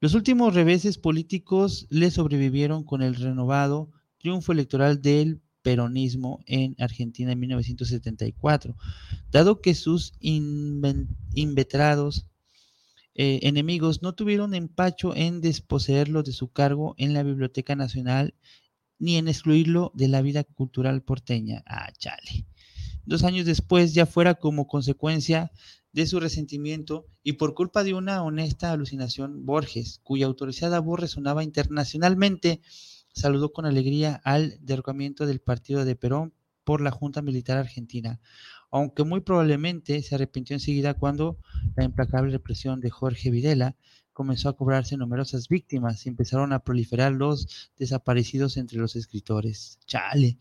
Los 0.00 0.14
últimos 0.14 0.54
reveses 0.54 0.96
políticos 0.96 1.86
le 1.90 2.10
sobrevivieron 2.10 2.82
con 2.82 3.02
el 3.02 3.14
renovado 3.14 3.90
triunfo 4.24 4.50
electoral 4.52 5.02
del 5.02 5.42
peronismo 5.60 6.42
en 6.46 6.74
Argentina 6.78 7.32
en 7.32 7.40
1974, 7.40 8.74
dado 9.30 9.60
que 9.60 9.74
sus 9.74 10.14
inveterados 10.18 12.26
eh, 13.14 13.40
enemigos 13.42 14.00
no 14.00 14.14
tuvieron 14.14 14.54
empacho 14.54 15.14
en 15.14 15.42
desposeerlo 15.42 16.22
de 16.22 16.32
su 16.32 16.50
cargo 16.50 16.94
en 16.96 17.12
la 17.12 17.22
Biblioteca 17.22 17.76
Nacional 17.76 18.34
ni 18.98 19.16
en 19.16 19.28
excluirlo 19.28 19.92
de 19.94 20.08
la 20.08 20.22
vida 20.22 20.42
cultural 20.42 21.02
porteña. 21.02 21.62
Ah, 21.66 21.92
chale. 21.92 22.46
Dos 23.04 23.24
años 23.24 23.44
después, 23.44 23.92
ya 23.92 24.06
fuera 24.06 24.36
como 24.36 24.66
consecuencia 24.66 25.52
de 25.92 26.06
su 26.06 26.18
resentimiento 26.18 27.06
y 27.22 27.34
por 27.34 27.52
culpa 27.52 27.84
de 27.84 27.92
una 27.92 28.22
honesta 28.22 28.72
alucinación, 28.72 29.44
Borges, 29.44 30.00
cuya 30.02 30.24
autorizada 30.24 30.80
voz 30.80 30.98
resonaba 30.98 31.44
internacionalmente, 31.44 32.62
saludó 33.14 33.52
con 33.52 33.64
alegría 33.64 34.20
al 34.24 34.58
derrocamiento 34.60 35.24
del 35.24 35.40
partido 35.40 35.84
de 35.84 35.96
Perón 35.96 36.34
por 36.64 36.80
la 36.80 36.90
Junta 36.90 37.22
Militar 37.22 37.56
Argentina, 37.56 38.20
aunque 38.70 39.04
muy 39.04 39.20
probablemente 39.20 40.02
se 40.02 40.14
arrepintió 40.14 40.54
enseguida 40.54 40.94
cuando 40.94 41.38
la 41.76 41.84
implacable 41.84 42.32
represión 42.32 42.80
de 42.80 42.90
Jorge 42.90 43.30
Videla 43.30 43.76
comenzó 44.12 44.48
a 44.48 44.56
cobrarse 44.56 44.96
numerosas 44.96 45.48
víctimas 45.48 46.04
y 46.04 46.08
empezaron 46.08 46.52
a 46.52 46.60
proliferar 46.60 47.12
los 47.12 47.70
desaparecidos 47.76 48.56
entre 48.56 48.78
los 48.78 48.96
escritores. 48.96 49.78
Chale. 49.86 50.38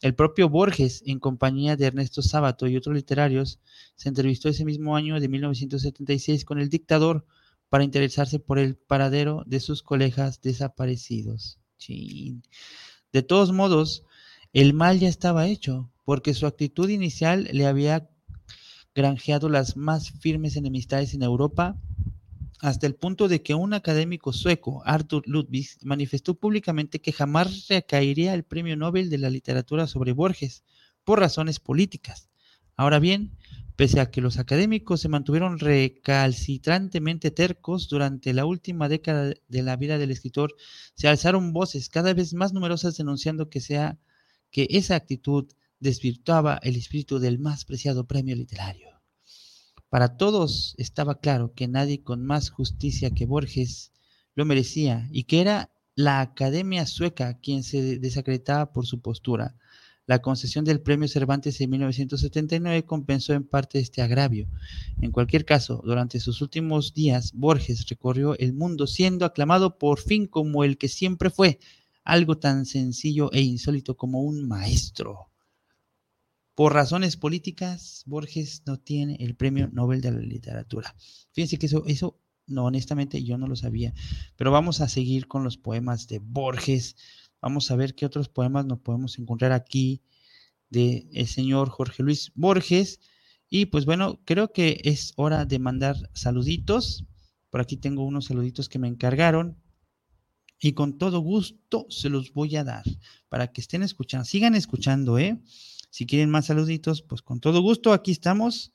El 0.00 0.14
propio 0.14 0.48
Borges, 0.48 1.02
en 1.06 1.18
compañía 1.18 1.76
de 1.76 1.86
Ernesto 1.86 2.20
Sábato 2.20 2.66
y 2.66 2.76
otros 2.76 2.94
literarios, 2.94 3.60
se 3.96 4.08
entrevistó 4.08 4.48
ese 4.48 4.64
mismo 4.64 4.96
año 4.96 5.18
de 5.18 5.28
1976 5.28 6.44
con 6.44 6.58
el 6.58 6.68
dictador 6.68 7.26
para 7.70 7.84
interesarse 7.84 8.38
por 8.38 8.58
el 8.58 8.76
paradero 8.76 9.42
de 9.46 9.60
sus 9.60 9.82
colegas 9.82 10.42
desaparecidos. 10.42 11.58
De 11.88 13.22
todos 13.22 13.52
modos, 13.52 14.04
el 14.52 14.74
mal 14.74 14.98
ya 14.98 15.08
estaba 15.08 15.46
hecho, 15.46 15.90
porque 16.04 16.34
su 16.34 16.46
actitud 16.46 16.88
inicial 16.88 17.48
le 17.52 17.66
había 17.66 18.08
granjeado 18.94 19.48
las 19.48 19.76
más 19.76 20.10
firmes 20.10 20.56
enemistades 20.56 21.14
en 21.14 21.22
Europa 21.22 21.76
hasta 22.60 22.86
el 22.86 22.94
punto 22.94 23.28
de 23.28 23.42
que 23.42 23.54
un 23.54 23.74
académico 23.74 24.32
sueco, 24.32 24.82
Arthur 24.86 25.22
Ludwig, 25.26 25.68
manifestó 25.82 26.34
públicamente 26.34 27.00
que 27.00 27.12
jamás 27.12 27.68
recaería 27.68 28.32
el 28.32 28.44
premio 28.44 28.76
Nobel 28.76 29.10
de 29.10 29.18
la 29.18 29.28
literatura 29.28 29.86
sobre 29.86 30.12
Borges 30.12 30.62
por 31.04 31.20
razones 31.20 31.60
políticas. 31.60 32.30
Ahora 32.76 32.98
bien, 33.00 33.36
pese 33.76 34.00
a 34.00 34.10
que 34.10 34.20
los 34.20 34.38
académicos 34.38 35.00
se 35.00 35.08
mantuvieron 35.08 35.58
recalcitrantemente 35.58 37.30
tercos 37.30 37.88
durante 37.88 38.32
la 38.32 38.44
última 38.44 38.88
década 38.88 39.34
de 39.48 39.62
la 39.62 39.76
vida 39.76 39.98
del 39.98 40.10
escritor, 40.10 40.54
se 40.94 41.08
alzaron 41.08 41.52
voces 41.52 41.88
cada 41.88 42.14
vez 42.14 42.34
más 42.34 42.52
numerosas 42.52 42.96
denunciando 42.96 43.50
que 43.50 43.60
sea 43.60 43.98
que 44.50 44.68
esa 44.70 44.94
actitud 44.94 45.46
desvirtuaba 45.80 46.60
el 46.62 46.76
espíritu 46.76 47.18
del 47.18 47.38
más 47.38 47.64
preciado 47.64 48.06
premio 48.06 48.36
literario. 48.36 49.02
Para 49.88 50.16
todos 50.16 50.74
estaba 50.78 51.20
claro 51.20 51.54
que 51.54 51.68
nadie 51.68 52.02
con 52.02 52.24
más 52.24 52.50
justicia 52.50 53.10
que 53.10 53.26
Borges 53.26 53.92
lo 54.34 54.44
merecía 54.44 55.08
y 55.12 55.24
que 55.24 55.40
era 55.40 55.70
la 55.94 56.20
Academia 56.20 56.86
Sueca 56.86 57.38
quien 57.38 57.62
se 57.62 57.98
desacreditaba 57.98 58.72
por 58.72 58.86
su 58.86 59.00
postura. 59.00 59.56
La 60.06 60.20
concesión 60.20 60.64
del 60.64 60.80
premio 60.80 61.08
Cervantes 61.08 61.60
en 61.60 61.70
1979 61.70 62.84
compensó 62.84 63.32
en 63.32 63.44
parte 63.44 63.78
este 63.78 64.02
agravio. 64.02 64.48
En 65.00 65.12
cualquier 65.12 65.44
caso, 65.46 65.80
durante 65.84 66.20
sus 66.20 66.42
últimos 66.42 66.92
días, 66.92 67.32
Borges 67.32 67.88
recorrió 67.88 68.36
el 68.38 68.52
mundo 68.52 68.86
siendo 68.86 69.24
aclamado 69.24 69.78
por 69.78 69.98
fin 69.98 70.26
como 70.26 70.62
el 70.62 70.76
que 70.76 70.88
siempre 70.88 71.30
fue, 71.30 71.58
algo 72.04 72.36
tan 72.36 72.66
sencillo 72.66 73.32
e 73.32 73.40
insólito 73.40 73.96
como 73.96 74.20
un 74.20 74.46
maestro. 74.46 75.30
Por 76.54 76.72
razones 76.72 77.16
políticas, 77.16 78.04
Borges 78.06 78.62
no 78.66 78.78
tiene 78.78 79.16
el 79.18 79.34
premio 79.34 79.68
Nobel 79.72 80.00
de 80.00 80.12
la 80.12 80.20
Literatura. 80.20 80.94
Fíjense 81.32 81.58
que 81.58 81.66
eso, 81.66 81.82
eso, 81.86 82.20
no, 82.46 82.66
honestamente 82.66 83.24
yo 83.24 83.38
no 83.38 83.48
lo 83.48 83.56
sabía. 83.56 83.92
Pero 84.36 84.52
vamos 84.52 84.80
a 84.80 84.88
seguir 84.88 85.26
con 85.26 85.42
los 85.42 85.56
poemas 85.56 86.06
de 86.06 86.20
Borges. 86.20 86.94
Vamos 87.44 87.70
a 87.70 87.76
ver 87.76 87.94
qué 87.94 88.06
otros 88.06 88.30
poemas 88.30 88.64
nos 88.64 88.78
podemos 88.78 89.18
encontrar 89.18 89.52
aquí 89.52 90.00
de 90.70 91.06
el 91.12 91.26
señor 91.26 91.68
Jorge 91.68 92.02
Luis 92.02 92.32
Borges. 92.34 93.00
Y 93.50 93.66
pues 93.66 93.84
bueno, 93.84 94.18
creo 94.24 94.50
que 94.50 94.80
es 94.84 95.12
hora 95.16 95.44
de 95.44 95.58
mandar 95.58 96.08
saluditos. 96.14 97.04
Por 97.50 97.60
aquí 97.60 97.76
tengo 97.76 98.02
unos 98.02 98.24
saluditos 98.24 98.70
que 98.70 98.78
me 98.78 98.88
encargaron. 98.88 99.58
Y 100.58 100.72
con 100.72 100.96
todo 100.96 101.18
gusto 101.18 101.84
se 101.90 102.08
los 102.08 102.32
voy 102.32 102.56
a 102.56 102.64
dar 102.64 102.84
para 103.28 103.52
que 103.52 103.60
estén 103.60 103.82
escuchando. 103.82 104.24
Sigan 104.24 104.54
escuchando, 104.54 105.18
¿eh? 105.18 105.38
Si 105.90 106.06
quieren 106.06 106.30
más 106.30 106.46
saluditos, 106.46 107.02
pues 107.02 107.20
con 107.20 107.40
todo 107.40 107.60
gusto, 107.60 107.92
aquí 107.92 108.10
estamos. 108.10 108.72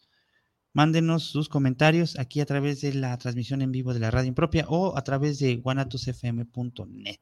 Mándenos 0.73 1.23
sus 1.23 1.49
comentarios 1.49 2.19
aquí 2.19 2.39
a 2.39 2.45
través 2.45 2.81
de 2.81 2.93
la 2.93 3.17
transmisión 3.17 3.63
en 3.63 3.71
vivo 3.71 3.95
de 3.95 3.99
la 3.99 4.11
radio 4.11 4.27
impropia 4.27 4.67
o 4.69 4.95
a 4.95 5.03
través 5.03 5.39
de 5.39 5.55
guanatosfm.net. 5.55 7.19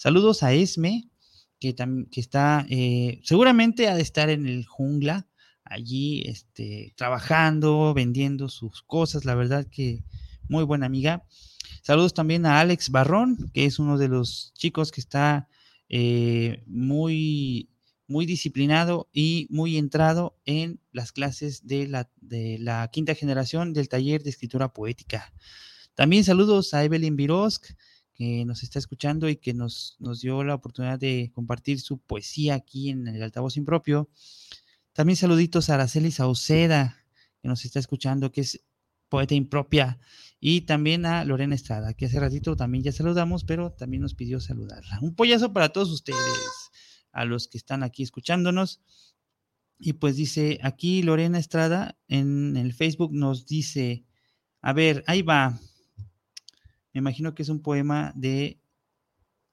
Saludos 0.00 0.42
a 0.42 0.54
Esme, 0.54 1.10
que, 1.58 1.74
está, 2.12 2.64
eh, 2.70 3.20
seguramente 3.22 3.86
ha 3.86 3.94
de 3.94 4.00
estar 4.00 4.30
en 4.30 4.46
el 4.46 4.64
jungla, 4.64 5.28
allí 5.62 6.22
este, 6.24 6.94
trabajando, 6.96 7.92
vendiendo 7.92 8.48
sus 8.48 8.80
cosas, 8.80 9.26
la 9.26 9.34
verdad 9.34 9.66
que 9.70 10.02
muy 10.48 10.64
buena 10.64 10.86
amiga. 10.86 11.26
Saludos 11.82 12.14
también 12.14 12.46
a 12.46 12.60
Alex 12.60 12.88
Barrón, 12.88 13.50
que 13.52 13.66
es 13.66 13.78
uno 13.78 13.98
de 13.98 14.08
los 14.08 14.54
chicos 14.54 14.90
que 14.90 15.02
está 15.02 15.50
eh, 15.90 16.64
muy 16.66 17.68
muy 18.06 18.24
disciplinado 18.24 19.10
y 19.12 19.48
muy 19.50 19.76
entrado 19.76 20.40
en 20.46 20.80
las 20.92 21.12
clases 21.12 21.66
de 21.66 21.86
la, 21.86 22.10
de 22.22 22.56
la 22.58 22.88
quinta 22.90 23.14
generación 23.14 23.74
del 23.74 23.90
taller 23.90 24.22
de 24.22 24.30
escritura 24.30 24.72
poética. 24.72 25.30
También 25.94 26.24
saludos 26.24 26.72
a 26.72 26.82
Evelyn 26.84 27.16
Virosk, 27.16 27.74
que 28.20 28.44
nos 28.44 28.62
está 28.62 28.78
escuchando 28.78 29.30
y 29.30 29.36
que 29.36 29.54
nos, 29.54 29.96
nos 29.98 30.20
dio 30.20 30.44
la 30.44 30.54
oportunidad 30.54 30.98
de 30.98 31.30
compartir 31.34 31.80
su 31.80 31.96
poesía 31.96 32.54
aquí 32.54 32.90
en 32.90 33.08
el 33.08 33.22
altavoz 33.22 33.56
impropio. 33.56 34.10
También 34.92 35.16
saluditos 35.16 35.70
a 35.70 35.74
Araceli 35.76 36.10
Sauceda, 36.10 37.02
que 37.40 37.48
nos 37.48 37.64
está 37.64 37.78
escuchando, 37.78 38.30
que 38.30 38.42
es 38.42 38.62
poeta 39.08 39.34
impropia, 39.34 39.98
y 40.38 40.60
también 40.60 41.06
a 41.06 41.24
Lorena 41.24 41.54
Estrada, 41.54 41.94
que 41.94 42.04
hace 42.04 42.20
ratito 42.20 42.56
también 42.56 42.84
ya 42.84 42.92
saludamos, 42.92 43.44
pero 43.44 43.72
también 43.72 44.02
nos 44.02 44.14
pidió 44.14 44.38
saludarla. 44.38 44.98
Un 45.00 45.14
pollazo 45.14 45.54
para 45.54 45.70
todos 45.70 45.90
ustedes 45.90 46.18
a 47.12 47.24
los 47.24 47.48
que 47.48 47.56
están 47.56 47.82
aquí 47.82 48.02
escuchándonos. 48.02 48.82
Y 49.78 49.94
pues 49.94 50.16
dice 50.16 50.58
aquí 50.62 51.02
Lorena 51.02 51.38
Estrada 51.38 51.98
en 52.06 52.58
el 52.58 52.74
Facebook 52.74 53.14
nos 53.14 53.46
dice, 53.46 54.04
a 54.60 54.74
ver, 54.74 55.04
ahí 55.06 55.22
va. 55.22 55.58
Me 56.92 56.98
imagino 56.98 57.34
que 57.34 57.42
es 57.42 57.48
un 57.48 57.62
poema 57.62 58.12
de... 58.16 58.60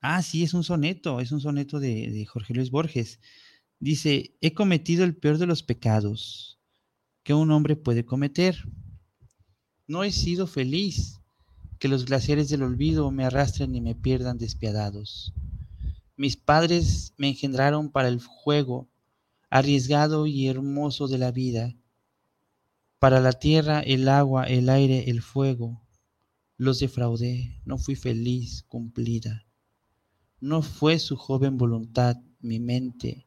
Ah, 0.00 0.22
sí, 0.22 0.42
es 0.42 0.54
un 0.54 0.64
soneto, 0.64 1.20
es 1.20 1.32
un 1.32 1.40
soneto 1.40 1.80
de, 1.80 2.24
Jorge 2.26 2.54
Luis 2.54 2.70
Borges. 2.70 3.20
Dice, 3.80 4.36
he 4.40 4.54
cometido 4.54 5.04
el 5.04 5.16
peor 5.16 5.38
de 5.38 5.46
los 5.46 5.62
pecados 5.62 6.60
que 7.22 7.34
un 7.34 7.50
hombre 7.50 7.76
puede 7.76 8.04
cometer. 8.04 8.56
No 9.86 10.04
he 10.04 10.12
sido 10.12 10.46
feliz, 10.46 11.20
que 11.78 11.88
los 11.88 12.04
glaciares 12.04 12.48
del 12.48 12.62
olvido 12.62 13.10
me 13.10 13.24
arrastren 13.24 13.74
y 13.74 13.80
me 13.80 13.94
pierdan 13.94 14.38
despiadados. 14.38 15.32
Mis 16.16 16.36
padres 16.36 17.14
me 17.16 17.28
engendraron 17.28 17.90
para 17.90 18.08
el 18.08 18.20
juego 18.20 18.88
arriesgado 19.50 20.26
y 20.26 20.48
hermoso 20.48 21.08
de 21.08 21.18
la 21.18 21.30
vida, 21.30 21.74
para 22.98 23.20
la 23.20 23.32
tierra, 23.32 23.80
el 23.80 24.08
agua, 24.08 24.44
el 24.44 24.68
aire, 24.68 25.08
el 25.08 25.22
fuego. 25.22 25.80
Los 26.60 26.80
defraudé, 26.80 27.54
no 27.64 27.78
fui 27.78 27.94
feliz, 27.94 28.64
cumplida. 28.66 29.46
No 30.40 30.60
fue 30.60 30.98
su 30.98 31.16
joven 31.16 31.56
voluntad, 31.56 32.16
mi 32.40 32.58
mente. 32.58 33.24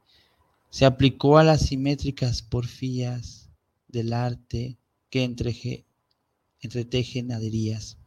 Se 0.69 0.84
aplicó 0.84 1.38
a 1.38 1.45
las 1.45 1.61
simétricas 1.61 2.41
porfías 2.41 3.49
del 3.88 4.11
arte 4.11 4.77
que 5.09 5.23
entreje, 5.23 5.86
entreteje 6.59 7.23
naderías. 7.23 7.97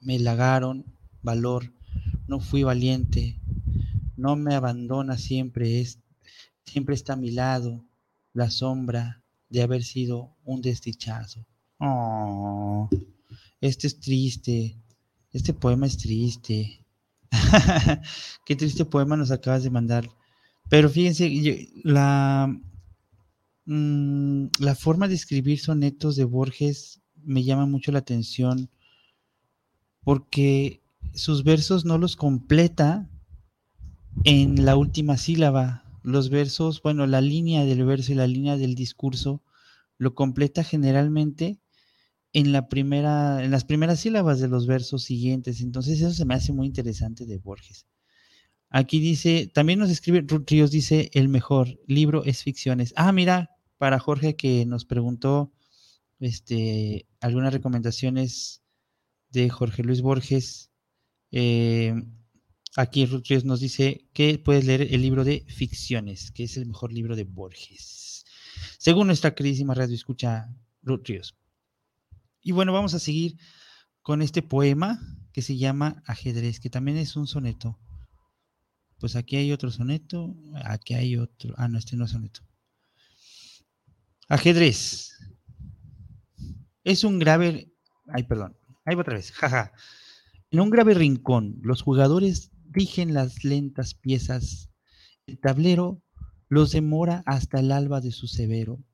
Me 0.00 0.18
lagaron 0.18 0.84
valor, 1.22 1.72
no 2.26 2.40
fui 2.40 2.64
valiente, 2.64 3.40
no 4.16 4.34
me 4.34 4.56
abandona 4.56 5.16
siempre, 5.16 5.80
es, 5.80 6.00
siempre 6.64 6.96
está 6.96 7.12
a 7.12 7.16
mi 7.16 7.30
lado 7.30 7.84
la 8.32 8.50
sombra 8.50 9.22
de 9.48 9.62
haber 9.62 9.84
sido 9.84 10.34
un 10.44 10.60
desdichado. 10.60 11.46
Este 13.60 13.86
es 13.86 14.00
triste, 14.00 14.76
este 15.32 15.52
poema 15.52 15.86
es 15.86 15.98
triste. 15.98 16.84
Qué 18.46 18.56
triste 18.56 18.84
poema 18.84 19.16
nos 19.16 19.30
acabas 19.30 19.62
de 19.62 19.70
mandar. 19.70 20.08
Pero 20.68 20.88
fíjense, 20.88 21.68
la, 21.84 22.54
mm, 23.66 24.46
la 24.58 24.74
forma 24.74 25.08
de 25.08 25.14
escribir 25.14 25.60
sonetos 25.60 26.16
de 26.16 26.24
Borges 26.24 27.00
me 27.22 27.44
llama 27.44 27.66
mucho 27.66 27.92
la 27.92 27.98
atención 28.00 28.70
porque 30.02 30.82
sus 31.14 31.42
versos 31.44 31.84
no 31.84 31.98
los 31.98 32.16
completa 32.16 33.10
en 34.24 34.64
la 34.64 34.76
última 34.76 35.16
sílaba. 35.16 35.84
Los 36.02 36.30
versos, 36.30 36.80
bueno, 36.82 37.06
la 37.06 37.20
línea 37.20 37.64
del 37.64 37.84
verso 37.84 38.12
y 38.12 38.14
la 38.14 38.26
línea 38.26 38.56
del 38.56 38.74
discurso 38.74 39.42
lo 39.98 40.14
completa 40.14 40.62
generalmente 40.62 41.58
en 42.36 42.52
la 42.52 42.68
primera, 42.68 43.42
en 43.42 43.50
las 43.50 43.64
primeras 43.64 44.00
sílabas 44.00 44.40
de 44.40 44.48
los 44.48 44.66
versos 44.66 45.04
siguientes. 45.04 45.62
Entonces, 45.62 46.00
eso 46.00 46.12
se 46.12 46.26
me 46.26 46.34
hace 46.34 46.52
muy 46.52 46.66
interesante 46.66 47.24
de 47.24 47.38
Borges. 47.38 47.86
Aquí 48.68 49.00
dice, 49.00 49.50
también 49.54 49.78
nos 49.78 49.88
escribe 49.88 50.26
Ríos, 50.46 50.70
dice, 50.70 51.08
el 51.14 51.30
mejor 51.30 51.80
libro 51.86 52.24
es 52.24 52.42
ficciones. 52.42 52.92
Ah, 52.96 53.10
mira, 53.10 53.50
para 53.78 53.98
Jorge 53.98 54.36
que 54.36 54.66
nos 54.66 54.84
preguntó 54.84 55.50
este, 56.20 57.06
algunas 57.20 57.54
recomendaciones 57.54 58.62
de 59.30 59.48
Jorge 59.48 59.82
Luis 59.82 60.02
Borges 60.02 60.70
eh, 61.30 61.94
aquí 62.76 63.06
Ruth 63.06 63.24
Ríos 63.28 63.46
nos 63.46 63.60
dice 63.60 64.08
que 64.12 64.38
puedes 64.38 64.66
leer 64.66 64.82
el 64.82 65.00
libro 65.00 65.24
de 65.24 65.46
ficciones, 65.48 66.32
que 66.32 66.44
es 66.44 66.58
el 66.58 66.66
mejor 66.66 66.92
libro 66.92 67.16
de 67.16 67.24
Borges. 67.24 68.26
Según 68.78 69.06
nuestra 69.06 69.34
queridísima 69.34 69.72
radio 69.72 69.94
escucha 69.94 70.54
Ruth 70.82 71.06
Ríos. 71.06 71.34
Y 72.46 72.52
bueno, 72.52 72.72
vamos 72.72 72.94
a 72.94 73.00
seguir 73.00 73.36
con 74.02 74.22
este 74.22 74.40
poema 74.40 75.00
que 75.32 75.42
se 75.42 75.56
llama 75.56 76.04
Ajedrez, 76.06 76.60
que 76.60 76.70
también 76.70 76.96
es 76.96 77.16
un 77.16 77.26
soneto. 77.26 77.76
Pues 79.00 79.16
aquí 79.16 79.34
hay 79.34 79.50
otro 79.50 79.72
soneto, 79.72 80.36
aquí 80.64 80.94
hay 80.94 81.16
otro. 81.16 81.54
Ah, 81.58 81.66
no, 81.66 81.76
este 81.76 81.96
no 81.96 82.04
es 82.04 82.12
soneto. 82.12 82.42
Ajedrez. 84.28 85.10
Es 86.84 87.02
un 87.02 87.18
grave. 87.18 87.72
Ay, 88.14 88.22
perdón. 88.22 88.56
Ahí 88.84 88.94
va 88.94 89.00
otra 89.00 89.14
vez. 89.14 89.32
Jaja. 89.32 89.72
En 90.52 90.60
un 90.60 90.70
grave 90.70 90.94
rincón, 90.94 91.58
los 91.62 91.82
jugadores 91.82 92.52
rigen 92.70 93.12
las 93.12 93.42
lentas 93.42 93.94
piezas. 93.94 94.70
El 95.26 95.40
tablero 95.40 96.00
los 96.48 96.70
demora 96.70 97.24
hasta 97.26 97.58
el 97.58 97.72
alba 97.72 98.00
de 98.00 98.12
su 98.12 98.28
severo 98.28 98.84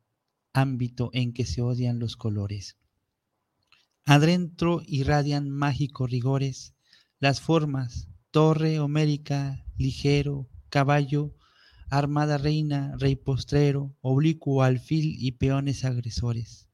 ámbito 0.54 1.10
en 1.12 1.34
que 1.34 1.44
se 1.44 1.60
odian 1.60 1.98
los 1.98 2.16
colores. 2.16 2.78
Adentro 4.04 4.82
irradian 4.86 5.48
mágicos 5.48 6.10
rigores 6.10 6.74
las 7.20 7.40
formas, 7.40 8.08
torre 8.32 8.80
homérica, 8.80 9.64
ligero, 9.76 10.48
caballo, 10.70 11.36
armada 11.88 12.36
reina, 12.36 12.96
rey 12.98 13.14
postrero, 13.14 13.94
oblicuo 14.00 14.64
alfil 14.64 15.14
y 15.18 15.32
peones 15.32 15.84
agresores. 15.84 16.68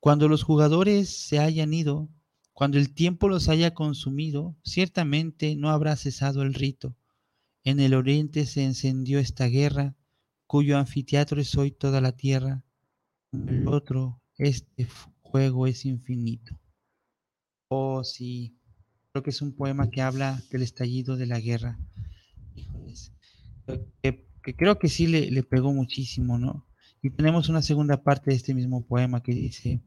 Cuando 0.00 0.26
los 0.28 0.42
jugadores 0.42 1.10
se 1.10 1.38
hayan 1.38 1.72
ido, 1.72 2.08
cuando 2.52 2.78
el 2.78 2.92
tiempo 2.92 3.28
los 3.28 3.48
haya 3.48 3.72
consumido, 3.72 4.56
ciertamente 4.64 5.54
no 5.54 5.70
habrá 5.70 5.94
cesado 5.94 6.42
el 6.42 6.54
rito. 6.54 6.96
En 7.62 7.78
el 7.78 7.94
oriente 7.94 8.46
se 8.46 8.64
encendió 8.64 9.20
esta 9.20 9.46
guerra, 9.46 9.94
cuyo 10.48 10.76
anfiteatro 10.76 11.40
es 11.40 11.56
hoy 11.56 11.70
toda 11.70 12.00
la 12.00 12.16
tierra. 12.16 12.64
El 13.32 13.68
otro, 13.68 14.20
este 14.38 14.88
juego 15.32 15.66
es 15.66 15.86
infinito. 15.86 16.54
Oh, 17.68 18.04
sí, 18.04 18.54
creo 19.10 19.22
que 19.22 19.30
es 19.30 19.40
un 19.40 19.56
poema 19.56 19.90
que 19.90 20.02
habla 20.02 20.42
del 20.50 20.62
estallido 20.62 21.16
de 21.16 21.26
la 21.26 21.40
guerra. 21.40 21.78
Que, 24.02 24.26
creo 24.42 24.78
que 24.78 24.88
sí 24.88 25.06
le, 25.06 25.30
le 25.30 25.42
pegó 25.42 25.72
muchísimo, 25.72 26.38
¿no? 26.38 26.66
Y 27.00 27.08
tenemos 27.08 27.48
una 27.48 27.62
segunda 27.62 28.02
parte 28.02 28.30
de 28.30 28.36
este 28.36 28.52
mismo 28.52 28.86
poema 28.86 29.22
que 29.22 29.32
dice, 29.32 29.80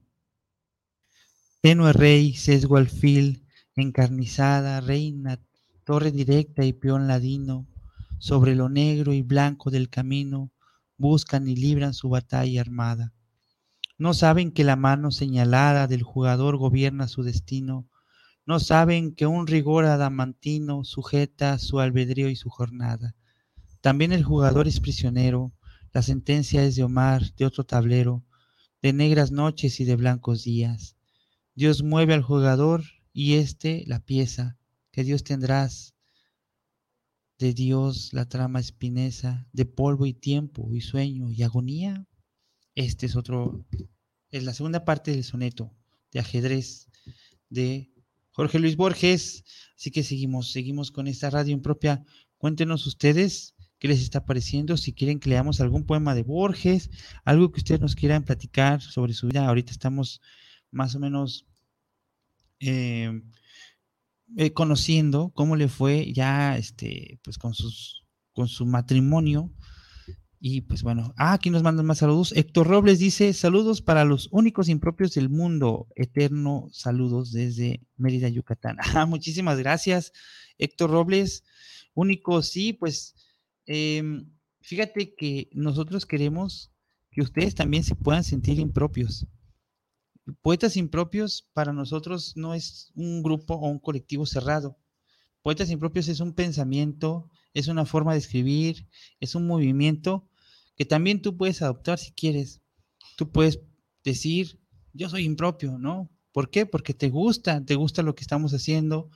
Tenue 1.62 1.94
rey, 1.94 2.34
sesgo 2.34 2.78
alfil, 2.78 3.46
encarnizada, 3.76 4.82
reina, 4.82 5.40
torre 5.84 6.12
directa 6.12 6.66
y 6.66 6.74
peón 6.74 7.08
ladino, 7.08 7.68
sobre 8.18 8.56
lo 8.56 8.68
negro 8.68 9.14
y 9.14 9.22
blanco 9.22 9.70
del 9.70 9.90
camino, 9.90 10.52
buscan 10.98 11.48
y 11.48 11.56
libran 11.56 11.94
su 11.94 12.10
batalla 12.10 12.62
armada. 12.62 13.15
No 13.98 14.14
saben 14.14 14.52
que 14.52 14.66
la 14.66 14.76
mano 14.76 15.12
señalada 15.12 15.88
del 15.88 16.04
jugador 16.04 16.58
gobierna 16.58 17.08
su 17.08 17.24
destino. 17.24 17.88
No 18.46 18.60
saben 18.60 19.16
que 19.16 19.26
un 19.26 19.48
rigor 19.48 19.86
adamantino 19.86 20.84
sujeta 20.84 21.58
su 21.60 21.80
albedrío 21.80 22.30
y 22.30 22.36
su 22.36 22.50
jornada. 22.50 23.16
También 23.80 24.12
el 24.12 24.24
jugador 24.24 24.68
es 24.68 24.82
prisionero. 24.82 25.54
La 25.94 26.02
sentencia 26.02 26.64
es 26.64 26.76
de 26.76 26.84
Omar, 26.84 27.34
de 27.36 27.46
otro 27.46 27.64
tablero, 27.64 28.26
de 28.82 28.92
negras 28.92 29.32
noches 29.32 29.80
y 29.80 29.86
de 29.86 29.96
blancos 29.96 30.44
días. 30.44 30.98
Dios 31.54 31.82
mueve 31.82 32.14
al 32.14 32.22
jugador 32.22 32.84
y 33.14 33.36
éste 33.36 33.86
la 33.88 34.00
pieza 34.00 34.58
que 34.92 35.06
Dios 35.06 35.24
tendrás. 35.24 35.94
De 37.40 37.54
Dios 37.54 38.12
la 38.12 38.28
trama 38.28 38.60
espinesa, 38.60 39.48
de 39.54 39.66
polvo 39.66 40.06
y 40.06 40.14
tiempo 40.14 40.74
y 40.74 40.82
sueño 40.82 41.32
y 41.32 41.44
agonía. 41.44 42.06
Este 42.76 43.06
es 43.06 43.16
otro, 43.16 43.66
es 44.32 44.44
la 44.44 44.54
segunda 44.54 44.86
parte 44.86 45.12
del 45.12 45.24
soneto 45.24 45.74
de 46.12 46.20
ajedrez 46.20 46.90
de 47.50 47.92
Jorge 48.32 48.60
Luis 48.60 48.76
Borges. 48.76 49.44
Así 49.78 49.92
que 49.92 50.04
seguimos, 50.04 50.52
seguimos 50.52 50.92
con 50.92 51.08
esta 51.08 51.30
radio 51.30 51.54
impropia. 51.54 52.04
Cuéntenos 52.38 52.86
ustedes 52.86 53.56
qué 53.80 53.88
les 53.88 54.02
está 54.02 54.26
pareciendo, 54.26 54.78
si 54.78 54.94
quieren 54.94 55.20
que 55.20 55.30
leamos 55.30 55.62
algún 55.62 55.86
poema 55.86 56.16
de 56.16 56.24
Borges, 56.24 56.90
algo 57.24 57.52
que 57.52 57.60
ustedes 57.60 57.82
nos 57.82 57.96
quieran 57.96 58.24
platicar 58.24 58.82
sobre 58.82 59.14
su 59.14 59.28
vida. 59.28 59.48
Ahorita 59.48 59.72
estamos 59.72 60.22
más 60.72 60.96
o 60.96 61.00
menos 61.00 61.46
eh, 62.60 63.22
eh, 64.38 64.52
conociendo 64.54 65.32
cómo 65.34 65.56
le 65.56 65.68
fue 65.68 66.12
ya 66.14 66.58
este, 66.58 67.20
pues 67.24 67.38
con, 67.38 67.54
sus, 67.54 68.06
con 68.34 68.48
su 68.48 68.66
matrimonio. 68.66 69.52
Y 70.48 70.62
pues 70.62 70.84
bueno, 70.84 71.12
ah, 71.18 71.34
aquí 71.34 71.50
nos 71.50 71.64
mandan 71.64 71.88
más 71.88 71.98
saludos. 71.98 72.32
Héctor 72.36 72.68
Robles 72.68 73.00
dice, 73.00 73.34
saludos 73.34 73.82
para 73.82 74.06
los 74.06 74.30
únicos 74.32 74.70
impropios 74.70 75.16
del 75.16 75.28
mundo. 75.28 75.88
Eterno 75.96 76.68
saludos 76.72 77.32
desde 77.32 77.82
Mérida, 77.98 78.30
Yucatán. 78.30 78.78
Ah, 78.94 79.08
muchísimas 79.08 79.58
gracias, 79.58 80.14
Héctor 80.60 80.92
Robles. 80.92 81.44
Único, 81.96 82.44
sí, 82.44 82.74
pues 82.74 83.16
em, 83.66 84.30
fíjate 84.62 85.16
que 85.16 85.50
nosotros 85.52 86.06
queremos 86.06 86.72
que 87.10 87.24
ustedes 87.24 87.56
también 87.56 87.84
se 87.84 87.96
puedan 87.96 88.24
sentir 88.24 88.60
impropios. 88.60 89.26
Poetas 90.44 90.78
Impropios 90.78 91.50
para 91.54 91.74
nosotros 91.74 92.34
no 92.38 92.54
es 92.54 92.92
un 92.94 93.24
grupo 93.24 93.56
o 93.56 93.68
un 93.68 93.80
colectivo 93.80 94.28
cerrado. 94.28 94.78
Poetas 95.42 95.72
Impropios 95.72 96.08
es 96.08 96.20
un 96.20 96.34
pensamiento, 96.36 97.32
es 97.56 97.68
una 97.68 97.88
forma 97.88 98.12
de 98.14 98.20
escribir, 98.20 98.88
es 99.20 99.34
un 99.34 99.48
movimiento 99.48 100.30
que 100.76 100.86
también 100.86 101.22
tú 101.22 101.38
puedes 101.38 101.62
adoptar 101.62 102.00
si 102.00 102.12
quieres. 102.12 102.62
Tú 103.18 103.32
puedes 103.32 103.60
decir, 104.04 104.60
yo 104.94 105.10
soy 105.10 105.24
impropio, 105.24 105.78
¿no? 105.78 106.10
¿Por 106.32 106.50
qué? 106.50 106.66
Porque 106.66 106.94
te 106.94 107.10
gusta, 107.10 107.64
te 107.64 107.76
gusta 107.76 108.04
lo 108.04 108.14
que 108.14 108.22
estamos 108.22 108.54
haciendo, 108.54 109.10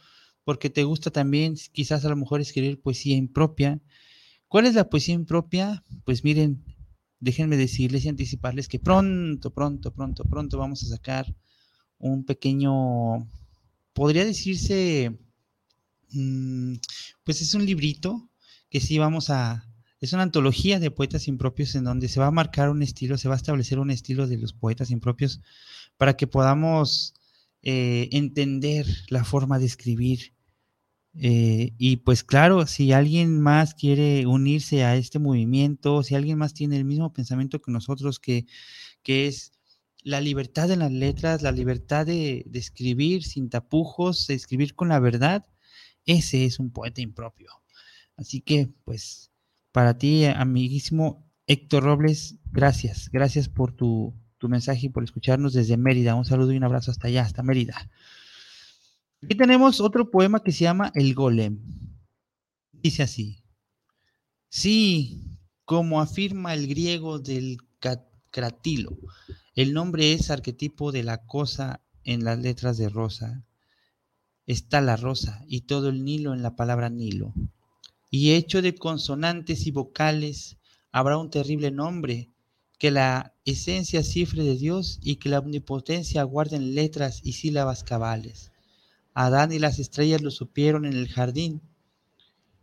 porque 0.45 0.70
te 0.70 0.84
gusta 0.84 1.12
también 1.12 1.55
quizás 1.74 2.05
a 2.05 2.10
lo 2.10 2.16
mejor 2.16 2.39
escribir 2.39 2.82
poesía 2.82 3.18
impropia. 3.18 3.82
¿Cuál 4.47 4.66
es 4.66 4.76
la 4.76 4.89
poesía 4.89 5.16
impropia? 5.16 5.84
Pues 6.05 6.24
miren, 6.24 6.64
déjenme 7.20 7.57
decirles 7.57 8.05
y 8.05 8.10
anticiparles 8.10 8.68
que 8.68 8.80
pronto, 8.80 9.53
pronto, 9.53 9.93
pronto, 9.93 10.24
pronto 10.24 10.57
vamos 10.57 10.84
a 10.84 10.88
sacar 10.88 11.36
un 11.97 12.24
pequeño, 12.24 13.28
podría 13.93 14.24
decirse, 14.24 15.20
mm, 16.12 16.76
pues 17.24 17.41
es 17.41 17.53
un 17.53 17.66
librito 17.66 18.30
que 18.70 18.80
sí 18.80 18.97
vamos 18.97 19.30
a, 19.30 19.68
es 20.02 20.14
una 20.14 20.24
antología 20.24 20.80
de 20.80 20.91
poetas 20.91 21.28
impropios 21.28 21.76
en 21.76 21.84
donde 21.84 22.08
se 22.08 22.20
va 22.20 22.28
a 22.28 22.32
marcar 22.32 22.70
un 22.70 22.82
estilo, 22.82 23.18
se 23.18 23.28
va 23.28 23.36
a 23.36 23.38
establecer 23.38 23.80
un 23.80 23.91
estilo 23.91 24.28
de 24.28 24.38
los 24.38 24.54
poetas 24.54 24.91
impropios 24.91 25.41
para 25.97 26.16
que 26.16 26.28
podamos 26.28 27.14
eh, 27.62 28.10
entender 28.12 28.86
la 29.10 29.24
forma 29.24 29.60
de 29.60 29.66
escribir 29.66 30.34
eh, 31.16 31.74
y 31.78 31.97
pues 31.97 32.24
claro, 32.24 32.68
si 32.68 32.91
alguien 32.91 33.41
más 33.41 33.74
quiere 33.74 34.26
unirse 34.28 34.84
a 34.84 34.95
este 34.95 35.20
movimiento, 35.20 36.04
si 36.04 36.16
alguien 36.16 36.38
más 36.38 36.54
tiene 36.54 36.78
el 36.78 36.86
mismo 36.86 37.12
pensamiento 37.14 37.62
que 37.62 37.72
nosotros, 37.72 38.20
que, 38.20 38.45
que 39.04 39.28
es 39.28 39.52
la 40.04 40.22
libertad 40.22 40.72
en 40.72 40.80
las 40.80 40.91
letras, 40.91 41.41
la 41.41 41.52
libertad 41.52 42.06
de, 42.06 42.45
de, 42.47 42.60
escribir 42.60 43.24
sin 43.24 43.50
tapujos, 43.50 44.28
de 44.28 44.36
escribir 44.36 44.76
con 44.76 44.89
la 44.89 45.00
verdad, 45.00 45.45
ese 46.06 46.45
es 46.45 46.60
un 46.60 46.72
poeta 46.72 47.02
impropio. 47.02 47.52
Así 48.16 48.41
que, 48.41 48.70
pues, 48.86 49.32
para 49.72 49.97
ti, 49.97 50.26
amiguísimo 50.26 51.26
Héctor 51.47 51.84
Robles, 51.84 52.36
gracias, 52.51 53.09
gracias 53.11 53.49
por 53.49 53.72
tu, 53.74 54.13
tu 54.38 54.49
mensaje 54.49 54.88
y 54.88 54.89
por 54.89 55.03
escucharnos 55.03 55.53
desde 55.53 55.78
Mérida. 55.78 56.15
Un 56.15 56.26
saludo 56.26 56.51
y 56.51 56.57
un 56.57 56.63
abrazo 56.63 56.91
hasta 56.91 57.07
allá, 57.07 57.24
hasta 57.24 57.43
Mérida. 57.43 57.89
Aquí 59.22 59.36
tenemos 59.36 59.82
otro 59.82 60.09
poema 60.09 60.41
que 60.41 60.51
se 60.51 60.63
llama 60.63 60.91
El 60.95 61.13
Golem. 61.13 61.59
Dice 62.72 63.03
así. 63.03 63.43
Sí, 64.47 65.38
como 65.65 66.01
afirma 66.01 66.53
el 66.53 66.67
griego 66.67 67.20
del 67.20 67.57
cratilo, 68.32 68.97
el 69.55 69.74
nombre 69.74 70.13
es 70.13 70.32
arquetipo 70.32 70.91
de 70.91 71.03
la 71.03 71.26
cosa 71.26 71.82
en 72.03 72.24
las 72.24 72.39
letras 72.39 72.78
de 72.78 72.89
rosa. 72.89 73.43
Está 74.47 74.82
la 74.82 74.95
rosa 74.95 75.43
y 75.47 75.61
todo 75.61 75.89
el 75.89 76.03
Nilo 76.03 76.34
en 76.34 76.41
la 76.41 76.55
palabra 76.55 76.89
Nilo. 76.89 77.34
Y 78.10 78.32
hecho 78.32 78.62
de 78.62 78.76
consonantes 78.76 79.68
y 79.68 79.72
vocales, 79.72 80.57
habrá 80.91 81.18
un 81.18 81.30
terrible 81.30 81.72
nombre 81.72 82.30
que 82.80 82.91
la 82.91 83.36
esencia 83.45 84.03
cifre 84.03 84.43
de 84.43 84.55
Dios 84.55 84.99
y 85.03 85.18
que 85.18 85.30
la 85.30 85.39
omnipotencia 85.39 86.24
guarden 86.24 86.76
letras 86.76 87.20
y 87.24 87.34
sílabas 87.34 87.84
cabales. 87.84 88.51
Adán 89.14 89.51
y 89.51 89.60
las 89.60 89.80
estrellas 89.80 90.22
lo 90.22 90.32
supieron 90.32 90.86
en 90.86 90.93
el 90.93 91.10
jardín. 91.10 91.62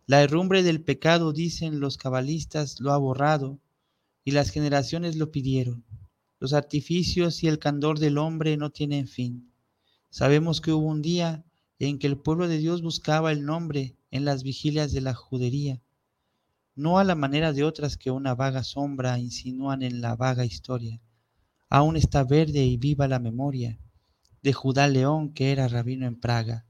La 0.07 0.23
herrumbre 0.23 0.63
del 0.63 0.83
pecado, 0.83 1.33
dicen 1.33 1.81
los 1.81 1.99
cabalistas, 1.99 2.81
lo 2.81 2.93
ha 2.93 2.97
borrado, 2.97 3.61
y 4.25 4.31
las 4.31 4.51
generaciones 4.51 5.17
lo 5.17 5.31
pidieron. 5.31 5.85
Los 6.41 6.53
artificios 6.53 7.43
y 7.43 7.49
el 7.49 7.59
candor 7.59 7.99
del 7.99 8.19
hombre 8.19 8.57
no 8.57 8.71
tienen 8.71 9.09
fin. 9.09 9.53
Sabemos 10.11 10.61
que 10.61 10.73
hubo 10.73 10.87
un 10.87 11.03
día 11.03 11.45
en 11.79 11.99
que 11.99 12.07
el 12.07 12.17
pueblo 12.17 12.49
de 12.49 12.59
Dios 12.59 12.83
buscaba 12.83 13.33
el 13.33 13.45
nombre 13.45 13.96
en 14.11 14.25
las 14.25 14.43
vigilias 14.43 14.93
de 14.93 15.01
la 15.01 15.15
judería, 15.15 15.81
no 16.75 16.99
a 16.99 17.05
la 17.05 17.15
manera 17.15 17.53
de 17.53 17.65
otras 17.65 17.97
que 17.97 18.11
una 18.11 18.35
vaga 18.35 18.63
sombra 18.63 19.19
insinúan 19.19 19.83
en 19.83 20.01
la 20.01 20.15
vaga 20.15 20.45
historia. 20.45 21.01
Aún 21.69 21.97
está 21.97 22.23
verde 22.23 22.65
y 22.65 22.77
viva 22.77 23.09
la 23.09 23.19
memoria 23.19 23.79
de 24.43 24.53
Judá 24.53 24.87
León, 24.87 25.33
que 25.33 25.51
era 25.53 25.69
rabino 25.69 26.07
en 26.07 26.21
Praga. 26.21 26.67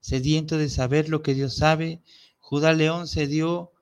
Sediento 0.00 0.58
de 0.58 0.68
saber 0.68 1.08
lo 1.08 1.22
que 1.22 1.34
Dios 1.34 1.54
sabe, 1.54 2.02
Judá 2.38 2.72
León 2.72 3.06
se 3.06 3.28
dio 3.28 3.72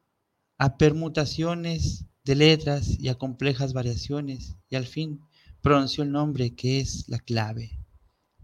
a 0.59 0.77
permutaciones 0.77 2.05
de 2.25 2.35
letras 2.35 2.99
y 2.99 3.09
a 3.09 3.15
complejas 3.15 3.73
variaciones, 3.73 4.57
y 4.69 4.77
al 4.77 4.87
fin 4.87 5.21
pronunció 5.63 6.05
el 6.05 6.13
nombre 6.13 6.55
que 6.55 6.81
es 6.81 7.09
la 7.09 7.19
clave, 7.19 7.79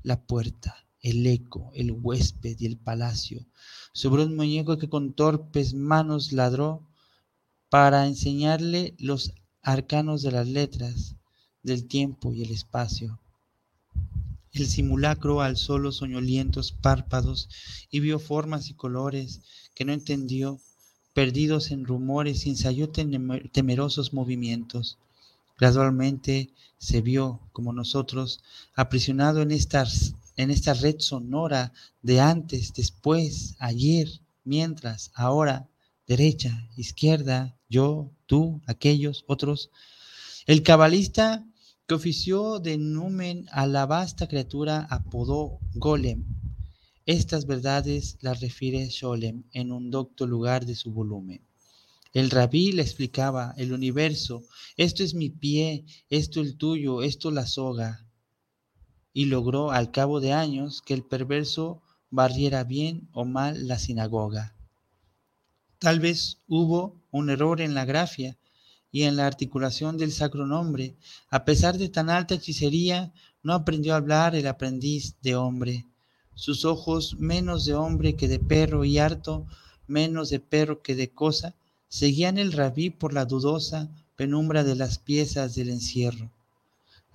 la 0.02 0.22
puerta, 0.24 0.86
el 1.00 1.26
eco, 1.26 1.72
el 1.74 1.92
huésped 1.92 2.56
y 2.58 2.66
el 2.66 2.78
palacio, 2.78 3.46
sobre 3.96 4.24
un 4.24 4.36
muñeco 4.36 4.76
que 4.76 4.90
con 4.90 5.14
torpes 5.14 5.72
manos 5.72 6.30
ladró 6.30 6.82
para 7.70 8.06
enseñarle 8.06 8.94
los 8.98 9.32
arcanos 9.62 10.20
de 10.20 10.32
las 10.32 10.46
letras, 10.46 11.14
del 11.62 11.88
tiempo 11.88 12.34
y 12.34 12.42
el 12.42 12.50
espacio. 12.50 13.18
El 14.52 14.66
simulacro 14.66 15.40
alzó 15.40 15.78
los 15.78 15.96
soñolientos 15.96 16.72
párpados 16.72 17.48
y 17.90 18.00
vio 18.00 18.18
formas 18.18 18.68
y 18.68 18.74
colores 18.74 19.40
que 19.74 19.86
no 19.86 19.94
entendió, 19.94 20.60
perdidos 21.14 21.70
en 21.70 21.86
rumores, 21.86 22.44
ensayó 22.44 22.90
temerosos 22.90 24.12
movimientos. 24.12 24.98
Gradualmente 25.58 26.50
se 26.76 27.00
vio, 27.00 27.40
como 27.50 27.72
nosotros, 27.72 28.40
aprisionado 28.74 29.40
en, 29.40 29.52
en 30.36 30.50
esta 30.50 30.74
red 30.74 30.96
sonora 30.98 31.72
de 32.02 32.20
antes, 32.20 32.72
después, 32.74 33.56
ayer, 33.58 34.08
mientras, 34.44 35.10
ahora, 35.14 35.68
derecha, 36.06 36.68
izquierda, 36.76 37.56
yo, 37.68 38.12
tú, 38.26 38.60
aquellos, 38.66 39.24
otros. 39.26 39.70
El 40.46 40.62
cabalista 40.62 41.44
que 41.86 41.94
ofició 41.94 42.58
de 42.58 42.78
numen 42.78 43.46
a 43.50 43.66
la 43.66 43.86
vasta 43.86 44.26
criatura 44.28 44.86
apodó 44.90 45.58
Golem. 45.74 46.24
Estas 47.06 47.46
verdades 47.46 48.18
las 48.20 48.40
refiere 48.40 48.88
Sholem 48.88 49.44
en 49.52 49.70
un 49.70 49.90
docto 49.90 50.26
lugar 50.26 50.66
de 50.66 50.74
su 50.74 50.92
volumen. 50.92 51.42
El 52.12 52.30
rabí 52.30 52.72
le 52.72 52.82
explicaba 52.82 53.54
el 53.56 53.72
universo, 53.72 54.42
esto 54.76 55.04
es 55.04 55.14
mi 55.14 55.28
pie, 55.28 55.84
esto 56.08 56.40
el 56.40 56.56
tuyo, 56.56 57.02
esto 57.02 57.30
la 57.30 57.46
soga. 57.46 58.05
Y 59.16 59.24
logró 59.24 59.70
al 59.70 59.92
cabo 59.92 60.20
de 60.20 60.34
años 60.34 60.82
que 60.82 60.92
el 60.92 61.02
perverso 61.02 61.80
barriera 62.10 62.64
bien 62.64 63.08
o 63.14 63.24
mal 63.24 63.66
la 63.66 63.78
sinagoga. 63.78 64.54
Tal 65.78 66.00
vez 66.00 66.42
hubo 66.46 67.00
un 67.10 67.30
error 67.30 67.62
en 67.62 67.72
la 67.72 67.86
grafia 67.86 68.36
y 68.92 69.04
en 69.04 69.16
la 69.16 69.26
articulación 69.26 69.96
del 69.96 70.12
sacro 70.12 70.46
nombre. 70.46 70.96
A 71.30 71.46
pesar 71.46 71.78
de 71.78 71.88
tan 71.88 72.10
alta 72.10 72.34
hechicería, 72.34 73.14
no 73.42 73.54
aprendió 73.54 73.94
a 73.94 73.96
hablar 73.96 74.34
el 74.34 74.46
aprendiz 74.48 75.16
de 75.22 75.34
hombre. 75.34 75.86
Sus 76.34 76.66
ojos, 76.66 77.16
menos 77.18 77.64
de 77.64 77.72
hombre 77.72 78.16
que 78.16 78.28
de 78.28 78.38
perro 78.38 78.84
y 78.84 78.98
harto, 78.98 79.46
menos 79.86 80.28
de 80.28 80.40
perro 80.40 80.82
que 80.82 80.94
de 80.94 81.10
cosa, 81.10 81.54
seguían 81.88 82.36
el 82.36 82.52
rabí 82.52 82.90
por 82.90 83.14
la 83.14 83.24
dudosa 83.24 83.88
penumbra 84.14 84.62
de 84.62 84.74
las 84.74 84.98
piezas 84.98 85.54
del 85.54 85.70
encierro. 85.70 86.35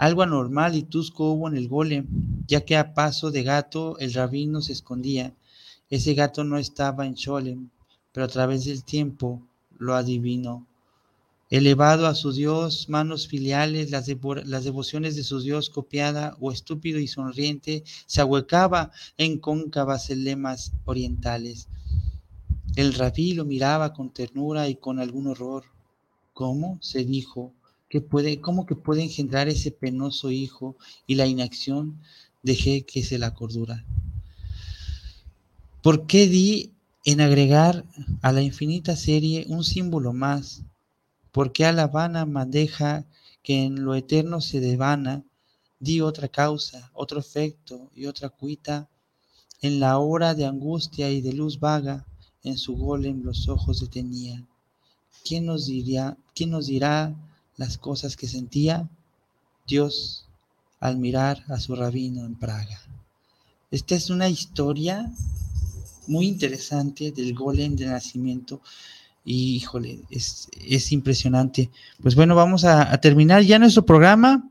Algo 0.02 0.24
anormal 0.24 0.76
y 0.76 0.82
tusco 0.82 1.32
hubo 1.32 1.48
en 1.48 1.56
el 1.56 1.68
golem, 1.68 2.08
ya 2.48 2.66
que 2.66 2.76
a 2.76 2.96
paso 2.96 3.30
de 3.30 3.44
gato 3.44 4.00
el 4.00 4.12
rabino 4.16 4.60
se 4.64 4.74
escondía. 4.74 5.36
Ese 5.92 6.16
gato 6.16 6.44
no 6.44 6.58
estaba 6.58 7.06
en 7.06 7.14
Sholem, 7.14 7.70
pero 8.12 8.26
a 8.26 8.28
través 8.28 8.66
del 8.66 8.84
tiempo 8.84 9.48
lo 9.78 9.94
adivinó. 9.94 10.66
Elevado 11.52 12.08
a 12.08 12.16
su 12.16 12.32
Dios, 12.32 12.90
manos 12.90 13.28
filiales, 13.28 13.92
las, 13.92 14.08
devociones 14.64 15.16
de 15.16 15.24
su 15.24 15.40
Dios 15.40 15.70
copiada 15.70 16.36
o 16.40 16.52
estúpido 16.52 16.98
y 16.98 17.08
sonriente, 17.08 17.84
se 18.08 18.22
ahuecaba 18.22 18.90
en 19.20 19.38
cóncavas 19.38 20.10
lemas 20.10 20.74
orientales. 20.86 21.68
El 22.76 22.96
rabí 22.96 23.34
lo 23.34 23.46
miraba 23.46 23.94
con 23.94 24.10
ternura 24.10 24.68
y 24.68 24.78
con 24.78 24.98
algún 24.98 25.28
horror. 25.28 25.66
¿Cómo? 26.34 26.80
se 26.82 27.06
dijo, 27.06 27.54
que 27.92 28.00
puede, 28.00 28.40
cómo 28.40 28.66
que 28.66 28.76
puede 28.76 29.04
engendrar 29.04 29.50
ese 29.50 29.70
penoso 29.70 30.32
hijo 30.32 30.78
y 31.08 31.16
la 31.16 31.28
inacción 31.28 32.00
dejé 32.42 32.84
que 32.84 33.04
se 33.04 33.20
la 33.20 33.34
cordura. 33.34 33.84
¿Por 35.84 36.08
qué 36.08 36.30
di 36.30 36.72
en 37.04 37.20
agregar 37.20 37.84
a 38.22 38.32
la 38.32 38.42
infinita 38.42 38.96
serie 38.96 39.46
un 39.50 39.66
símbolo 39.66 40.14
más? 40.14 40.62
¿Por 41.34 41.52
qué 41.52 41.66
a 41.66 41.74
la 41.74 41.88
vana 41.88 42.26
madeja 42.26 43.04
que 43.44 43.64
en 43.64 43.84
lo 43.84 43.94
eterno 43.94 44.40
se 44.40 44.62
devana, 44.62 45.26
di 45.82 46.00
otra 46.00 46.30
causa, 46.30 46.92
otro 46.94 47.20
efecto 47.20 47.92
y 47.94 48.06
otra 48.06 48.30
cuita 48.30 48.88
en 49.62 49.82
la 49.82 49.98
hora 49.98 50.34
de 50.34 50.46
angustia 50.46 51.12
y 51.12 51.20
de 51.20 51.34
luz 51.34 51.60
vaga? 51.60 52.06
en 52.44 52.58
su 52.58 52.76
golem 52.76 53.22
los 53.22 53.48
ojos 53.50 53.82
detenía. 53.82 54.44
¿Quién 55.24 55.46
nos, 55.46 55.68
diría, 55.68 56.18
¿Quién 56.34 56.50
nos 56.50 56.66
dirá 56.66 57.14
las 57.58 57.78
cosas 57.78 58.16
que 58.16 58.28
sentía? 58.28 58.90
Dios 59.68 60.26
al 60.80 60.98
mirar 60.98 61.44
a 61.48 61.60
su 61.60 61.76
rabino 61.76 62.26
en 62.26 62.36
Praga. 62.36 62.82
Esta 63.70 63.96
es 63.96 64.10
una 64.10 64.28
historia 64.30 65.12
muy 66.08 66.28
interesante 66.28 67.12
del 67.12 67.34
golem 67.34 67.76
de 67.76 67.86
nacimiento. 67.86 68.62
Y 69.24 69.56
híjole, 69.56 70.02
es, 70.10 70.50
es 70.68 70.92
impresionante. 70.92 71.70
Pues 72.02 72.16
bueno, 72.16 72.36
vamos 72.36 72.66
a, 72.66 72.92
a 72.92 73.00
terminar 73.00 73.44
ya 73.44 73.60
nuestro 73.60 73.86
programa 73.86 74.50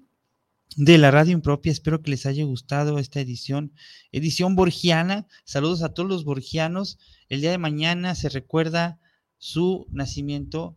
de 0.77 0.99
la 0.99 1.11
radio 1.11 1.33
impropia. 1.33 1.73
Espero 1.73 2.01
que 2.01 2.11
les 2.11 2.27
haya 2.27 2.45
gustado 2.45 2.99
esta 2.99 3.21
edición, 3.21 3.73
edición 4.13 4.55
borgiana. 4.55 5.27
Saludos 5.45 5.83
a 5.83 5.93
todos 5.93 6.09
los 6.09 6.25
borgianos. 6.25 6.99
El 7.29 7.41
día 7.41 7.51
de 7.51 7.59
mañana 7.59 8.15
se 8.15 8.29
recuerda 8.29 9.01
su 9.39 9.87
nacimiento, 9.91 10.77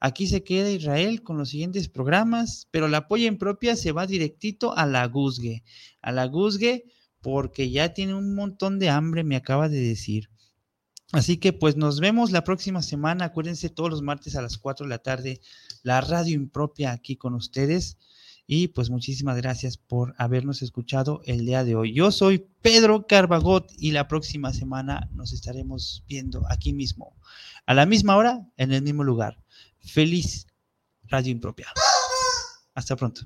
Aquí 0.05 0.27
se 0.27 0.43
queda 0.43 0.69
Israel 0.69 1.23
con 1.23 1.37
los 1.37 1.51
siguientes 1.51 1.87
programas, 1.87 2.67
pero 2.71 2.89
la 2.89 3.07
polla 3.07 3.25
impropia 3.25 3.77
se 3.77 3.93
va 3.93 4.05
directito 4.05 4.75
a 4.75 4.85
la 4.85 5.07
Guzgue. 5.07 5.63
A 6.01 6.11
la 6.11 6.25
Guzgue 6.25 6.83
porque 7.21 7.71
ya 7.71 7.93
tiene 7.93 8.13
un 8.13 8.35
montón 8.35 8.79
de 8.79 8.89
hambre, 8.89 9.23
me 9.23 9.37
acaba 9.37 9.69
de 9.69 9.79
decir. 9.79 10.29
Así 11.13 11.37
que 11.37 11.53
pues 11.53 11.77
nos 11.77 12.01
vemos 12.01 12.31
la 12.31 12.43
próxima 12.43 12.81
semana. 12.81 13.23
Acuérdense 13.23 13.69
todos 13.69 13.91
los 13.91 14.01
martes 14.01 14.35
a 14.35 14.41
las 14.41 14.57
4 14.57 14.87
de 14.87 14.89
la 14.89 14.97
tarde, 14.97 15.39
la 15.83 16.01
radio 16.01 16.35
impropia 16.35 16.91
aquí 16.91 17.15
con 17.15 17.33
ustedes. 17.33 17.97
Y 18.45 18.69
pues 18.69 18.89
muchísimas 18.89 19.37
gracias 19.37 19.77
por 19.77 20.15
habernos 20.17 20.61
escuchado 20.61 21.21
el 21.25 21.45
día 21.45 21.63
de 21.63 21.75
hoy. 21.75 21.93
Yo 21.93 22.11
soy 22.11 22.45
Pedro 22.61 23.07
Carbagot 23.07 23.71
y 23.77 23.91
la 23.91 24.07
próxima 24.07 24.51
semana 24.53 25.09
nos 25.13 25.31
estaremos 25.31 26.03
viendo 26.07 26.43
aquí 26.49 26.73
mismo, 26.73 27.15
a 27.65 27.73
la 27.73 27.85
misma 27.85 28.17
hora, 28.17 28.45
en 28.57 28.73
el 28.73 28.81
mismo 28.81 29.03
lugar. 29.03 29.39
Feliz 29.79 30.47
Radio 31.03 31.31
Impropia. 31.31 31.67
Hasta 32.75 32.95
pronto. 32.95 33.21